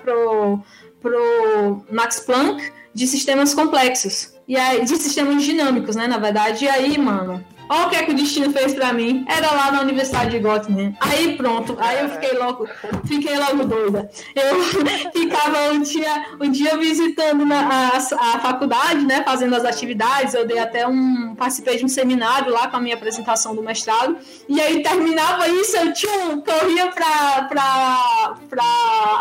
pro 1.00 1.82
Max 1.90 2.20
Planck 2.20 2.70
de 2.92 3.06
sistemas 3.06 3.54
complexos. 3.54 4.34
E 4.46 4.54
aí, 4.56 4.84
de 4.84 4.96
sistemas 4.96 5.42
dinâmicos, 5.42 5.96
né, 5.96 6.06
na 6.06 6.18
verdade. 6.18 6.66
E 6.66 6.68
aí, 6.68 6.98
mano, 6.98 7.42
Olha 7.68 7.86
o 7.86 7.90
que 7.90 7.96
é 7.96 8.02
que 8.04 8.12
o 8.12 8.14
destino 8.14 8.52
fez 8.52 8.74
pra 8.74 8.92
mim. 8.92 9.24
Era 9.28 9.52
lá 9.52 9.72
na 9.72 9.80
Universidade 9.80 10.30
de 10.30 10.38
Göttingen. 10.38 10.96
Aí 11.00 11.36
pronto, 11.36 11.76
aí 11.80 12.00
eu 12.00 12.08
fiquei 12.10 12.38
logo, 12.38 12.68
fiquei 13.06 13.36
logo 13.38 13.64
doida. 13.64 14.10
Eu 14.34 14.62
ficava 15.12 15.72
um 15.72 15.80
dia, 15.80 16.26
um 16.40 16.50
dia 16.50 16.76
visitando 16.76 17.44
na, 17.44 17.90
a, 17.90 17.96
a 17.96 18.40
faculdade, 18.40 19.04
né, 19.04 19.22
fazendo 19.24 19.54
as 19.56 19.64
atividades. 19.64 20.34
Eu 20.34 20.46
dei 20.46 20.58
até 20.58 20.86
um, 20.86 21.34
participei 21.34 21.76
de 21.76 21.84
um 21.84 21.88
seminário 21.88 22.52
lá 22.52 22.68
com 22.68 22.76
a 22.76 22.80
minha 22.80 22.94
apresentação 22.94 23.54
do 23.54 23.62
mestrado. 23.62 24.16
E 24.48 24.60
aí 24.60 24.82
terminava 24.82 25.48
isso, 25.48 25.76
eu 25.76 25.92
tchum, 25.92 26.40
corria 26.42 26.88
pra, 26.92 27.42
pra, 27.48 28.34
pra 28.48 28.64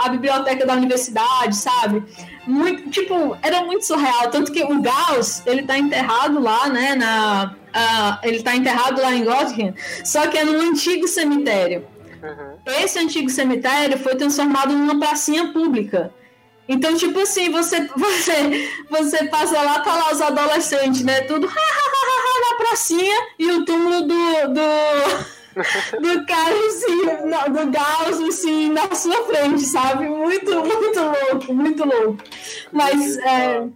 a 0.03 0.09
biblioteca 0.09 0.65
da 0.65 0.73
universidade, 0.73 1.55
sabe? 1.55 2.03
Muito, 2.45 2.89
tipo, 2.91 3.35
era 3.41 3.63
muito 3.63 3.85
surreal. 3.85 4.29
Tanto 4.29 4.51
que 4.51 4.63
o 4.63 4.81
Gauss, 4.81 5.41
ele 5.45 5.63
tá 5.63 5.77
enterrado 5.77 6.39
lá, 6.39 6.69
né, 6.69 6.95
na 6.95 7.55
uh, 7.75 8.17
ele 8.23 8.37
está 8.37 8.55
enterrado 8.55 9.01
lá 9.01 9.13
em 9.13 9.23
Göttingen, 9.23 9.75
só 10.03 10.27
que 10.27 10.37
é 10.37 10.45
num 10.45 10.59
antigo 10.71 11.07
cemitério. 11.07 11.85
Uhum. 12.23 12.57
Esse 12.83 12.97
antigo 12.97 13.29
cemitério 13.29 13.99
foi 13.99 14.15
transformado 14.15 14.73
numa 14.73 14.99
pracinha 14.99 15.51
pública. 15.51 16.11
Então, 16.67 16.95
tipo 16.95 17.19
assim, 17.19 17.51
você, 17.51 17.87
você, 17.95 18.69
você 18.89 19.25
passa 19.25 19.61
lá, 19.61 19.79
tá 19.79 19.95
lá 19.95 20.11
os 20.11 20.21
adolescentes, 20.21 21.03
né? 21.03 21.21
Tudo 21.21 21.47
na 21.47 22.57
pracinha 22.57 23.27
e 23.37 23.51
o 23.51 23.65
túmulo 23.65 24.01
do, 24.01 24.53
do, 24.53 26.01
do 26.01 26.25
cara, 26.25 26.55
assim, 26.67 27.05
do 27.51 27.71
Gauss, 27.71 28.29
assim, 28.29 28.69
na 28.71 28.93
sua 28.95 29.23
frente, 29.25 29.61
sabe? 29.61 30.07
Muito, 30.07 30.51
muito 30.51 30.99
louco, 31.01 31.53
muito 31.53 31.85
louco. 31.85 32.17
Mas, 32.71 33.17
é, 33.17 33.67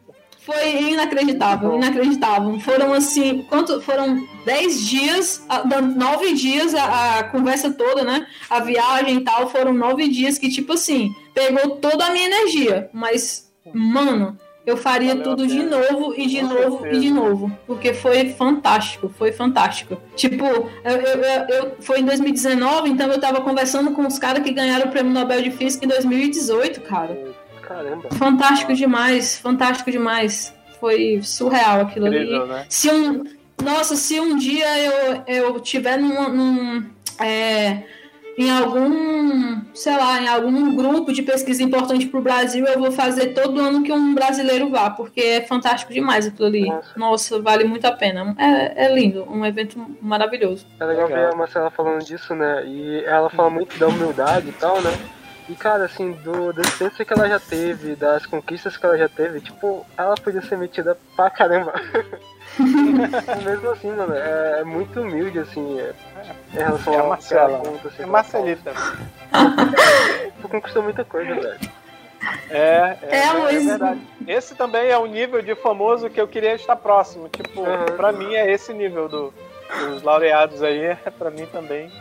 foi 0.51 0.91
inacreditável, 0.91 1.75
inacreditável. 1.75 2.59
Foram 2.59 2.93
assim, 2.93 3.45
quanto 3.47 3.79
foram 3.81 4.27
dez 4.45 4.85
dias, 4.87 5.45
nove 5.95 6.33
dias 6.33 6.73
a, 6.73 7.19
a, 7.19 7.23
conversa 7.25 7.71
toda, 7.71 8.03
né? 8.03 8.25
A 8.49 8.59
viagem 8.59 9.17
e 9.17 9.21
tal, 9.21 9.49
foram 9.49 9.73
nove 9.73 10.07
dias 10.07 10.37
que, 10.37 10.49
tipo 10.49 10.73
assim, 10.73 11.13
pegou 11.33 11.77
toda 11.77 12.05
a 12.05 12.11
minha 12.11 12.25
energia. 12.25 12.89
Mas, 12.91 13.51
mano, 13.73 14.37
eu 14.65 14.75
faria 14.77 15.15
Valeu 15.15 15.23
tudo 15.23 15.47
de 15.47 15.63
novo 15.63 16.13
e 16.15 16.27
de 16.27 16.41
Com 16.41 16.47
novo 16.47 16.79
certeza. 16.79 16.95
e 16.95 16.99
de 16.99 17.09
novo. 17.11 17.51
Porque 17.65 17.93
foi 17.93 18.29
fantástico, 18.29 19.09
foi 19.09 19.31
fantástico. 19.31 19.97
Tipo, 20.15 20.45
eu, 20.45 20.69
eu, 20.83 21.21
eu, 21.21 21.47
eu, 21.49 21.75
foi 21.79 21.99
em 21.99 22.05
2019, 22.05 22.89
então 22.89 23.07
eu 23.11 23.19
tava 23.19 23.41
conversando 23.41 23.91
com 23.91 24.05
os 24.05 24.19
caras 24.19 24.43
que 24.43 24.51
ganharam 24.51 24.87
o 24.87 24.91
prêmio 24.91 25.11
Nobel 25.11 25.41
de 25.41 25.51
Física 25.51 25.85
em 25.85 25.89
2018, 25.89 26.81
cara. 26.81 27.17
Caramba. 27.69 28.09
Fantástico 28.13 28.73
demais, 28.73 29.37
fantástico 29.37 29.91
demais. 29.91 30.53
Foi 30.79 31.21
surreal 31.21 31.81
aquilo 31.81 32.07
Incrível, 32.07 32.41
ali. 32.41 32.49
Né? 32.49 32.65
Se 32.67 32.89
um, 32.89 33.23
nossa, 33.63 33.95
se 33.95 34.19
um 34.19 34.35
dia 34.37 34.65
eu, 34.79 35.23
eu 35.27 35.59
tiver 35.59 35.97
num, 35.97 36.29
num 36.29 36.89
é, 37.21 37.83
em 38.39 38.49
algum, 38.49 39.61
sei 39.73 39.95
lá, 39.95 40.19
em 40.19 40.27
algum 40.27 40.75
grupo 40.75 41.13
de 41.13 41.21
pesquisa 41.21 41.61
importante 41.61 42.07
para 42.07 42.19
o 42.19 42.23
Brasil, 42.23 42.65
eu 42.65 42.79
vou 42.79 42.91
fazer 42.91 43.33
todo 43.33 43.59
ano 43.59 43.83
que 43.83 43.91
um 43.91 44.15
brasileiro 44.15 44.69
vá, 44.69 44.89
porque 44.89 45.19
é 45.19 45.41
fantástico 45.41 45.93
demais 45.93 46.25
aquilo 46.25 46.47
ali. 46.47 46.65
Nossa, 46.65 46.89
Nossa 46.97 47.41
vale 47.41 47.65
muito 47.65 47.85
a 47.85 47.91
pena. 47.91 48.33
É, 48.37 48.85
é, 48.85 48.95
lindo, 48.95 49.27
um 49.29 49.45
evento 49.45 49.85
maravilhoso. 50.01 50.65
É 50.79 50.85
legal, 50.85 51.07
legal 51.07 51.27
ver 51.27 51.33
a 51.33 51.37
Marcela 51.37 51.69
falando 51.69 52.03
disso, 52.03 52.33
né? 52.33 52.65
E 52.65 53.03
ela 53.03 53.29
fala 53.29 53.51
muito 53.51 53.77
da 53.77 53.87
humildade 53.87 54.49
e 54.49 54.53
tal, 54.53 54.81
né? 54.81 54.97
E, 55.49 55.55
cara, 55.55 55.85
assim, 55.85 56.11
do, 56.11 56.53
da 56.53 56.61
experiência 56.61 57.03
que 57.03 57.11
ela 57.11 57.27
já 57.27 57.39
teve, 57.39 57.95
das 57.95 58.23
conquistas 58.27 58.77
que 58.77 58.85
ela 58.85 58.95
já 58.95 59.09
teve, 59.09 59.41
tipo, 59.41 59.83
ela 59.97 60.13
podia 60.13 60.43
ser 60.43 60.59
metida 60.59 60.95
pra 61.15 61.31
caramba. 61.31 61.73
Mesmo 63.43 63.71
assim, 63.71 63.91
mano, 63.91 64.13
é, 64.13 64.59
é, 64.59 64.63
muito 64.63 65.01
humilde, 65.01 65.39
assim, 65.39 65.79
é, 65.79 65.93
em 66.53 66.57
relação 66.57 66.93
é 66.93 66.99
a 66.99 67.03
Marcela. 67.03 67.63
assim, 67.83 68.03
é 68.03 68.05
Marcelita. 68.05 68.73
tu 70.39 70.47
conquistou 70.47 70.83
muita 70.83 71.03
coisa, 71.03 71.33
velho. 71.33 71.59
É, 72.51 72.97
é, 73.01 73.17
é, 73.17 73.55
é, 73.55 73.59
verdade. 73.59 74.01
Esse 74.27 74.53
também 74.53 74.89
é 74.89 74.97
o 74.99 75.07
nível 75.07 75.41
de 75.41 75.55
famoso 75.55 76.11
que 76.11 76.21
eu 76.21 76.27
queria 76.27 76.53
estar 76.53 76.75
próximo. 76.75 77.27
Tipo, 77.27 77.61
uhum. 77.61 77.85
pra 77.97 78.11
mim 78.11 78.35
é 78.35 78.51
esse 78.51 78.71
nível 78.71 79.09
do, 79.09 79.33
dos 79.79 80.03
laureados 80.03 80.61
aí, 80.61 80.95
pra 81.17 81.31
mim 81.31 81.47
também. 81.47 81.91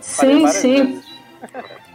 Sim, 0.00 0.46
sim. 0.46 0.86
Vezes. 0.86 1.13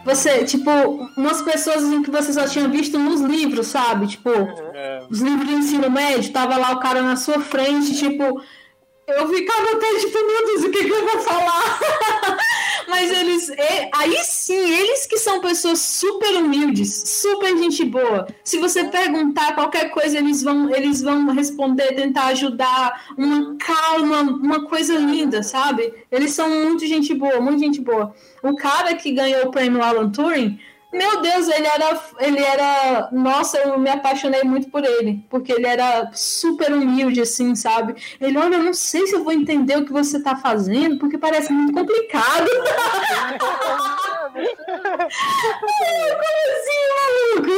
Você, 0.04 0.44
tipo, 0.44 0.70
umas 1.16 1.42
pessoas 1.42 1.84
assim, 1.84 2.02
que 2.02 2.10
você 2.10 2.32
só 2.32 2.46
tinha 2.46 2.68
visto 2.68 2.98
nos 2.98 3.20
livros, 3.20 3.66
sabe? 3.66 4.06
Tipo, 4.06 4.30
é. 4.30 5.02
os 5.10 5.20
livros 5.20 5.46
de 5.46 5.54
ensino 5.54 5.90
médio, 5.90 6.32
tava 6.32 6.56
lá 6.56 6.72
o 6.72 6.80
cara 6.80 7.02
na 7.02 7.16
sua 7.16 7.40
frente, 7.40 7.96
tipo, 7.96 8.42
eu 9.12 9.28
ficava 9.28 9.72
até 9.72 9.98
tipo, 9.98 10.18
meu 10.26 10.46
Deus, 10.46 10.64
o 10.64 10.70
que, 10.70 10.84
que 10.84 10.90
eu 10.90 11.06
vou 11.06 11.20
falar? 11.20 11.80
Mas 12.88 13.10
eles, 13.10 13.50
aí 13.94 14.16
sim, 14.24 14.52
eles 14.52 15.06
que 15.06 15.16
são 15.16 15.40
pessoas 15.40 15.78
super 15.78 16.34
humildes, 16.36 17.02
super 17.06 17.56
gente 17.56 17.84
boa. 17.84 18.26
Se 18.42 18.58
você 18.58 18.84
perguntar 18.84 19.54
qualquer 19.54 19.90
coisa, 19.90 20.18
eles 20.18 20.42
vão, 20.42 20.74
eles 20.74 21.00
vão 21.00 21.26
responder, 21.32 21.94
tentar 21.94 22.26
ajudar, 22.26 23.14
uma 23.16 23.56
calma, 23.56 24.22
uma 24.22 24.66
coisa 24.66 24.94
linda, 24.94 25.42
sabe? 25.42 25.94
Eles 26.10 26.32
são 26.32 26.48
muito 26.48 26.84
gente 26.86 27.14
boa, 27.14 27.40
muito 27.40 27.60
gente 27.60 27.80
boa. 27.80 28.12
O 28.42 28.56
cara 28.56 28.94
que 28.94 29.12
ganhou 29.12 29.46
o 29.46 29.50
prêmio 29.50 29.82
Alan 29.82 30.10
Turing, 30.10 30.58
meu 30.92 31.22
Deus, 31.22 31.48
ele 31.48 31.66
era, 31.66 32.00
ele 32.18 32.40
era. 32.40 33.08
Nossa, 33.12 33.58
eu 33.58 33.78
me 33.78 33.90
apaixonei 33.90 34.42
muito 34.42 34.68
por 34.70 34.84
ele, 34.84 35.24
porque 35.30 35.52
ele 35.52 35.66
era 35.66 36.10
super 36.12 36.72
humilde, 36.72 37.20
assim, 37.20 37.54
sabe? 37.54 37.94
Ele, 38.20 38.36
olha, 38.36 38.56
eu 38.56 38.62
não 38.64 38.74
sei 38.74 39.06
se 39.06 39.14
eu 39.14 39.22
vou 39.22 39.32
entender 39.32 39.76
o 39.76 39.84
que 39.84 39.92
você 39.92 40.16
está 40.16 40.34
fazendo, 40.36 40.98
porque 40.98 41.16
parece 41.16 41.52
muito 41.52 41.72
complicado. 41.72 42.48
Como 45.60 45.80
assim, 46.58 46.80
maluco? 46.96 47.52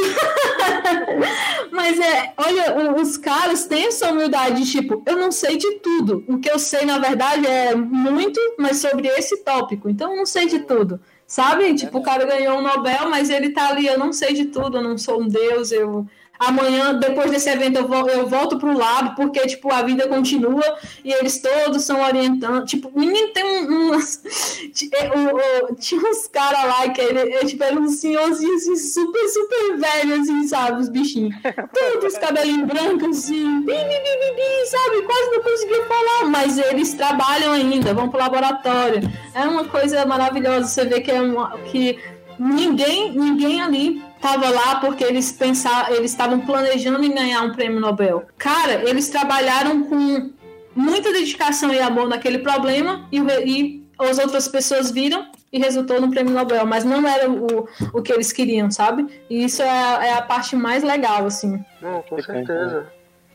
Mas 1.70 1.98
é, 1.98 2.34
olha, 2.36 2.94
os 3.00 3.16
caras 3.16 3.64
têm 3.64 3.86
essa 3.86 4.10
humildade, 4.10 4.70
tipo, 4.70 5.02
eu 5.06 5.16
não 5.16 5.32
sei 5.32 5.56
de 5.56 5.78
tudo. 5.78 6.22
O 6.28 6.38
que 6.38 6.50
eu 6.50 6.58
sei, 6.58 6.84
na 6.84 6.98
verdade, 6.98 7.46
é 7.46 7.74
muito, 7.74 8.38
mas 8.58 8.78
sobre 8.78 9.08
esse 9.08 9.42
tópico. 9.42 9.88
Então, 9.88 10.10
eu 10.12 10.18
não 10.18 10.26
sei 10.26 10.46
de 10.46 10.60
tudo. 10.60 11.00
Sabe? 11.32 11.74
Tipo, 11.74 11.96
o 11.96 12.02
cara 12.02 12.26
ganhou 12.26 12.58
um 12.58 12.60
Nobel, 12.60 13.08
mas 13.08 13.30
ele 13.30 13.52
tá 13.52 13.70
ali, 13.70 13.86
eu 13.86 13.98
não 13.98 14.12
sei 14.12 14.34
de 14.34 14.44
tudo, 14.44 14.76
eu 14.76 14.82
não 14.82 14.98
sou 14.98 15.22
um 15.22 15.26
deus, 15.26 15.72
eu 15.72 16.06
amanhã, 16.46 16.94
depois 16.94 17.30
desse 17.30 17.48
evento, 17.48 17.78
eu, 17.78 17.88
vou, 17.88 18.08
eu 18.08 18.26
volto 18.26 18.58
pro 18.58 18.76
lado, 18.76 19.14
porque, 19.14 19.40
tipo, 19.46 19.72
a 19.72 19.82
vida 19.82 20.08
continua 20.08 20.64
e 21.04 21.12
eles 21.12 21.40
todos 21.40 21.84
são 21.84 22.02
orientando. 22.02 22.64
Tipo, 22.64 22.90
menino 22.94 23.28
tem 23.28 23.44
um, 23.44 23.90
um 23.90 23.94
é, 23.94 25.74
tinha 25.78 26.00
uns 26.00 26.28
caras 26.28 26.64
lá 26.64 26.88
que 26.88 27.00
ele, 27.00 27.20
ele, 27.20 27.46
tipo, 27.46 27.62
era 27.62 27.78
um 27.78 27.88
senhorzinho 27.88 28.54
assim, 28.54 28.76
super, 28.76 29.28
super 29.28 29.76
velho, 29.78 30.20
assim, 30.20 30.46
sabe? 30.48 30.80
Os 30.80 30.88
bichinhos. 30.88 31.34
Todos 31.72 32.18
cabelinhos 32.18 32.66
brancos, 32.66 33.18
assim, 33.18 33.60
bim, 33.60 33.66
bim, 33.66 33.74
bim, 33.74 34.36
bim, 34.36 34.66
sabe? 34.66 35.02
Quase 35.02 35.30
não 35.30 35.42
conseguia 35.42 35.84
falar, 35.86 36.24
mas 36.30 36.58
eles 36.58 36.94
trabalham 36.94 37.52
ainda, 37.52 37.94
vão 37.94 38.08
pro 38.08 38.18
laboratório. 38.18 39.02
É 39.34 39.44
uma 39.46 39.64
coisa 39.64 40.04
maravilhosa 40.06 40.68
você 40.68 40.84
vê 40.84 41.00
que 41.00 41.10
é 41.10 41.20
uma, 41.20 41.58
que 41.58 41.98
ninguém, 42.38 43.12
ninguém 43.12 43.60
ali 43.60 44.02
estava 44.22 44.48
lá 44.50 44.76
porque 44.76 45.02
eles 45.02 45.32
pensavam, 45.32 45.96
eles 45.96 46.12
estavam 46.12 46.38
planejando 46.40 47.04
em 47.04 47.12
ganhar 47.12 47.42
um 47.42 47.52
prêmio 47.52 47.80
Nobel. 47.80 48.24
Cara, 48.38 48.88
eles 48.88 49.08
trabalharam 49.08 49.82
com 49.82 50.30
muita 50.76 51.12
dedicação 51.12 51.74
e 51.74 51.80
amor 51.80 52.08
naquele 52.08 52.38
problema 52.38 53.08
e, 53.10 53.18
e 53.18 53.88
as 53.98 54.18
outras 54.18 54.46
pessoas 54.46 54.92
viram 54.92 55.26
e 55.52 55.58
resultou 55.58 56.00
no 56.00 56.08
prêmio 56.08 56.32
Nobel, 56.32 56.64
mas 56.64 56.84
não 56.84 57.06
era 57.06 57.28
o, 57.28 57.68
o 57.92 58.00
que 58.00 58.12
eles 58.12 58.32
queriam, 58.32 58.70
sabe? 58.70 59.06
E 59.28 59.44
isso 59.44 59.60
é, 59.60 60.08
é 60.08 60.12
a 60.14 60.22
parte 60.22 60.54
mais 60.54 60.84
legal, 60.84 61.26
assim. 61.26 61.62
Não, 61.80 62.00
com 62.02 62.22
certeza. 62.22 62.86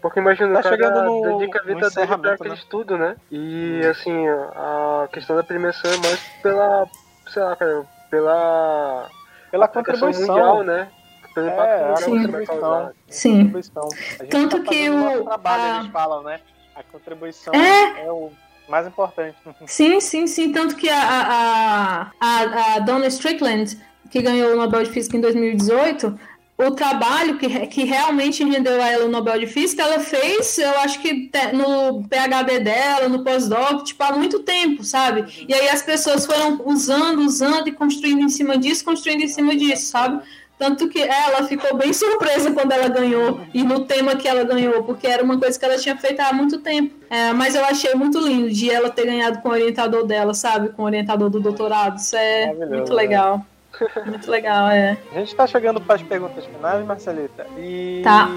Porque 0.02 0.20
imagina, 0.20 0.62
tá 0.62 0.74
o 0.74 0.78
cara 0.78 1.04
no, 1.04 1.38
dedica 1.38 1.60
a 1.60 1.64
vida 1.64 1.90
dele 1.90 2.18
pra 2.18 2.34
aquele 2.34 2.50
né? 2.50 2.56
estudo, 2.56 2.98
né? 2.98 3.16
E 3.30 3.82
assim, 3.90 4.28
a 4.28 5.08
questão 5.12 5.36
da 5.36 5.44
premiação 5.44 5.92
é 5.92 5.98
mais 5.98 6.20
pela, 6.42 6.88
sei 7.28 7.44
lá, 7.44 7.56
cara, 7.56 7.86
pela 8.10 9.10
pela 9.52 9.68
contribuição 9.68 10.36
mundial, 10.36 10.64
né? 10.64 10.90
Pelo 11.34 11.48
é, 11.48 11.94
a 11.94 12.02
contribuição. 12.02 12.92
Sim. 13.08 13.38
Contribuição. 13.38 13.90
Tanto 14.30 14.64
tá 14.64 14.70
que 14.70 14.90
o 14.90 15.24
trabalho, 15.24 15.64
a... 15.64 15.80
eles 15.80 15.92
falam, 15.92 16.24
né? 16.24 16.40
A 16.76 16.84
contribuição 16.84 17.54
é, 17.54 18.06
é 18.06 18.12
o 18.12 18.32
mais 18.68 18.86
importante. 18.88 19.38
Sim, 19.66 20.00
sim, 20.00 20.28
sim. 20.28 20.52
Tanto 20.52 20.76
que 20.76 20.90
a, 20.90 21.00
a, 21.00 22.12
a, 22.20 22.76
a 22.76 22.80
Donna 22.80 23.08
Strickland, 23.08 23.78
que 24.12 24.22
ganhou 24.22 24.54
o 24.54 24.56
Nobel 24.56 24.84
de 24.84 24.90
Física 24.90 25.18
em 25.18 25.22
2018, 25.22 26.20
o 26.58 26.72
trabalho 26.72 27.38
que, 27.38 27.68
que 27.68 27.84
realmente 27.84 28.44
rendeu 28.44 28.82
a 28.82 28.92
ela 28.92 29.06
o 29.06 29.12
Nobel 29.12 29.40
de 29.40 29.46
Física, 29.46 29.84
ela 29.84 30.00
fez, 30.00 30.58
eu 30.58 30.80
acho 30.80 31.00
que 31.00 31.30
no 31.54 32.04
PhD 32.04 32.60
dela, 32.60 33.08
no 33.08 33.24
pós-doc, 33.24 33.84
tipo, 33.84 34.04
há 34.04 34.14
muito 34.14 34.40
tempo, 34.40 34.84
sabe? 34.84 35.46
E 35.48 35.54
aí 35.54 35.70
as 35.70 35.84
pessoas 35.84 36.26
foram 36.26 36.62
usando, 36.66 37.20
usando 37.20 37.68
e 37.68 37.72
construindo 37.72 38.22
em 38.22 38.30
cima 38.30 38.58
disso, 38.58 38.84
construindo 38.84 39.22
em 39.22 39.28
cima 39.28 39.56
disso, 39.56 39.92
sabe? 39.92 40.20
Tanto 40.58 40.90
que 40.90 41.00
ela 41.00 41.44
ficou 41.44 41.78
bem 41.78 41.94
surpresa 41.94 42.52
quando 42.52 42.72
ela 42.72 42.88
ganhou, 42.88 43.40
e 43.54 43.62
no 43.62 43.86
tema 43.86 44.16
que 44.16 44.28
ela 44.28 44.44
ganhou, 44.44 44.84
porque 44.84 45.06
era 45.06 45.24
uma 45.24 45.38
coisa 45.38 45.60
que 45.60 45.64
ela 45.64 45.78
tinha 45.78 45.96
feito 45.96 46.20
há 46.22 46.34
muito 46.34 46.58
tempo. 46.58 46.96
É, 47.12 47.32
mas 47.34 47.54
eu 47.54 47.64
achei 47.64 47.94
muito 47.94 48.20
lindo 48.20 48.50
de 48.50 48.72
ela 48.72 48.90
ter 48.90 49.06
ganhado 49.06 49.44
com 49.44 49.50
o 49.50 49.52
orientador 49.52 50.08
dela, 50.08 50.34
sabe? 50.34 50.70
Com 50.70 50.82
o 50.82 50.86
orientador 50.86 51.30
do 51.30 51.40
doutorado. 51.40 52.00
Isso 52.00 52.16
é 52.16 52.52
muito 52.52 52.92
legal. 52.92 53.38
Né? 53.38 53.46
Muito 54.06 54.30
legal, 54.30 54.70
é. 54.70 54.98
A 55.12 55.20
gente 55.20 55.36
tá 55.36 55.48
chegando 55.48 55.82
para 55.82 55.96
as 55.96 56.04
perguntas 56.04 56.46
finais, 56.46 56.86
Marcelita. 56.86 57.46
E. 57.58 58.02
Tá. 58.04 58.30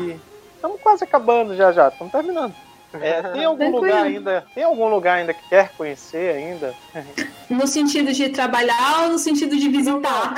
Estamos 0.55 0.81
quase 0.81 1.05
acabando 1.05 1.57
já 1.57 1.73
já, 1.73 1.89
estamos 1.89 2.13
terminando. 2.13 2.55
É, 2.93 3.23
tem 3.23 3.45
algum 3.45 3.71
lugar 3.71 4.05
ainda? 4.05 4.45
Tem 4.55 4.65
algum 4.65 4.89
lugar 4.89 5.19
ainda 5.19 5.33
que 5.33 5.49
quer 5.49 5.71
conhecer 5.77 6.35
ainda? 6.37 6.75
No 7.51 7.67
sentido 7.67 8.13
de 8.13 8.29
trabalhar 8.29 9.03
ou 9.03 9.09
no 9.09 9.19
sentido 9.19 9.57
de 9.57 9.69
visitar? 9.69 10.35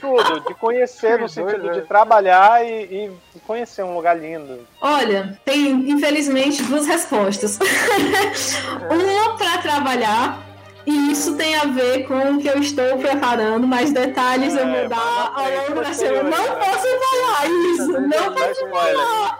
Tudo, 0.00 0.40
de 0.40 0.54
conhecer 0.54 1.20
no 1.20 1.28
sentido 1.30 1.70
de 1.70 1.82
trabalhar 1.82 2.66
e, 2.66 3.12
e 3.32 3.40
conhecer 3.46 3.84
um 3.84 3.94
lugar 3.94 4.18
lindo. 4.18 4.66
Olha, 4.80 5.38
tem 5.44 5.88
infelizmente 5.88 6.64
duas 6.64 6.84
respostas. 6.84 7.60
Uma 8.90 9.36
para 9.38 9.58
trabalhar 9.58 10.45
e 10.86 11.12
isso 11.12 11.34
tem 11.34 11.56
a 11.56 11.64
ver 11.64 12.06
com 12.06 12.14
o 12.14 12.38
que 12.38 12.48
eu 12.48 12.58
estou 12.58 12.96
preparando, 12.98 13.66
mais 13.66 13.92
detalhes 13.92 14.54
é, 14.54 14.62
eu 14.62 14.66
vou 14.66 14.88
dar 14.88 15.32
ao 15.34 15.50
longo 15.50 15.82
da 15.82 15.92
semana. 15.92 16.30
Não 16.30 16.46
posso 16.56 16.86
falar 16.86 17.46
isso! 17.46 17.92
Não 17.92 18.34
posso 18.34 18.68
falar! 18.68 19.38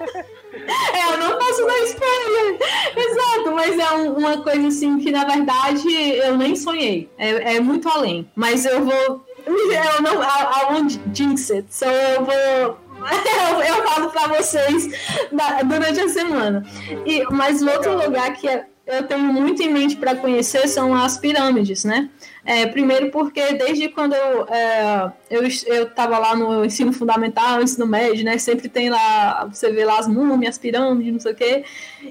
É, 0.67 1.13
eu 1.13 1.19
não 1.19 1.39
posso 1.39 1.67
dar 1.67 1.79
spoiler. 1.85 2.59
Exato, 2.97 3.53
mas 3.55 3.79
é 3.79 3.93
um, 3.93 4.13
uma 4.15 4.43
coisa 4.43 4.69
assim 4.69 4.99
que 4.99 5.11
na 5.11 5.25
verdade 5.25 5.89
eu 5.93 6.37
nem 6.37 6.57
sonhei. 6.57 7.11
É, 7.19 7.57
é 7.57 7.61
muito 7.61 7.89
além. 7.89 8.29
Mas 8.35 8.65
eu 8.65 8.85
vou. 8.85 9.25
Eu 9.47 10.03
não. 10.03 10.23
I, 10.23 10.27
I 10.27 10.73
won't 10.73 11.01
jinx 11.13 11.51
it. 11.51 11.67
So 11.71 11.85
eu 11.85 12.25
vou. 12.25 12.35
Eu, 12.35 13.61
eu 13.63 13.87
falo 13.87 14.11
pra 14.11 14.29
vocês 14.29 14.89
na, 15.31 15.63
durante 15.63 16.01
a 16.01 16.09
semana. 16.09 16.67
E, 17.05 17.23
mas 17.31 17.63
outro 17.63 17.97
lugar 17.97 18.33
que 18.33 18.49
é 18.49 18.67
eu 18.87 19.03
tenho 19.03 19.21
muito 19.21 19.61
em 19.63 19.73
mente 19.73 19.97
para 19.97 20.15
conhecer 20.15 20.69
são 20.69 20.95
as 20.95 21.19
pirâmides, 21.19 21.85
né? 21.85 22.09
É, 22.45 22.67
primeiro 22.67 23.11
porque 23.11 23.55
desde 23.55 23.89
quando 23.89 24.15
eu 24.15 24.47
é, 24.49 25.13
eu 25.29 25.45
estava 25.45 26.19
lá 26.19 26.37
no 26.37 26.65
ensino 26.65 26.93
fundamental, 26.93 27.61
ensino 27.61 27.87
médio, 27.87 28.25
né? 28.25 28.39
Sempre 28.39 28.69
tem 28.69 28.89
lá, 28.89 29.45
você 29.47 29.73
vê 29.73 29.85
lá 29.85 29.99
as 29.99 30.07
múmias, 30.07 30.55
as 30.55 30.59
pirâmides, 30.59 31.13
não 31.13 31.21
sei 31.21 31.33
o 31.33 31.35
quê. 31.35 31.65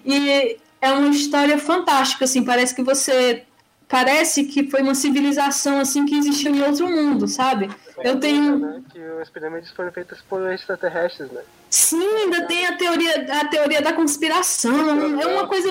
E 0.05 0.57
é 0.81 0.91
uma 0.91 1.09
história 1.09 1.57
fantástica, 1.57 2.25
assim, 2.25 2.43
parece 2.43 2.75
que 2.75 2.83
você 2.83 3.43
parece 3.87 4.43
que 4.45 4.69
foi 4.69 4.81
uma 4.81 4.95
civilização 4.95 5.79
assim 5.79 6.05
que 6.05 6.17
existiu 6.17 6.53
em 6.53 6.61
outro 6.61 6.89
mundo, 6.89 7.27
sabe? 7.27 7.69
Eu 8.03 8.19
tenho 8.19 8.59
né, 8.59 8.81
que 8.91 8.99
as 9.21 9.29
pirâmides 9.29 9.71
foram 9.71 9.91
feitas 9.93 10.21
por 10.21 10.51
extraterrestres, 10.51 11.31
né? 11.31 11.41
Sim, 11.69 12.05
ainda 12.17 12.45
tem 12.45 12.65
a 12.65 12.75
teoria 12.75 13.41
a 13.41 13.45
teoria 13.45 13.81
da 13.81 13.93
conspiração, 13.93 15.21
é 15.21 15.25
uma 15.27 15.47
coisa 15.47 15.69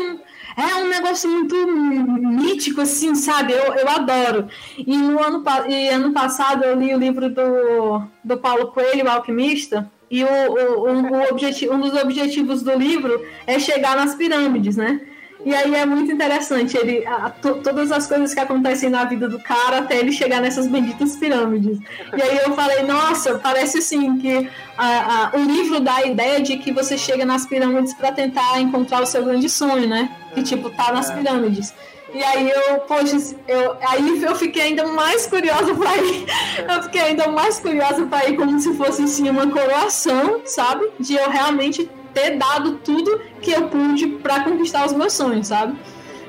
é 0.56 0.74
um 0.76 0.88
negócio 0.88 1.28
muito 1.28 1.54
mítico, 1.66 2.80
assim, 2.80 3.14
sabe? 3.14 3.52
Eu, 3.52 3.74
eu 3.74 3.88
adoro. 3.88 4.48
E 4.78 4.96
no 4.96 5.22
ano, 5.22 5.42
e 5.68 5.88
ano 5.88 6.12
passado 6.12 6.64
eu 6.64 6.78
li 6.78 6.94
o 6.94 6.98
livro 6.98 7.28
do, 7.28 8.02
do 8.22 8.36
Paulo 8.36 8.68
Coelho, 8.68 9.04
o 9.04 9.10
Alquimista, 9.10 9.90
e 10.10 10.22
o, 10.22 10.28
o, 10.28 10.90
o, 10.90 11.30
objetivo, 11.30 11.74
um 11.74 11.80
dos 11.80 11.94
objetivos 11.94 12.62
do 12.62 12.72
livro 12.76 13.20
é 13.46 13.58
chegar 13.58 13.96
nas 13.96 14.14
pirâmides, 14.14 14.76
né? 14.76 15.00
E 15.44 15.54
aí 15.54 15.74
é 15.74 15.84
muito 15.84 16.10
interessante 16.10 16.76
ele, 16.76 17.06
a, 17.06 17.28
to, 17.28 17.56
todas 17.56 17.92
as 17.92 18.06
coisas 18.06 18.32
que 18.32 18.40
acontecem 18.40 18.88
na 18.88 19.04
vida 19.04 19.28
do 19.28 19.38
cara 19.38 19.78
até 19.78 19.98
ele 19.98 20.10
chegar 20.10 20.40
nessas 20.40 20.66
benditas 20.66 21.16
pirâmides. 21.16 21.78
E 22.16 22.22
aí 22.22 22.38
eu 22.38 22.54
falei, 22.54 22.82
nossa, 22.82 23.38
parece 23.38 23.78
assim 23.78 24.16
que 24.18 24.48
a, 24.78 25.26
a, 25.34 25.36
o 25.36 25.44
livro 25.44 25.80
dá 25.80 25.96
a 25.96 26.06
ideia 26.06 26.40
de 26.40 26.56
que 26.56 26.72
você 26.72 26.96
chega 26.96 27.26
nas 27.26 27.44
pirâmides 27.44 27.92
para 27.92 28.10
tentar 28.10 28.58
encontrar 28.60 29.02
o 29.02 29.06
seu 29.06 29.22
grande 29.22 29.48
sonho, 29.50 29.86
né? 29.86 30.10
Que 30.34 30.42
tipo, 30.42 30.70
tá 30.70 30.92
nas 30.92 31.10
é. 31.10 31.14
pirâmides. 31.16 31.74
E 32.14 32.22
aí 32.22 32.48
eu, 32.48 32.78
poxa, 32.80 33.16
eu, 33.48 33.76
aí 33.88 34.22
eu 34.22 34.36
fiquei 34.36 34.62
ainda 34.62 34.86
mais 34.86 35.26
curiosa 35.26 35.74
para 35.74 35.96
ir. 35.96 36.24
Eu 36.72 36.82
fiquei 36.84 37.00
ainda 37.00 37.26
mais 37.28 37.58
curiosa 37.58 38.06
para 38.06 38.28
ir 38.28 38.36
como 38.36 38.58
se 38.60 38.72
fosse 38.74 39.02
assim 39.02 39.28
uma 39.28 39.48
coroação, 39.48 40.42
sabe? 40.44 40.88
De 41.00 41.14
eu 41.14 41.28
realmente 41.28 41.90
ter 42.14 42.36
dado 42.36 42.76
tudo 42.76 43.20
que 43.42 43.50
eu 43.50 43.68
pude 43.68 44.06
para 44.06 44.44
conquistar 44.44 44.86
os 44.86 44.92
meus 44.92 45.12
sonhos, 45.12 45.48
sabe? 45.48 45.76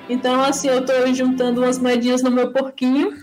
Então, 0.07 0.39
assim, 0.43 0.67
eu 0.67 0.85
tô 0.85 0.93
juntando 1.13 1.61
umas 1.61 1.79
moedinhas 1.79 2.21
no 2.21 2.29
meu 2.29 2.51
porquinho. 2.51 3.17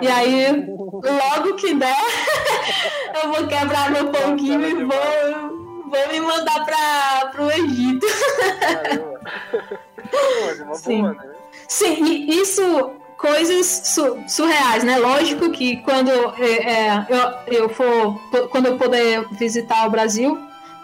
E 0.00 0.06
aí, 0.06 0.64
logo 0.66 1.54
que 1.54 1.74
der, 1.74 1.96
eu 3.22 3.32
vou 3.32 3.44
quebrar 3.46 3.90
meu 3.90 4.08
porquinho 4.08 4.66
e 4.66 4.74
vou, 4.84 5.84
vou 5.84 6.08
me 6.12 6.20
mandar 6.20 6.64
para 6.64 7.32
o 7.44 7.50
Egito. 7.50 8.06
Sim. 10.74 11.02
Né? 11.02 11.16
Sim, 11.66 12.04
e 12.04 12.40
isso 12.40 12.62
coisas 13.18 13.66
su 13.66 14.16
surreais, 14.28 14.84
né? 14.84 14.96
Lógico 14.96 15.50
que 15.50 15.78
quando 15.78 16.10
é, 16.38 16.62
é, 16.62 17.06
eu, 17.48 17.62
eu 17.62 17.68
for, 17.68 18.16
quando 18.50 18.66
eu 18.66 18.78
puder 18.78 19.28
visitar 19.32 19.86
o 19.86 19.90
Brasil, 19.90 20.38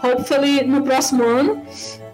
hopefully 0.05 0.65
no 0.65 0.83
próximo 0.83 1.25
ano. 1.25 1.63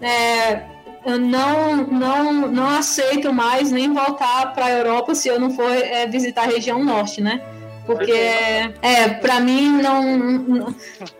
É, 0.01 0.63
eu 1.05 1.19
não, 1.19 1.77
não, 1.87 2.33
não 2.47 2.69
aceito 2.69 3.33
mais 3.33 3.71
nem 3.71 3.93
voltar 3.93 4.53
para 4.53 4.65
a 4.65 4.71
Europa 4.71 5.15
se 5.15 5.27
eu 5.27 5.39
não 5.39 5.49
for 5.49 5.69
é, 5.71 6.05
visitar 6.07 6.43
a 6.43 6.47
região 6.47 6.83
norte, 6.83 7.21
né? 7.21 7.41
Porque, 7.85 8.11
é, 8.11 9.09
para 9.21 9.39
mim 9.39 9.81
não, 9.81 10.75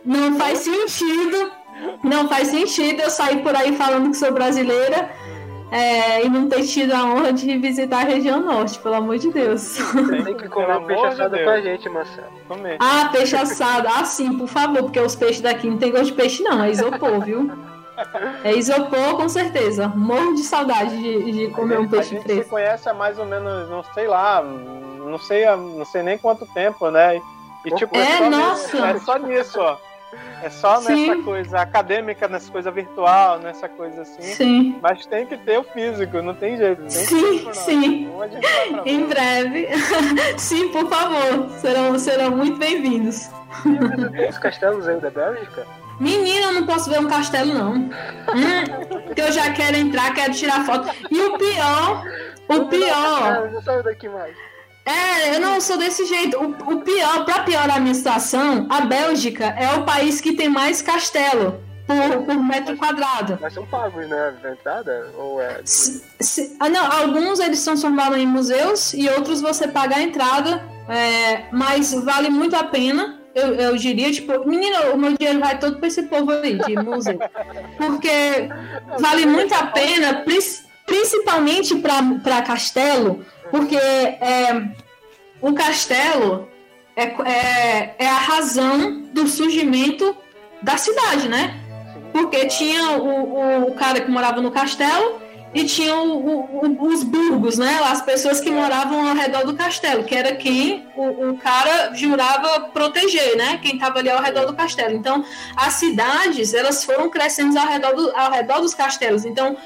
não 0.06 0.38
faz 0.38 0.60
sentido, 0.60 1.52
não 2.04 2.30
faz 2.30 2.50
sentido 2.50 3.02
eu 3.02 3.10
sair 3.10 3.42
por 3.42 3.56
aí 3.56 3.76
falando 3.76 4.12
que 4.12 4.18
sou 4.18 4.32
brasileira 4.32 5.10
é, 5.72 6.26
e 6.26 6.30
não 6.30 6.50
ter 6.50 6.64
tido 6.64 6.92
a 6.92 7.06
honra 7.06 7.32
de 7.32 7.58
visitar 7.58 8.02
a 8.02 8.10
região 8.10 8.42
norte, 8.42 8.78
pelo 8.80 8.96
amor 8.96 9.18
de 9.18 9.32
Deus. 9.32 9.78
Tem 10.26 10.36
que 10.36 10.50
comer 10.50 10.86
peixe 10.86 11.06
assado 11.06 11.38
com 11.38 11.50
a 11.50 11.62
gente, 11.62 11.90
Marcelo. 11.90 12.28
Comer. 12.48 12.78
Ah, 12.80 13.10
peixe 13.10 13.36
assado. 13.38 13.88
Ah, 13.88 14.04
sim, 14.04 14.38
por 14.38 14.50
favor, 14.50 14.84
porque 14.84 15.00
os 15.00 15.16
peixes 15.16 15.40
daqui 15.40 15.70
não 15.70 15.78
tem 15.78 15.92
gosto 15.92 16.08
de 16.08 16.14
peixe, 16.14 16.44
não. 16.44 16.62
É 16.62 16.70
isopor, 16.70 17.22
viu? 17.22 17.50
É 18.44 18.54
isopor, 18.54 19.16
com 19.16 19.30
certeza. 19.30 19.88
Morro 19.88 20.34
de 20.34 20.44
saudade 20.44 20.98
de, 20.98 21.32
de 21.32 21.48
comer 21.54 21.80
um 21.80 21.88
peixe 21.88 22.20
fresco. 22.20 22.32
A 22.32 22.34
gente 22.34 22.44
se 22.44 22.50
conhece 22.50 22.90
há 22.90 22.94
mais 22.94 23.18
ou 23.18 23.26
menos, 23.26 23.70
não 23.70 23.84
sei 23.94 24.08
lá, 24.08 24.44
não 24.44 25.20
sei, 25.20 25.46
não 25.46 25.86
sei 25.86 26.04
nem 26.04 26.18
quanto 26.18 26.46
tempo, 26.48 26.90
né? 26.90 27.22
E 27.64 27.72
tipo, 27.76 27.96
é, 27.96 28.02
é 28.02 28.18
só, 28.18 28.30
nossa. 28.30 28.64
Nisso, 28.64 28.86
é 28.86 29.00
só 29.00 29.18
nisso, 29.18 29.60
ó. 29.60 29.78
É 30.44 30.50
só 30.50 30.82
Sim. 30.82 31.08
nessa 31.08 31.24
coisa 31.24 31.60
acadêmica, 31.60 32.28
nessa 32.28 32.52
coisa 32.52 32.72
virtual, 32.72 33.40
nessa 33.40 33.70
coisa 33.70 34.02
assim. 34.02 34.24
Sim. 34.24 34.80
Mas 34.82 35.06
tem 35.06 35.26
que 35.26 35.38
ter 35.38 35.60
o 35.60 35.64
físico, 35.64 36.22
não 36.22 36.34
tem 36.34 36.58
jeito. 36.58 36.82
Tem 36.82 36.90
sim, 36.90 37.54
sim. 37.54 38.10
Em 38.86 39.06
breve. 39.06 39.68
sim, 40.38 40.70
por 40.70 40.90
favor. 40.90 41.50
Serão, 41.60 42.00
serão 42.00 42.32
muito 42.32 42.58
bem-vindos. 42.58 43.30
Os 44.30 44.38
castelos 44.40 44.88
aí 44.88 45.00
da 45.00 45.12
Bélgica? 45.12 45.68
Menina, 46.00 46.48
eu 46.48 46.54
não 46.54 46.66
posso 46.66 46.90
ver 46.90 47.00
um 47.00 47.08
castelo, 47.08 47.54
não. 47.54 47.74
Hum, 47.76 47.90
porque 49.06 49.22
eu 49.22 49.32
já 49.32 49.54
quero 49.54 49.78
entrar, 49.78 50.12
quero 50.16 50.34
tirar 50.34 50.66
foto. 50.66 50.90
E 51.12 51.22
o 51.22 51.38
pior, 51.38 52.04
o 52.48 52.66
pior. 52.66 53.52
Não 53.52 53.62
saio 53.62 53.84
daqui 53.84 54.10
mais. 54.10 54.36
É, 54.86 55.36
eu 55.36 55.40
não 55.40 55.62
sou 55.62 55.78
desse 55.78 56.06
jeito. 56.06 56.38
O, 56.38 56.74
o 56.74 56.82
pior, 56.82 57.26
para 57.26 57.44
piorar 57.44 57.78
a 57.78 57.80
minha 57.80 57.94
situação, 57.94 58.68
a 58.70 58.82
Bélgica 58.82 59.46
é 59.46 59.76
o 59.76 59.86
país 59.86 60.20
que 60.20 60.34
tem 60.34 60.50
mais 60.50 60.82
castelo 60.82 61.62
por, 61.86 62.26
por 62.26 62.44
metro 62.44 62.76
quadrado. 62.78 63.38
Mas 63.42 63.54
são 63.54 63.66
pagos, 63.66 64.08
né? 64.08 64.34
A 64.44 64.52
entrada? 64.52 65.12
Ou 65.18 65.42
é. 65.42 65.62
Se, 65.66 66.04
se, 66.20 66.58
ah, 66.60 66.70
não, 66.70 66.92
alguns 66.92 67.40
eles 67.40 67.60
são 67.60 67.74
transformados 67.74 68.18
em 68.18 68.26
museus 68.26 68.94
e 68.94 69.08
outros 69.10 69.42
você 69.42 69.68
paga 69.68 69.98
a 69.98 70.02
entrada, 70.02 70.64
é, 70.90 71.46
mas 71.52 71.94
vale 71.94 72.30
muito 72.30 72.56
a 72.56 72.64
pena 72.64 73.22
eu, 73.34 73.54
eu 73.56 73.78
diria, 73.78 74.12
tipo, 74.12 74.48
menina, 74.48 74.92
o 74.94 74.98
meu 74.98 75.16
dinheiro 75.18 75.40
vai 75.40 75.58
todo 75.58 75.78
para 75.78 75.88
esse 75.88 76.04
povo 76.04 76.32
aí 76.32 76.58
de 76.58 76.76
museu. 76.76 77.18
Porque 77.78 78.50
vale 79.00 79.26
muito 79.26 79.54
a 79.54 79.68
pena, 79.68 80.24
principalmente 80.86 81.76
para 81.76 82.42
castelo, 82.42 83.26
porque 83.52 83.76
é, 83.76 84.64
o 85.42 85.54
castelo 85.54 86.48
é, 86.96 87.04
é, 87.04 87.96
é 88.00 88.08
a 88.08 88.18
razão 88.18 89.02
do 89.14 89.28
surgimento 89.28 90.16
da 90.62 90.78
cidade, 90.78 91.28
né? 91.28 91.60
Porque 92.12 92.46
tinha 92.46 92.92
o, 92.92 93.68
o, 93.68 93.74
cara 93.74 94.02
que 94.02 94.12
morava 94.12 94.42
no 94.42 94.52
castelo 94.52 95.22
e 95.54 95.66
tinham 95.66 96.18
o, 96.18 96.66
o, 96.66 96.88
os 96.88 97.04
burgos, 97.04 97.58
né? 97.58 97.80
As 97.86 98.02
pessoas 98.02 98.40
que 98.40 98.50
moravam 98.50 99.08
ao 99.08 99.16
redor 99.16 99.46
do 99.46 99.54
castelo, 99.54 100.04
que 100.04 100.16
era 100.16 100.36
quem 100.36 100.86
o, 100.96 101.30
o 101.30 101.38
cara 101.38 101.94
jurava 101.94 102.70
proteger, 102.74 103.36
né? 103.38 103.60
Quem 103.62 103.76
estava 103.76 104.00
ali 104.00 104.10
ao 104.10 104.22
redor 104.22 104.46
do 104.46 104.54
castelo. 104.54 104.96
Então, 104.96 105.26
as 105.56 105.74
cidades, 105.74 106.54
elas 106.54 106.84
foram 106.84 107.10
crescendo 107.10 107.58
ao 107.58 107.68
redor, 107.68 107.96
do, 107.96 108.16
ao 108.16 108.32
redor 108.32 108.60
dos 108.60 108.74
castelos. 108.74 109.26
Então, 109.26 109.58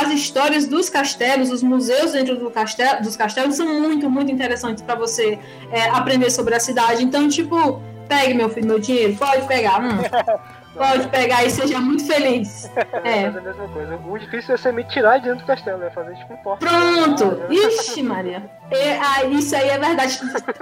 as 0.00 0.10
histórias 0.10 0.66
dos 0.66 0.88
castelos, 0.88 1.50
os 1.50 1.62
museus 1.62 2.12
dentro 2.12 2.36
do 2.36 2.50
castelo, 2.50 3.02
dos 3.02 3.16
castelos 3.16 3.56
são 3.56 3.80
muito, 3.80 4.10
muito 4.10 4.30
interessantes 4.30 4.82
para 4.82 4.94
você 4.94 5.38
é, 5.70 5.88
aprender 5.90 6.30
sobre 6.30 6.54
a 6.54 6.60
cidade. 6.60 7.02
Então, 7.02 7.28
tipo, 7.28 7.80
pegue 8.08 8.34
meu 8.34 8.48
filho, 8.48 8.66
meu 8.66 8.78
dinheiro, 8.78 9.16
pode 9.16 9.46
pegar. 9.46 9.80
Hum. 9.80 9.98
Pode 10.74 11.06
pegar 11.08 11.44
e 11.44 11.50
seja 11.50 11.78
muito 11.80 12.04
feliz. 12.04 12.68
É. 13.04 13.30
Fazer 13.30 13.38
a 13.38 13.42
mesma 13.42 13.68
coisa. 13.68 13.96
O 13.96 14.18
difícil 14.18 14.54
é 14.54 14.56
você 14.56 14.72
me 14.72 14.84
tirar 14.84 15.18
de 15.18 15.28
dentro 15.28 15.44
do 15.44 15.46
castelo, 15.46 15.82
é 15.84 15.90
fazer 15.90 16.16
tipo 16.16 16.34
um 16.34 16.36
porta. 16.38 16.66
Pronto! 16.66 17.42
Ixi, 17.48 18.02
Maria. 18.02 18.50
É, 18.70 18.98
ah, 18.98 19.24
isso 19.26 19.54
aí 19.54 19.68
é 19.68 19.78
verdade. 19.78 20.18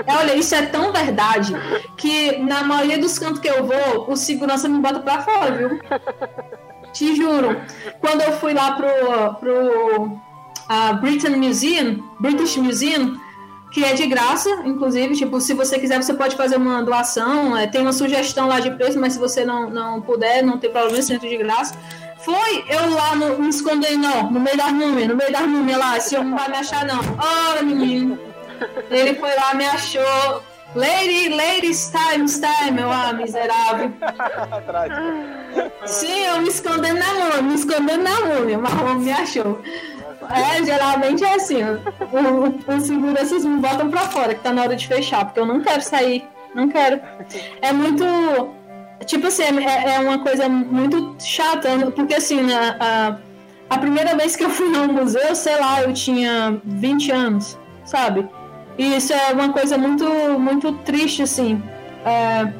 Olha, 0.06 0.34
isso 0.34 0.54
é 0.54 0.66
tão 0.66 0.92
verdade 0.92 1.54
que 1.96 2.36
na 2.38 2.62
maioria 2.62 2.98
dos 2.98 3.18
cantos 3.18 3.40
que 3.40 3.48
eu 3.48 3.64
vou, 3.66 4.10
o 4.10 4.16
segurança 4.16 4.68
me 4.68 4.78
bota 4.80 5.00
pra 5.00 5.22
fora, 5.22 5.50
viu? 5.52 5.80
Te 6.92 7.14
juro. 7.14 7.60
Quando 8.00 8.20
eu 8.22 8.32
fui 8.32 8.52
lá 8.52 8.72
pro, 8.72 9.34
pro 9.40 10.04
uh, 10.04 11.00
Britain 11.00 11.36
Museum, 11.36 12.02
British 12.20 12.56
Museum, 12.56 13.18
que 13.72 13.82
é 13.84 13.94
de 13.94 14.06
graça, 14.06 14.50
inclusive, 14.66 15.14
tipo, 15.16 15.40
se 15.40 15.54
você 15.54 15.78
quiser, 15.78 16.02
você 16.02 16.12
pode 16.12 16.36
fazer 16.36 16.56
uma 16.56 16.82
doação, 16.82 17.56
é, 17.56 17.66
tem 17.66 17.80
uma 17.80 17.92
sugestão 17.92 18.46
lá 18.46 18.60
de 18.60 18.70
preço, 18.72 19.00
mas 19.00 19.14
se 19.14 19.18
você 19.18 19.44
não, 19.44 19.70
não 19.70 20.02
puder, 20.02 20.42
não 20.42 20.58
tem 20.58 20.70
problema, 20.70 21.00
centro 21.00 21.28
de 21.28 21.38
graça. 21.38 21.74
Foi 22.18 22.64
eu 22.68 22.90
lá 22.94 23.16
no, 23.16 23.38
me 23.38 23.48
escondendo, 23.48 23.98
não, 23.98 24.30
no 24.30 24.38
meio 24.38 24.56
das 24.56 24.72
múmias, 24.72 25.08
no 25.08 25.16
meio 25.16 25.32
das 25.32 25.46
múmias 25.46 25.78
lá, 25.78 25.96
esse 25.96 26.14
homem 26.14 26.30
não 26.30 26.38
vai 26.38 26.48
me 26.50 26.56
achar, 26.56 26.84
não. 26.84 27.00
Ora, 27.50 27.62
menino. 27.62 28.18
Ele 28.90 29.14
foi 29.14 29.34
lá, 29.34 29.54
me 29.54 29.64
achou. 29.64 30.42
Lady, 30.74 31.28
ladies, 31.28 31.90
times, 31.90 32.40
time, 32.40 32.80
eu, 32.80 32.90
ah, 32.90 33.12
miserável. 33.12 33.92
Sim, 35.84 36.24
eu 36.24 36.40
me 36.40 36.48
escondendo 36.48 36.98
na 36.98 37.12
múmia, 37.12 37.42
me 37.42 37.54
escondendo 37.54 38.02
na 38.02 38.20
múmia, 38.20 38.58
mas 38.58 38.72
o 38.72 38.84
homem 38.84 39.04
me 39.04 39.12
achou. 39.12 39.60
É, 40.30 40.64
geralmente 40.64 41.22
é 41.24 41.34
assim, 41.34 41.62
o, 41.62 42.74
o 42.74 42.80
seguranças 42.80 43.44
me 43.44 43.58
botam 43.58 43.90
pra 43.90 44.00
fora, 44.00 44.34
que 44.34 44.40
tá 44.40 44.52
na 44.52 44.62
hora 44.62 44.76
de 44.76 44.86
fechar, 44.86 45.26
porque 45.26 45.40
eu 45.40 45.46
não 45.46 45.60
quero 45.60 45.82
sair, 45.82 46.26
não 46.54 46.68
quero. 46.68 47.00
É 47.60 47.72
muito. 47.72 48.04
Tipo 49.04 49.26
assim, 49.26 49.42
é, 49.42 49.96
é 49.96 49.98
uma 49.98 50.20
coisa 50.20 50.48
muito 50.48 51.16
chata, 51.18 51.90
porque 51.90 52.14
assim, 52.14 52.40
né, 52.40 52.76
a, 52.80 53.16
a 53.68 53.78
primeira 53.78 54.16
vez 54.16 54.36
que 54.36 54.44
eu 54.44 54.50
fui 54.50 54.68
no 54.68 54.90
museu, 54.90 55.34
sei 55.34 55.58
lá, 55.58 55.82
eu 55.82 55.92
tinha 55.92 56.60
20 56.64 57.10
anos, 57.10 57.58
sabe? 57.84 58.26
E 58.78 58.96
isso 58.96 59.12
é 59.12 59.32
uma 59.32 59.52
coisa 59.52 59.76
muito, 59.76 60.04
muito 60.38 60.72
triste, 60.78 61.22
assim. 61.22 61.62
É, 62.04 62.52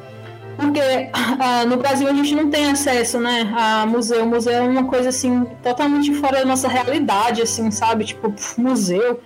porque 0.55 1.09
ah, 1.39 1.65
no 1.65 1.77
Brasil 1.77 2.07
a 2.07 2.13
gente 2.13 2.35
não 2.35 2.49
tem 2.49 2.71
acesso, 2.71 3.19
né, 3.19 3.53
a 3.55 3.85
museu. 3.85 4.25
Museu 4.25 4.53
é 4.53 4.61
uma 4.61 4.85
coisa 4.85 5.09
assim 5.09 5.45
totalmente 5.61 6.13
fora 6.15 6.39
da 6.39 6.45
nossa 6.45 6.67
realidade, 6.67 7.41
assim, 7.41 7.71
sabe? 7.71 8.05
Tipo, 8.05 8.33
museu. 8.57 9.19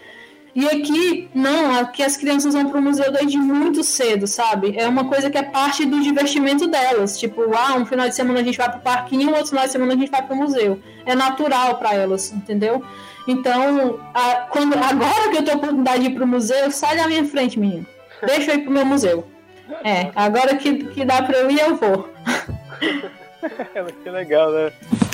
E 0.57 0.65
aqui, 0.65 1.29
não, 1.35 1.77
aqui 1.77 2.01
as 2.01 2.17
crianças 2.17 2.55
vão 2.55 2.67
para 2.67 2.79
o 2.79 2.81
museu 2.81 3.11
desde 3.11 3.37
muito 3.37 3.83
cedo, 3.83 4.25
sabe? 4.25 4.75
É 4.75 4.87
uma 4.87 5.07
coisa 5.07 5.29
que 5.29 5.37
é 5.37 5.43
parte 5.43 5.85
do 5.85 6.01
divertimento 6.01 6.65
delas. 6.65 7.19
Tipo, 7.19 7.43
ah, 7.55 7.75
um 7.75 7.85
final 7.85 8.09
de 8.09 8.15
semana 8.15 8.39
a 8.39 8.43
gente 8.43 8.57
vai 8.57 8.67
para 8.67 8.79
o 8.79 8.81
parquinho, 8.81 9.29
outro 9.29 9.49
final 9.49 9.65
de 9.65 9.71
semana 9.71 9.93
a 9.93 9.95
gente 9.95 10.09
vai 10.09 10.23
para 10.23 10.33
o 10.33 10.35
museu. 10.35 10.79
É 11.05 11.13
natural 11.13 11.75
para 11.75 11.93
elas, 11.93 12.31
entendeu? 12.31 12.83
Então, 13.27 13.99
a, 14.15 14.47
quando, 14.49 14.73
agora 14.73 15.29
que 15.29 15.37
eu 15.37 15.43
tenho 15.43 15.57
a 15.57 15.59
oportunidade 15.59 15.99
de 15.99 16.09
ir 16.09 16.15
para 16.15 16.23
o 16.23 16.27
museu, 16.27 16.71
sai 16.71 16.97
da 16.97 17.07
minha 17.07 17.23
frente, 17.23 17.59
menino. 17.59 17.85
Deixa 18.25 18.49
eu 18.49 18.55
ir 18.55 18.61
para 18.61 18.71
o 18.71 18.73
meu 18.73 18.85
museu. 18.85 19.27
É, 19.83 20.09
agora 20.15 20.55
que, 20.55 20.85
que 20.85 21.05
dá 21.05 21.21
pra 21.21 21.37
eu 21.37 21.51
ir, 21.51 21.59
eu 21.59 21.75
vou. 21.75 22.09
que 24.03 24.09
legal, 24.09 24.51
né? 24.51 24.71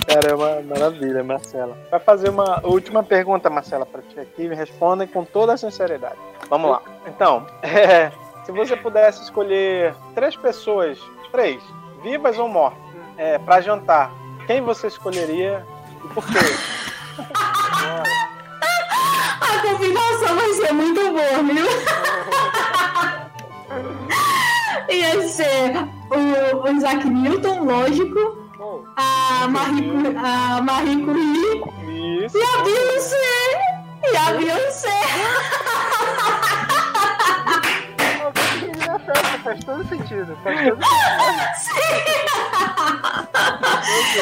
Cara, 0.08 0.30
é 0.30 0.36
uma 0.36 0.62
maravilha, 0.62 1.22
Marcela. 1.22 1.78
Vai 1.90 2.00
fazer 2.00 2.30
uma 2.30 2.66
última 2.66 3.04
pergunta, 3.04 3.50
Marcela, 3.50 3.86
para 3.86 4.02
aqui. 4.20 4.48
Me 4.48 4.56
respondem 4.56 5.08
com 5.08 5.24
toda 5.26 5.54
a 5.54 5.58
sinceridade. 5.58 6.18
Vamos 6.50 6.72
lá. 6.72 6.82
Então, 7.08 7.46
é, 7.64 8.12
se 8.46 8.52
você 8.52 8.76
pudesse 8.76 9.24
escolher 9.24 9.96
três 10.14 10.36
pessoas, 10.36 11.00
três, 11.32 11.62
vivas 12.02 12.38
ou 12.38 12.48
mortas, 12.48 12.82
é, 13.18 13.38
para 13.40 13.62
jantar, 13.62 14.12
quem 14.48 14.62
você 14.62 14.88
escolheria 14.88 15.66
e 16.04 16.08
por 16.10 16.26
quê? 16.26 16.40
a 19.42 19.62
combinação 19.62 20.36
vai 20.36 20.54
ser 20.54 20.74
muito 20.74 21.02
boa, 21.12 21.44
viu? 21.44 21.68
Ia 24.90 25.28
ser 25.28 25.72
o, 26.12 26.64
o 26.64 26.68
Isaac 26.70 27.08
Newton, 27.08 27.64
lógico. 27.64 28.38
a, 28.96 29.48
Marie, 29.48 30.16
a 30.18 30.62
Marie 30.62 31.04
Curie. 31.04 31.64
Isso. 32.26 32.38
E 32.38 32.44
a 32.44 32.64
Beyoncé. 32.64 33.73
E 34.12 34.18
a 34.18 34.34
Beyoncé. 34.34 34.90
Faz 39.44 39.64
todo 39.64 39.88
sentido. 39.88 40.38
Faz 40.44 40.70
todo 40.70 40.82
sentido. 40.84 40.84
Sim. 41.58 41.74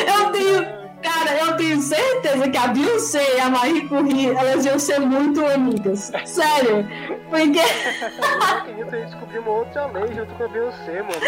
Eu 0.07 0.31
tenho. 0.31 0.81
Cara, 1.01 1.31
eu 1.39 1.57
tenho 1.57 1.81
certeza 1.81 2.47
que 2.49 2.57
a 2.57 2.67
Beyoncé 2.67 3.37
e 3.37 3.39
a 3.39 3.49
Marie 3.49 3.87
Curie, 3.87 4.29
elas 4.29 4.65
iam 4.65 4.77
ser 4.77 4.99
muito 4.99 5.43
amigas. 5.45 6.11
Sério. 6.25 6.87
Porque. 7.29 7.59
Eu 8.81 8.85
queria 8.85 9.05
descobrir 9.05 9.39
uma 9.39 9.51
outra 9.51 9.85
lei 9.87 10.13
junto 10.13 10.33
com 10.35 10.43
a 10.43 10.47
Beyoncé, 10.47 11.01
mano. 11.01 11.21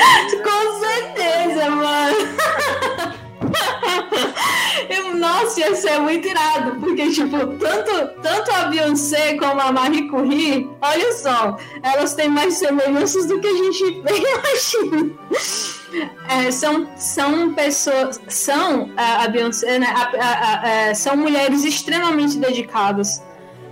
Com 0.43 0.80
certeza, 0.80 1.70
mano. 1.70 2.18
Eu, 4.89 5.16
nossa, 5.16 5.60
ia 5.60 5.76
ser 5.76 5.99
muito 5.99 6.28
irado, 6.28 6.80
porque, 6.80 7.10
tipo, 7.10 7.38
tanto, 7.58 8.22
tanto 8.22 8.51
a 8.51 8.66
Beyoncé 8.66 9.36
como 9.36 9.62
a 9.62 9.72
Marie 9.72 10.10
Curie, 10.10 10.70
olha 10.82 11.14
só, 11.14 11.58
elas 11.82 12.14
têm 12.14 12.30
mais 12.30 12.56
semelhanças 12.56 13.28
do 13.28 13.39
que 13.39 13.47
a 13.47 13.54
gente 13.54 13.84
imagina. 14.04 15.14
É, 16.30 16.51
são, 16.51 16.89
são 16.97 17.54
pessoas, 17.54 18.20
são 18.28 18.91
a, 18.97 19.24
a 19.24 19.28
Beyoncé, 19.28 19.80
né, 19.80 19.88
a, 19.88 20.62
a, 20.62 20.68
é, 20.68 20.93
são 20.93 21.16
mulheres 21.16 21.64
extremamente 21.64 22.38
dedicadas, 22.38 23.22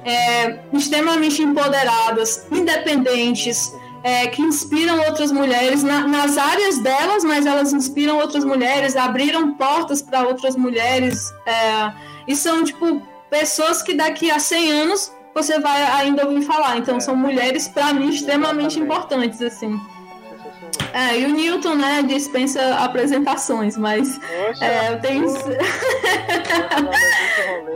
é, 0.05 0.59
extremamente 0.71 1.41
empoderadas, 1.41 2.47
independentes, 2.51 3.73
é, 4.03 4.27
que 4.27 4.41
inspiram 4.41 4.99
outras 5.05 5.31
mulheres 5.31 5.83
na, 5.83 6.07
nas 6.07 6.37
áreas 6.37 6.79
delas, 6.79 7.23
mas 7.23 7.45
elas 7.45 7.73
inspiram 7.73 8.17
outras 8.17 8.43
mulheres, 8.43 8.95
abriram 8.95 9.53
portas 9.53 10.01
para 10.01 10.27
outras 10.27 10.55
mulheres, 10.55 11.31
é, 11.45 11.91
e 12.27 12.35
são, 12.35 12.63
tipo, 12.63 13.01
pessoas 13.29 13.81
que 13.81 13.93
daqui 13.93 14.31
a 14.31 14.39
100 14.39 14.71
anos 14.71 15.11
você 15.33 15.59
vai 15.59 15.81
ainda 15.83 16.25
ouvir 16.25 16.41
falar. 16.41 16.77
Então, 16.77 16.99
são 16.99 17.15
mulheres, 17.15 17.67
para 17.67 17.93
mim, 17.93 18.09
extremamente 18.09 18.79
importantes, 18.79 19.41
assim. 19.41 19.79
É, 20.93 21.19
e 21.19 21.25
o 21.25 21.29
Newton, 21.29 21.75
né, 21.75 22.03
dispensa 22.03 22.75
apresentações, 22.75 23.77
mas 23.77 24.17
Poxa, 24.17 24.65
é, 24.65 24.93
eu 24.93 24.99
tenho. 24.99 25.27
rolê, 25.27 25.43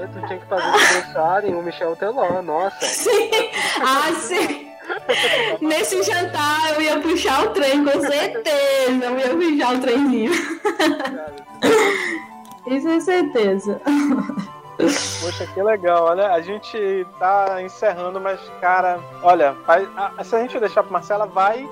tu 0.08 0.28
tinha 0.28 0.40
que 0.40 0.46
fazer 0.48 0.64
aniversário 0.64 1.58
o 1.58 1.64
Michel 1.64 1.96
Teló, 1.96 2.42
nossa. 2.42 2.76
Sim, 2.86 3.30
ah, 3.82 4.14
sim. 4.20 4.75
Nesse 5.62 6.02
jantar 6.04 6.76
eu 6.76 6.82
ia 6.82 7.00
puxar 7.00 7.46
o 7.46 7.50
trem, 7.50 7.84
com 7.84 8.00
certeza. 8.02 9.06
Eu 9.06 9.18
ia 9.18 9.30
puxar 9.30 9.76
o 9.76 9.80
trenzinho. 9.80 10.32
Isso 12.68 12.88
é 12.88 13.00
certeza. 13.00 13.82
Poxa, 14.78 15.48
que 15.54 15.62
legal. 15.62 16.06
Olha, 16.06 16.32
a 16.32 16.42
gente 16.42 17.06
tá 17.18 17.62
encerrando, 17.62 18.20
mas, 18.20 18.40
cara, 18.60 19.00
olha, 19.24 19.56
se 20.24 20.36
a 20.36 20.42
gente 20.42 20.60
deixar 20.60 20.84
pra 20.84 20.92
Marcela, 20.92 21.26
vai 21.26 21.68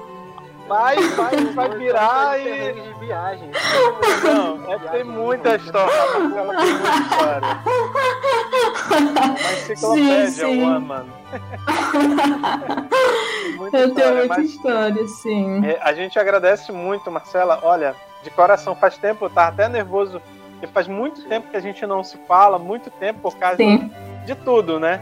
vai, 0.73 0.95
vai, 0.95 1.35
vai 1.53 1.69
virar 1.77 2.39
e. 2.39 2.73
De 2.73 2.93
viagem. 2.99 3.51
Não, 4.23 4.73
é, 4.73 4.79
tem 4.91 5.03
muita 5.03 5.55
história. 5.55 5.93
Ela 5.93 6.55
tem 6.63 6.73
muita 6.73 6.97
história. 6.99 7.59
Uma 9.23 9.53
enciclopédia, 9.53 10.27
sim, 10.27 10.31
sim. 10.31 10.63
One, 10.63 10.85
mano. 10.85 11.13
Eu 13.71 13.93
tenho 13.93 14.15
muita 14.15 14.27
mas, 14.27 14.45
história, 14.49 15.07
sim. 15.07 15.65
É, 15.65 15.79
a 15.81 15.93
gente 15.93 16.17
agradece 16.17 16.71
muito, 16.71 17.11
Marcela. 17.11 17.59
Olha, 17.61 17.95
de 18.23 18.31
coração, 18.31 18.75
faz 18.75 18.97
tempo, 18.97 19.25
eu 19.25 19.29
tava 19.29 19.49
até 19.49 19.69
nervoso, 19.69 20.21
porque 20.51 20.67
faz 20.67 20.87
muito 20.87 21.23
tempo 21.25 21.49
que 21.49 21.57
a 21.57 21.61
gente 21.61 21.85
não 21.85 22.03
se 22.03 22.17
fala, 22.27 22.57
muito 22.57 22.89
tempo 22.89 23.19
por 23.19 23.37
causa 23.37 23.57
de, 23.57 23.91
de, 24.25 24.35
tudo, 24.35 24.79
né? 24.79 24.99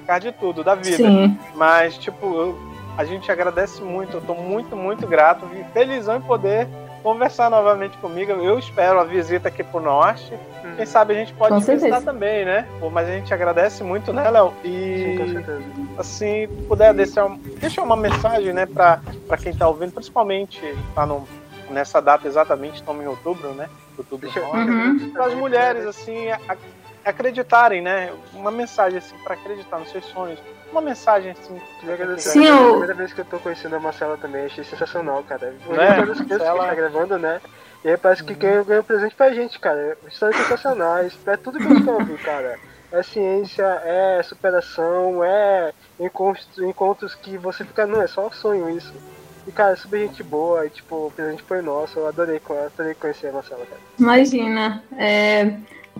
Por 0.00 0.06
causa 0.06 0.20
de 0.20 0.32
tudo, 0.32 0.64
da 0.64 0.74
vida. 0.74 0.96
Sim. 0.96 1.38
Mas, 1.54 1.98
tipo, 1.98 2.26
eu, 2.26 2.69
a 3.00 3.04
gente 3.04 3.32
agradece 3.32 3.80
muito, 3.82 4.18
eu 4.18 4.20
tô 4.20 4.34
muito, 4.34 4.76
muito 4.76 5.06
grato 5.06 5.46
e 5.54 5.64
felizão 5.72 6.16
em 6.16 6.20
poder 6.20 6.68
conversar 7.02 7.48
novamente 7.48 7.96
comigo. 7.96 8.30
Eu 8.32 8.58
espero 8.58 9.00
a 9.00 9.04
visita 9.04 9.48
aqui 9.48 9.64
pro 9.64 9.80
norte. 9.80 10.34
Hum. 10.62 10.74
Quem 10.76 10.84
sabe 10.84 11.14
a 11.14 11.16
gente 11.16 11.32
pode 11.32 11.54
Com 11.54 11.60
visitar 11.60 11.78
certeza. 11.80 12.04
também, 12.04 12.44
né? 12.44 12.68
Pô, 12.78 12.90
mas 12.90 13.08
a 13.08 13.12
gente 13.12 13.32
agradece 13.32 13.82
muito, 13.82 14.12
né, 14.12 14.28
Léo? 14.28 14.50
Sim, 14.62 15.16
com 15.16 15.24
E 15.24 15.32
certeza. 15.32 15.64
assim, 15.96 16.46
puder 16.68 16.92
deixar, 16.92 17.26
deixar 17.58 17.82
uma 17.84 17.96
mensagem, 17.96 18.52
né, 18.52 18.66
pra, 18.66 19.00
pra 19.26 19.38
quem 19.38 19.54
tá 19.54 19.66
ouvindo, 19.66 19.92
principalmente 19.92 20.60
tá 20.94 21.06
no, 21.06 21.26
nessa 21.70 22.02
data 22.02 22.28
exatamente, 22.28 22.74
estamos 22.74 23.02
em 23.02 23.08
outubro, 23.08 23.54
né? 23.54 23.70
Outubro 23.96 24.30
Deixa. 24.30 24.46
Uhum. 24.46 25.10
Para 25.10 25.24
as 25.24 25.32
mulheres, 25.34 25.86
assim, 25.86 26.28
a- 26.28 26.38
acreditarem, 27.02 27.80
né? 27.80 28.12
Uma 28.34 28.50
mensagem, 28.50 28.98
assim, 28.98 29.16
para 29.24 29.32
acreditar 29.34 29.78
nos 29.78 29.90
seus 29.90 30.04
sonhos. 30.04 30.38
Uma 30.70 30.80
mensagem, 30.80 31.32
assim. 31.32 31.60
Sim, 32.18 32.46
é 32.46 32.50
a 32.50 32.54
eu- 32.54 32.68
primeira 32.70 32.94
vez 32.94 33.12
que 33.12 33.20
eu 33.20 33.24
tô 33.24 33.38
conhecendo 33.40 33.76
a 33.76 33.80
Marcela 33.80 34.16
também, 34.16 34.44
achei 34.46 34.62
sensacional, 34.62 35.22
cara. 35.24 35.52
Eu 35.68 35.74
Né? 35.76 35.94
todas 35.96 36.20
as 36.20 36.26
que 36.26 36.32
Marcela- 36.32 36.58
gente 36.60 36.68
tá 36.68 36.74
gravando, 36.74 37.18
né? 37.18 37.40
E 37.84 37.88
aí 37.88 37.96
parece 37.96 38.22
que 38.22 38.34
ganhou, 38.34 38.64
ganhou 38.64 38.84
presente 38.84 39.14
pra 39.14 39.32
gente, 39.32 39.58
cara. 39.58 39.96
Histórias 40.06 40.40
sensacionais, 40.42 41.18
é 41.26 41.36
tudo 41.36 41.58
que 41.58 41.64
a 41.66 41.68
gente 41.70 41.84
quer 41.84 41.90
ouvir, 41.92 42.18
cara. 42.18 42.58
É 42.92 43.02
ciência, 43.02 43.64
é 43.84 44.22
superação, 44.22 45.22
é 45.24 45.72
encontros, 45.98 46.46
encontros 46.58 47.14
que 47.14 47.36
você 47.38 47.64
fica, 47.64 47.86
não, 47.86 48.02
é 48.02 48.06
só 48.06 48.26
um 48.26 48.32
sonho 48.32 48.68
isso. 48.70 48.92
E, 49.46 49.52
cara, 49.52 49.74
super 49.76 49.98
gente 50.00 50.22
boa, 50.22 50.66
e 50.66 50.70
tipo, 50.70 51.06
o 51.06 51.10
presente 51.10 51.42
foi 51.44 51.62
nosso, 51.62 51.98
eu 51.98 52.06
adorei, 52.06 52.40
adorei 52.74 52.94
conhecer 52.94 53.28
a 53.28 53.32
Marcela, 53.32 53.64
cara. 53.64 53.80
Imagina. 53.98 54.84
É, 54.98 55.52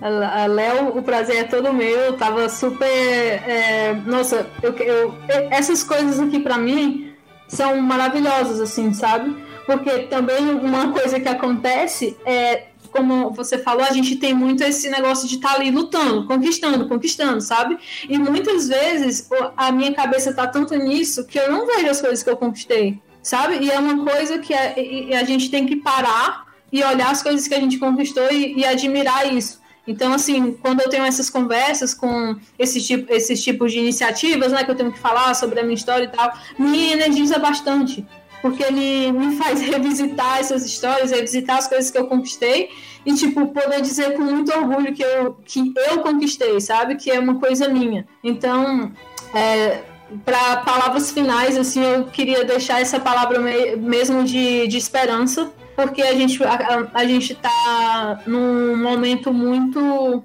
Léo, 0.08 0.96
o 0.96 1.02
prazer 1.02 1.36
é 1.36 1.44
todo 1.44 1.72
meu. 1.72 1.98
Eu 1.98 2.16
tava 2.16 2.48
super. 2.48 2.86
é, 2.86 3.94
nossa, 4.06 4.48
eu, 4.62 4.72
eu- 4.76 5.14
essas 5.50 5.82
coisas 5.82 6.18
aqui 6.18 6.38
pra 6.40 6.56
mim 6.58 7.12
são 7.48 7.80
maravilhosas, 7.80 8.60
assim, 8.60 8.92
sabe? 8.94 9.36
Porque 9.66 10.00
também 10.00 10.50
uma 10.54 10.92
coisa 10.92 11.20
que 11.20 11.28
acontece 11.28 12.16
é. 12.24 12.64
Como 12.92 13.30
você 13.30 13.56
falou, 13.56 13.84
a 13.84 13.92
gente 13.92 14.16
tem 14.16 14.34
muito 14.34 14.64
esse 14.64 14.90
negócio 14.90 15.28
de 15.28 15.36
estar 15.36 15.54
ali 15.54 15.70
lutando, 15.70 16.26
conquistando, 16.26 16.88
conquistando, 16.88 17.40
sabe? 17.40 17.78
E 18.08 18.18
muitas 18.18 18.66
vezes 18.66 19.28
a 19.56 19.70
minha 19.70 19.94
cabeça 19.94 20.34
tá 20.34 20.48
tanto 20.48 20.74
nisso 20.74 21.24
que 21.24 21.38
eu 21.38 21.52
não 21.52 21.68
vejo 21.68 21.86
as 21.88 22.00
coisas 22.00 22.20
que 22.24 22.28
eu 22.28 22.36
conquistei, 22.36 23.00
sabe? 23.22 23.64
E 23.64 23.70
é 23.70 23.78
uma 23.78 24.04
coisa 24.04 24.40
que 24.40 24.52
a, 24.52 24.76
e 24.76 25.14
a 25.14 25.22
gente 25.22 25.52
tem 25.52 25.66
que 25.66 25.76
parar 25.76 26.46
e 26.72 26.82
olhar 26.82 27.12
as 27.12 27.22
coisas 27.22 27.46
que 27.46 27.54
a 27.54 27.60
gente 27.60 27.78
conquistou 27.78 28.28
e, 28.32 28.58
e 28.58 28.64
admirar 28.66 29.32
isso. 29.32 29.59
Então, 29.86 30.12
assim, 30.12 30.52
quando 30.52 30.80
eu 30.80 30.88
tenho 30.88 31.04
essas 31.04 31.28
conversas 31.30 31.94
com 31.94 32.36
esse 32.58 32.80
tipo, 32.80 33.12
esses 33.12 33.42
tipos 33.42 33.72
de 33.72 33.78
iniciativas, 33.78 34.52
né, 34.52 34.62
que 34.62 34.70
eu 34.70 34.74
tenho 34.74 34.92
que 34.92 34.98
falar 34.98 35.34
sobre 35.34 35.58
a 35.60 35.62
minha 35.62 35.74
história 35.74 36.04
e 36.04 36.08
tal, 36.08 36.32
me 36.58 36.92
energiza 36.92 37.38
bastante, 37.38 38.06
porque 38.42 38.62
ele 38.62 39.10
me 39.12 39.36
faz 39.36 39.60
revisitar 39.62 40.38
essas 40.38 40.64
histórias, 40.64 41.10
revisitar 41.10 41.56
as 41.58 41.66
coisas 41.66 41.90
que 41.90 41.98
eu 41.98 42.06
conquistei 42.06 42.70
e, 43.04 43.14
tipo, 43.14 43.46
poder 43.48 43.80
dizer 43.80 44.14
com 44.14 44.22
muito 44.22 44.52
orgulho 44.52 44.94
que 44.94 45.02
eu, 45.02 45.36
que 45.44 45.72
eu 45.90 46.00
conquistei, 46.00 46.60
sabe? 46.60 46.96
Que 46.96 47.10
é 47.10 47.18
uma 47.18 47.36
coisa 47.40 47.66
minha. 47.68 48.06
Então, 48.22 48.92
é, 49.34 49.80
para 50.24 50.58
palavras 50.58 51.10
finais, 51.10 51.56
assim, 51.56 51.82
eu 51.82 52.04
queria 52.04 52.44
deixar 52.44 52.80
essa 52.80 53.00
palavra 53.00 53.38
me- 53.38 53.76
mesmo 53.76 54.24
de, 54.24 54.66
de 54.68 54.76
esperança, 54.76 55.50
porque 55.80 56.02
a 56.02 56.14
gente, 56.14 56.42
a, 56.44 56.88
a- 56.92 57.04
gente 57.04 57.34
tá 57.34 58.20
num 58.26 58.76
momento 58.76 59.32
muito, 59.32 60.22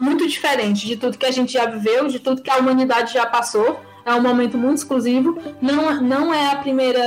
muito 0.00 0.26
diferente 0.28 0.86
de 0.86 0.96
tudo 0.96 1.18
que 1.18 1.26
a 1.26 1.30
gente 1.30 1.52
já 1.52 1.66
viveu, 1.66 2.08
de 2.08 2.18
tudo 2.18 2.42
que 2.42 2.50
a 2.50 2.56
humanidade 2.58 3.12
já 3.12 3.26
passou. 3.26 3.80
É 4.04 4.12
um 4.14 4.20
momento 4.20 4.58
muito 4.58 4.78
exclusivo. 4.78 5.38
Não, 5.60 6.00
não 6.02 6.34
é 6.34 6.50
a 6.52 6.56
primeira 6.56 7.00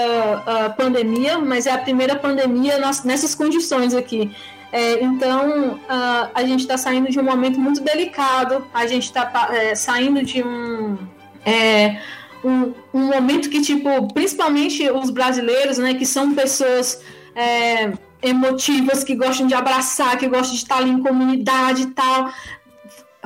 ah, 0.46 0.70
pandemia, 0.70 1.38
mas 1.38 1.68
é 1.68 1.72
a 1.72 1.78
primeira 1.78 2.16
pandemia 2.16 2.78
nas- 2.78 3.04
nessas 3.04 3.36
condições 3.36 3.94
aqui. 3.94 4.32
É, 4.72 5.04
então, 5.04 5.80
ah, 5.90 6.30
a 6.34 6.44
gente 6.44 6.62
está 6.62 6.78
saindo 6.78 7.10
de 7.12 7.20
um 7.20 7.24
momento 7.24 7.60
muito 7.60 7.82
delicado, 7.82 8.66
a 8.74 8.88
gente 8.88 9.04
está 9.06 9.30
saindo 9.76 10.24
de 10.24 10.42
um, 10.42 10.98
é, 11.46 12.00
um, 12.44 12.74
um 12.94 13.08
momento 13.14 13.50
que, 13.50 13.62
tipo, 13.62 13.90
principalmente 14.14 14.90
os 14.90 15.10
brasileiros, 15.10 15.78
né, 15.78 15.94
que 15.96 16.06
são 16.06 16.34
pessoas 16.34 17.02
é, 17.36 17.92
emotivas, 18.22 19.04
que 19.04 19.16
gostam 19.16 19.46
de 19.48 19.54
abraçar, 19.54 20.18
que 20.18 20.28
gostam 20.28 20.52
de 20.56 20.58
estar 20.64 20.78
ali 20.78 20.90
em 20.90 21.02
comunidade 21.02 21.84
e 21.84 21.88
tal, 21.88 22.32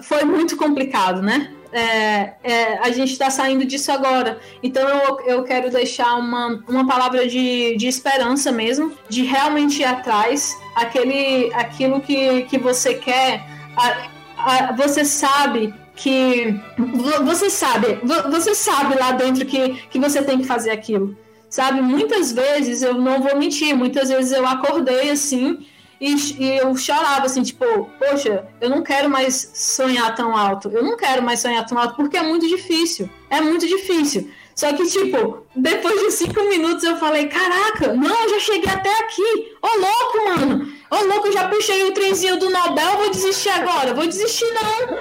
foi 0.02 0.24
muito 0.24 0.56
complicado, 0.58 1.22
né? 1.22 1.54
É, 1.72 2.34
é, 2.44 2.80
a 2.80 2.90
gente 2.90 3.12
está 3.12 3.30
saindo 3.30 3.64
disso 3.64 3.92
agora. 3.92 4.40
Então 4.64 4.88
eu, 4.90 5.20
eu 5.28 5.44
quero 5.44 5.70
deixar 5.70 6.16
uma, 6.16 6.64
uma 6.68 6.88
palavra 6.88 7.28
de, 7.28 7.76
de 7.78 7.88
esperança 7.88 8.52
mesmo, 8.52 8.92
de 9.08 9.22
realmente 9.24 9.82
ir 9.82 9.86
atrás, 9.86 10.58
aquele, 10.76 11.54
aquilo 11.54 12.02
que, 12.02 12.42
que 12.44 12.58
você 12.58 12.96
quer, 12.96 13.46
a- 13.78 14.08
a- 14.38 14.72
você 14.76 15.06
sabe 15.06 15.72
que 15.96 16.56
vo- 16.78 17.24
você 17.24 17.50
sabe, 17.52 18.00
vo- 18.02 18.32
você 18.32 18.56
sabe 18.56 18.96
lá 18.96 19.12
dentro 19.12 19.46
que, 19.46 19.74
que 19.92 20.00
você 20.00 20.24
tem 20.24 20.40
que 20.40 20.46
fazer 20.48 20.72
aquilo. 20.72 21.16
Sabe, 21.50 21.82
muitas 21.82 22.32
vezes 22.32 22.84
eu 22.84 22.94
não 22.94 23.22
vou 23.22 23.36
mentir, 23.36 23.76
muitas 23.76 24.10
vezes 24.10 24.32
eu 24.32 24.46
acordei 24.46 25.10
assim 25.10 25.66
e, 26.00 26.14
e 26.40 26.58
eu 26.60 26.76
chorava 26.78 27.26
assim, 27.26 27.42
tipo, 27.42 27.66
poxa, 27.98 28.48
eu 28.62 28.70
não 28.70 28.84
quero 28.84 29.10
mais 29.10 29.52
sonhar 29.56 30.16
tão 30.16 30.38
alto, 30.38 30.70
eu 30.70 30.84
não 30.84 30.96
quero 30.96 31.24
mais 31.24 31.40
sonhar 31.40 31.66
tão 31.66 31.78
alto 31.78 31.96
porque 31.96 32.18
é 32.18 32.22
muito 32.22 32.48
difícil, 32.48 33.10
é 33.30 33.42
muito 33.42 33.68
difícil. 33.68 34.30
Só 34.60 34.74
que, 34.74 34.86
tipo, 34.88 35.46
depois 35.56 36.02
de 36.02 36.12
cinco 36.12 36.44
minutos 36.44 36.84
eu 36.84 36.98
falei, 36.98 37.28
caraca, 37.28 37.94
não, 37.94 38.24
eu 38.24 38.30
já 38.32 38.40
cheguei 38.40 38.70
até 38.70 38.94
aqui. 39.00 39.56
Ô 39.62 39.68
louco, 39.68 40.26
mano. 40.26 40.74
Ô 40.92 40.98
louco, 41.06 41.28
eu 41.28 41.32
já 41.32 41.48
puxei 41.48 41.82
o 41.86 41.94
trenzinho 41.94 42.38
do 42.38 42.50
Nobel, 42.50 42.98
vou 42.98 43.10
desistir 43.10 43.48
agora. 43.52 43.94
Vou 43.94 44.06
desistir 44.06 44.48
não. 44.54 44.98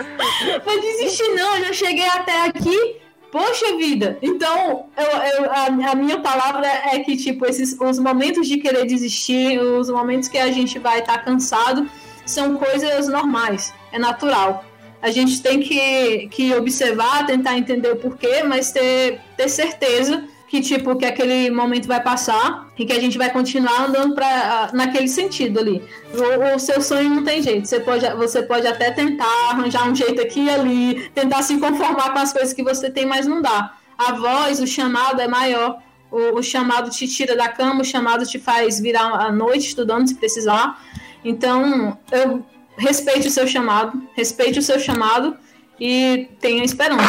vou 0.64 0.80
desistir 0.80 1.28
não, 1.34 1.56
eu 1.58 1.64
já 1.66 1.72
cheguei 1.74 2.06
até 2.06 2.46
aqui. 2.46 3.03
Poxa 3.34 3.76
vida! 3.76 4.16
Então, 4.22 4.86
eu, 4.96 5.42
eu- 5.42 5.50
a, 5.50 5.90
a 5.90 5.94
minha 5.96 6.20
palavra 6.20 6.68
é 6.68 7.00
que, 7.00 7.16
tipo, 7.16 7.44
esses, 7.44 7.76
os 7.80 7.98
momentos 7.98 8.46
de 8.46 8.58
querer 8.58 8.86
desistir, 8.86 9.58
os 9.58 9.90
momentos 9.90 10.28
que 10.28 10.38
a 10.38 10.52
gente 10.52 10.78
vai 10.78 11.00
estar 11.00 11.18
cansado, 11.24 11.90
são 12.24 12.54
coisas 12.56 13.08
normais, 13.08 13.74
é 13.90 13.98
natural. 13.98 14.64
A 15.02 15.10
gente 15.10 15.42
tem 15.42 15.58
que, 15.58 16.28
que 16.28 16.54
observar, 16.54 17.26
tentar 17.26 17.58
entender 17.58 17.90
o 17.90 17.96
porquê, 17.96 18.44
mas 18.44 18.70
ter, 18.70 19.20
ter 19.36 19.48
certeza 19.48 20.22
que, 20.54 20.60
tipo, 20.60 20.94
que 20.94 21.04
aquele 21.04 21.50
momento 21.50 21.88
vai 21.88 22.00
passar 22.00 22.68
e 22.78 22.86
que 22.86 22.92
a 22.92 23.00
gente 23.00 23.18
vai 23.18 23.28
continuar 23.28 23.86
andando 23.86 24.14
pra, 24.14 24.70
naquele 24.72 25.08
sentido 25.08 25.58
ali. 25.58 25.82
O, 26.12 26.54
o 26.54 26.58
seu 26.60 26.80
sonho 26.80 27.10
não 27.10 27.24
tem 27.24 27.42
jeito. 27.42 27.66
Você 27.66 27.80
pode, 27.80 28.08
você 28.14 28.40
pode 28.40 28.64
até 28.64 28.92
tentar 28.92 29.50
arranjar 29.50 29.90
um 29.90 29.96
jeito 29.96 30.22
aqui 30.22 30.44
e 30.44 30.50
ali, 30.50 31.10
tentar 31.12 31.42
se 31.42 31.58
conformar 31.58 32.12
com 32.12 32.20
as 32.20 32.32
coisas 32.32 32.52
que 32.52 32.62
você 32.62 32.88
tem, 32.88 33.04
mas 33.04 33.26
não 33.26 33.42
dá. 33.42 33.74
A 33.98 34.12
voz, 34.12 34.60
o 34.60 34.66
chamado 34.66 35.20
é 35.20 35.26
maior. 35.26 35.78
O, 36.08 36.38
o 36.38 36.42
chamado 36.42 36.88
te 36.88 37.08
tira 37.08 37.34
da 37.34 37.48
cama, 37.48 37.80
o 37.80 37.84
chamado 37.84 38.24
te 38.24 38.38
faz 38.38 38.78
virar 38.78 39.06
a 39.06 39.32
noite 39.32 39.66
estudando 39.66 40.06
se 40.06 40.14
precisar. 40.14 40.80
Então, 41.24 41.98
eu 42.12 42.46
respeite 42.76 43.26
o 43.26 43.30
seu 43.30 43.48
chamado, 43.48 44.00
respeite 44.14 44.60
o 44.60 44.62
seu 44.62 44.78
chamado 44.78 45.36
e 45.80 46.28
tenha 46.40 46.62
esperança. 46.62 47.02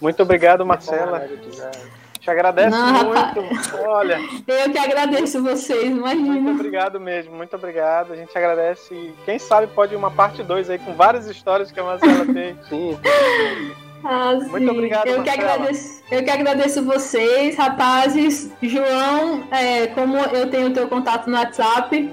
Muito 0.00 0.22
obrigado, 0.22 0.64
Marcela. 0.64 1.28
Te 2.20 2.30
agradece 2.30 2.70
Não, 2.76 3.04
muito. 3.04 3.44
Olha, 3.86 4.18
Eu 4.46 4.70
que 4.70 4.78
agradeço 4.78 5.42
vocês, 5.42 5.90
muito 5.90 6.16
imagina. 6.16 6.50
obrigado 6.50 7.00
mesmo, 7.00 7.34
muito 7.34 7.54
obrigado. 7.56 8.12
A 8.12 8.16
gente 8.16 8.36
agradece. 8.36 8.92
E 8.92 9.14
quem 9.24 9.38
sabe 9.38 9.68
pode 9.68 9.94
ir 9.94 9.96
uma 9.96 10.10
parte 10.10 10.42
2 10.42 10.68
aí 10.70 10.78
com 10.78 10.92
várias 10.94 11.26
histórias 11.26 11.70
que 11.72 11.78
a 11.80 11.84
Marcela 11.84 12.26
tem. 12.32 12.56
Sim, 12.68 12.98
Ah, 14.04 14.34
Muito 14.34 14.58
sim. 14.58 14.68
obrigado, 14.70 15.06
eu 15.08 15.22
que, 15.22 15.28
Marcela. 15.30 15.52
agradeço, 15.54 16.02
eu 16.10 16.24
que 16.24 16.30
agradeço 16.30 16.84
vocês, 16.84 17.56
rapazes. 17.56 18.50
João, 18.62 19.44
é, 19.50 19.86
como 19.88 20.16
eu 20.16 20.50
tenho 20.50 20.68
o 20.68 20.72
teu 20.72 20.86
contato 20.88 21.28
no 21.30 21.36
WhatsApp, 21.36 22.12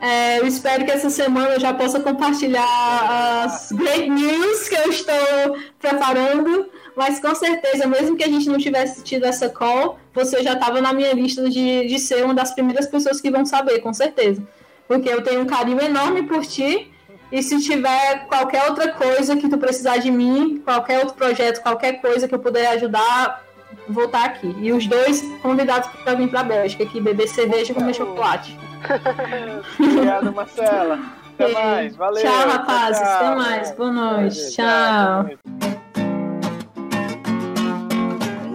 é, 0.00 0.38
eu 0.38 0.46
espero 0.46 0.84
que 0.84 0.90
essa 0.92 1.10
semana 1.10 1.54
eu 1.54 1.60
já 1.60 1.72
possa 1.74 1.98
compartilhar 2.00 3.42
as 3.44 3.72
great 3.72 4.08
news 4.10 4.68
que 4.68 4.76
eu 4.76 4.90
estou 4.90 5.56
preparando. 5.80 6.70
Mas 6.96 7.20
com 7.20 7.34
certeza, 7.34 7.86
mesmo 7.86 8.16
que 8.16 8.24
a 8.24 8.28
gente 8.28 8.48
não 8.48 8.58
tivesse 8.58 9.04
tido 9.04 9.26
essa 9.26 9.50
call, 9.50 9.98
você 10.14 10.42
já 10.42 10.54
estava 10.54 10.80
na 10.80 10.94
minha 10.94 11.12
lista 11.12 11.48
de, 11.48 11.86
de 11.86 11.98
ser 11.98 12.24
uma 12.24 12.32
das 12.32 12.52
primeiras 12.52 12.86
pessoas 12.86 13.20
que 13.20 13.30
vão 13.30 13.44
saber, 13.44 13.80
com 13.80 13.92
certeza. 13.92 14.42
Porque 14.88 15.08
eu 15.08 15.22
tenho 15.22 15.42
um 15.42 15.46
carinho 15.46 15.80
enorme 15.80 16.22
por 16.22 16.44
ti. 16.46 16.90
E 17.30 17.42
se 17.42 17.60
tiver 17.60 18.26
qualquer 18.28 18.70
outra 18.70 18.92
coisa 18.92 19.36
que 19.36 19.48
tu 19.48 19.58
precisar 19.58 19.98
de 19.98 20.10
mim, 20.10 20.62
qualquer 20.64 21.00
outro 21.00 21.14
projeto, 21.14 21.60
qualquer 21.60 22.00
coisa 22.00 22.26
que 22.26 22.34
eu 22.34 22.38
puder 22.38 22.68
ajudar, 22.68 23.44
vou 23.88 24.04
estar 24.04 24.24
aqui. 24.24 24.54
E 24.58 24.72
os 24.72 24.86
dois 24.86 25.22
convidados 25.42 25.90
para 26.02 26.14
vir 26.14 26.28
para 26.30 26.40
a 26.40 26.44
Bélgica, 26.44 26.84
aqui 26.84 27.00
beber 27.00 27.28
cerveja 27.28 27.72
e 27.72 27.74
comer 27.74 27.94
chocolate. 27.94 28.56
Obrigado, 29.78 30.32
Marcela. 30.32 31.00
Até 31.34 31.52
mais. 31.52 31.96
Valeu. 31.96 32.22
Tchau, 32.22 32.48
rapazes. 32.48 33.02
tchau. 33.02 33.16
Até 33.16 33.34
mais. 33.34 33.70
Boa 33.72 33.92
noite. 33.92 34.56
Valeu, 34.56 35.28
Tchau. 35.36 35.85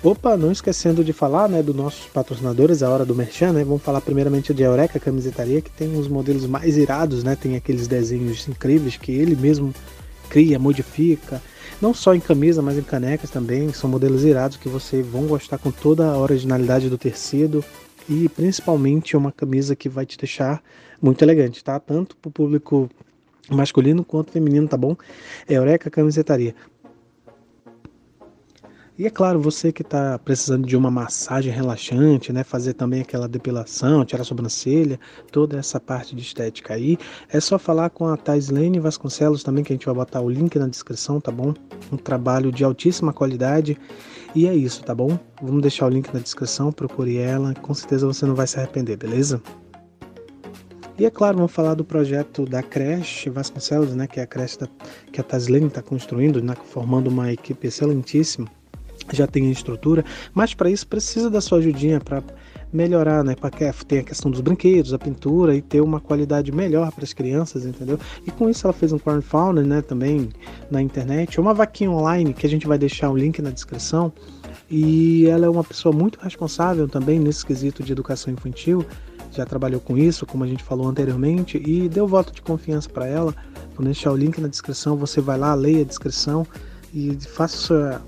Opa, 0.00 0.36
não 0.36 0.52
esquecendo 0.52 1.02
de 1.02 1.12
falar, 1.12 1.48
né, 1.48 1.60
dos 1.60 1.74
nossos 1.74 2.06
patrocinadores, 2.06 2.84
a 2.84 2.88
hora 2.88 3.04
do 3.04 3.16
merchan, 3.16 3.52
né? 3.52 3.64
Vamos 3.64 3.82
falar 3.82 4.00
primeiramente 4.00 4.54
de 4.54 4.62
Eureka 4.62 5.00
Camisetaria, 5.00 5.60
que 5.60 5.72
tem 5.72 5.98
os 5.98 6.06
modelos 6.06 6.46
mais 6.46 6.76
irados, 6.76 7.24
né? 7.24 7.34
Tem 7.34 7.56
aqueles 7.56 7.88
desenhos 7.88 8.46
incríveis 8.46 8.96
que 8.96 9.10
ele 9.10 9.34
mesmo 9.34 9.74
cria, 10.30 10.56
modifica, 10.56 11.42
não 11.82 11.92
só 11.92 12.14
em 12.14 12.20
camisa, 12.20 12.62
mas 12.62 12.78
em 12.78 12.82
canecas 12.82 13.28
também. 13.28 13.72
São 13.72 13.90
modelos 13.90 14.22
irados 14.22 14.56
que 14.56 14.68
você 14.68 15.02
vão 15.02 15.26
gostar 15.26 15.58
com 15.58 15.72
toda 15.72 16.06
a 16.06 16.16
originalidade 16.16 16.88
do 16.88 16.96
tecido 16.96 17.64
e 18.08 18.28
principalmente 18.28 19.16
uma 19.16 19.32
camisa 19.32 19.74
que 19.74 19.88
vai 19.88 20.06
te 20.06 20.16
deixar 20.16 20.62
muito 21.02 21.20
elegante, 21.22 21.64
tá? 21.64 21.80
Tanto 21.80 22.16
para 22.16 22.28
o 22.28 22.32
público 22.32 22.88
masculino 23.50 24.04
quanto 24.04 24.30
feminino, 24.30 24.68
tá 24.68 24.76
bom? 24.76 24.96
É 25.48 25.54
Eureka 25.54 25.90
Camisetaria. 25.90 26.54
E 28.98 29.06
é 29.06 29.10
claro, 29.10 29.40
você 29.40 29.70
que 29.70 29.82
está 29.82 30.18
precisando 30.18 30.66
de 30.66 30.76
uma 30.76 30.90
massagem 30.90 31.52
relaxante, 31.52 32.32
né, 32.32 32.42
fazer 32.42 32.74
também 32.74 33.00
aquela 33.00 33.28
depilação, 33.28 34.04
tirar 34.04 34.22
a 34.22 34.24
sobrancelha, 34.24 34.98
toda 35.30 35.56
essa 35.56 35.78
parte 35.78 36.16
de 36.16 36.22
estética 36.22 36.74
aí, 36.74 36.98
é 37.28 37.38
só 37.38 37.60
falar 37.60 37.90
com 37.90 38.08
a 38.08 38.16
Thaislene 38.16 38.80
Vasconcelos 38.80 39.44
também, 39.44 39.62
que 39.62 39.72
a 39.72 39.76
gente 39.76 39.86
vai 39.86 39.94
botar 39.94 40.20
o 40.20 40.28
link 40.28 40.58
na 40.58 40.66
descrição, 40.66 41.20
tá 41.20 41.30
bom? 41.30 41.54
Um 41.92 41.96
trabalho 41.96 42.50
de 42.50 42.64
altíssima 42.64 43.12
qualidade. 43.12 43.78
E 44.34 44.48
é 44.48 44.54
isso, 44.54 44.82
tá 44.82 44.96
bom? 44.96 45.16
Vamos 45.40 45.62
deixar 45.62 45.86
o 45.86 45.90
link 45.90 46.12
na 46.12 46.18
descrição, 46.18 46.72
procure 46.72 47.18
ela, 47.18 47.54
com 47.54 47.72
certeza 47.72 48.04
você 48.04 48.26
não 48.26 48.34
vai 48.34 48.48
se 48.48 48.58
arrepender, 48.58 48.96
beleza? 48.96 49.40
E 50.98 51.06
é 51.06 51.10
claro, 51.10 51.36
vamos 51.36 51.52
falar 51.52 51.74
do 51.74 51.84
projeto 51.84 52.44
da 52.44 52.64
creche 52.64 53.30
Vasconcelos, 53.30 53.94
né, 53.94 54.08
que 54.08 54.18
é 54.18 54.24
a 54.24 54.26
creche 54.26 54.58
da, 54.58 54.68
que 55.12 55.20
a 55.20 55.24
Taslene 55.24 55.68
está 55.68 55.80
construindo, 55.80 56.42
né, 56.42 56.56
formando 56.64 57.06
uma 57.06 57.32
equipe 57.32 57.68
excelentíssima 57.68 58.57
já 59.16 59.26
tem 59.26 59.48
a 59.48 59.50
estrutura, 59.50 60.04
mas 60.34 60.54
para 60.54 60.70
isso 60.70 60.86
precisa 60.86 61.30
da 61.30 61.40
sua 61.40 61.58
ajudinha 61.58 62.00
para 62.00 62.22
melhorar, 62.72 63.24
né? 63.24 63.34
Tem 63.86 63.98
a 64.00 64.02
questão 64.02 64.30
dos 64.30 64.40
brinquedos, 64.40 64.92
a 64.92 64.98
pintura 64.98 65.54
e 65.54 65.62
ter 65.62 65.80
uma 65.80 66.00
qualidade 66.00 66.52
melhor 66.52 66.92
para 66.92 67.04
as 67.04 67.12
crianças, 67.12 67.64
entendeu? 67.64 67.98
E 68.26 68.30
com 68.30 68.48
isso 68.48 68.66
ela 68.66 68.74
fez 68.74 68.92
um 68.92 68.98
crowdfunding, 68.98 69.66
né? 69.66 69.82
Também 69.82 70.28
na 70.70 70.82
internet, 70.82 71.40
uma 71.40 71.54
vaquinha 71.54 71.90
online 71.90 72.34
que 72.34 72.46
a 72.46 72.48
gente 72.48 72.66
vai 72.66 72.78
deixar 72.78 73.10
o 73.10 73.16
link 73.16 73.40
na 73.40 73.50
descrição. 73.50 74.12
E 74.70 75.26
ela 75.26 75.46
é 75.46 75.48
uma 75.48 75.64
pessoa 75.64 75.94
muito 75.94 76.18
responsável 76.20 76.86
também 76.86 77.18
nesse 77.18 77.44
quesito 77.44 77.82
de 77.82 77.92
educação 77.92 78.32
infantil. 78.32 78.84
Já 79.32 79.46
trabalhou 79.46 79.80
com 79.80 79.96
isso, 79.96 80.26
como 80.26 80.44
a 80.44 80.46
gente 80.46 80.62
falou 80.62 80.88
anteriormente, 80.88 81.62
e 81.64 81.88
deu 81.88 82.06
voto 82.06 82.32
de 82.32 82.42
confiança 82.42 82.88
para 82.88 83.06
ela. 83.06 83.34
Vou 83.74 83.84
deixar 83.84 84.12
o 84.12 84.16
link 84.16 84.38
na 84.40 84.48
descrição. 84.48 84.96
Você 84.96 85.20
vai 85.22 85.38
lá, 85.38 85.54
leia 85.54 85.82
a 85.82 85.84
descrição 85.84 86.46
e 86.92 87.16
faça 87.20 87.56
sua 87.56 88.02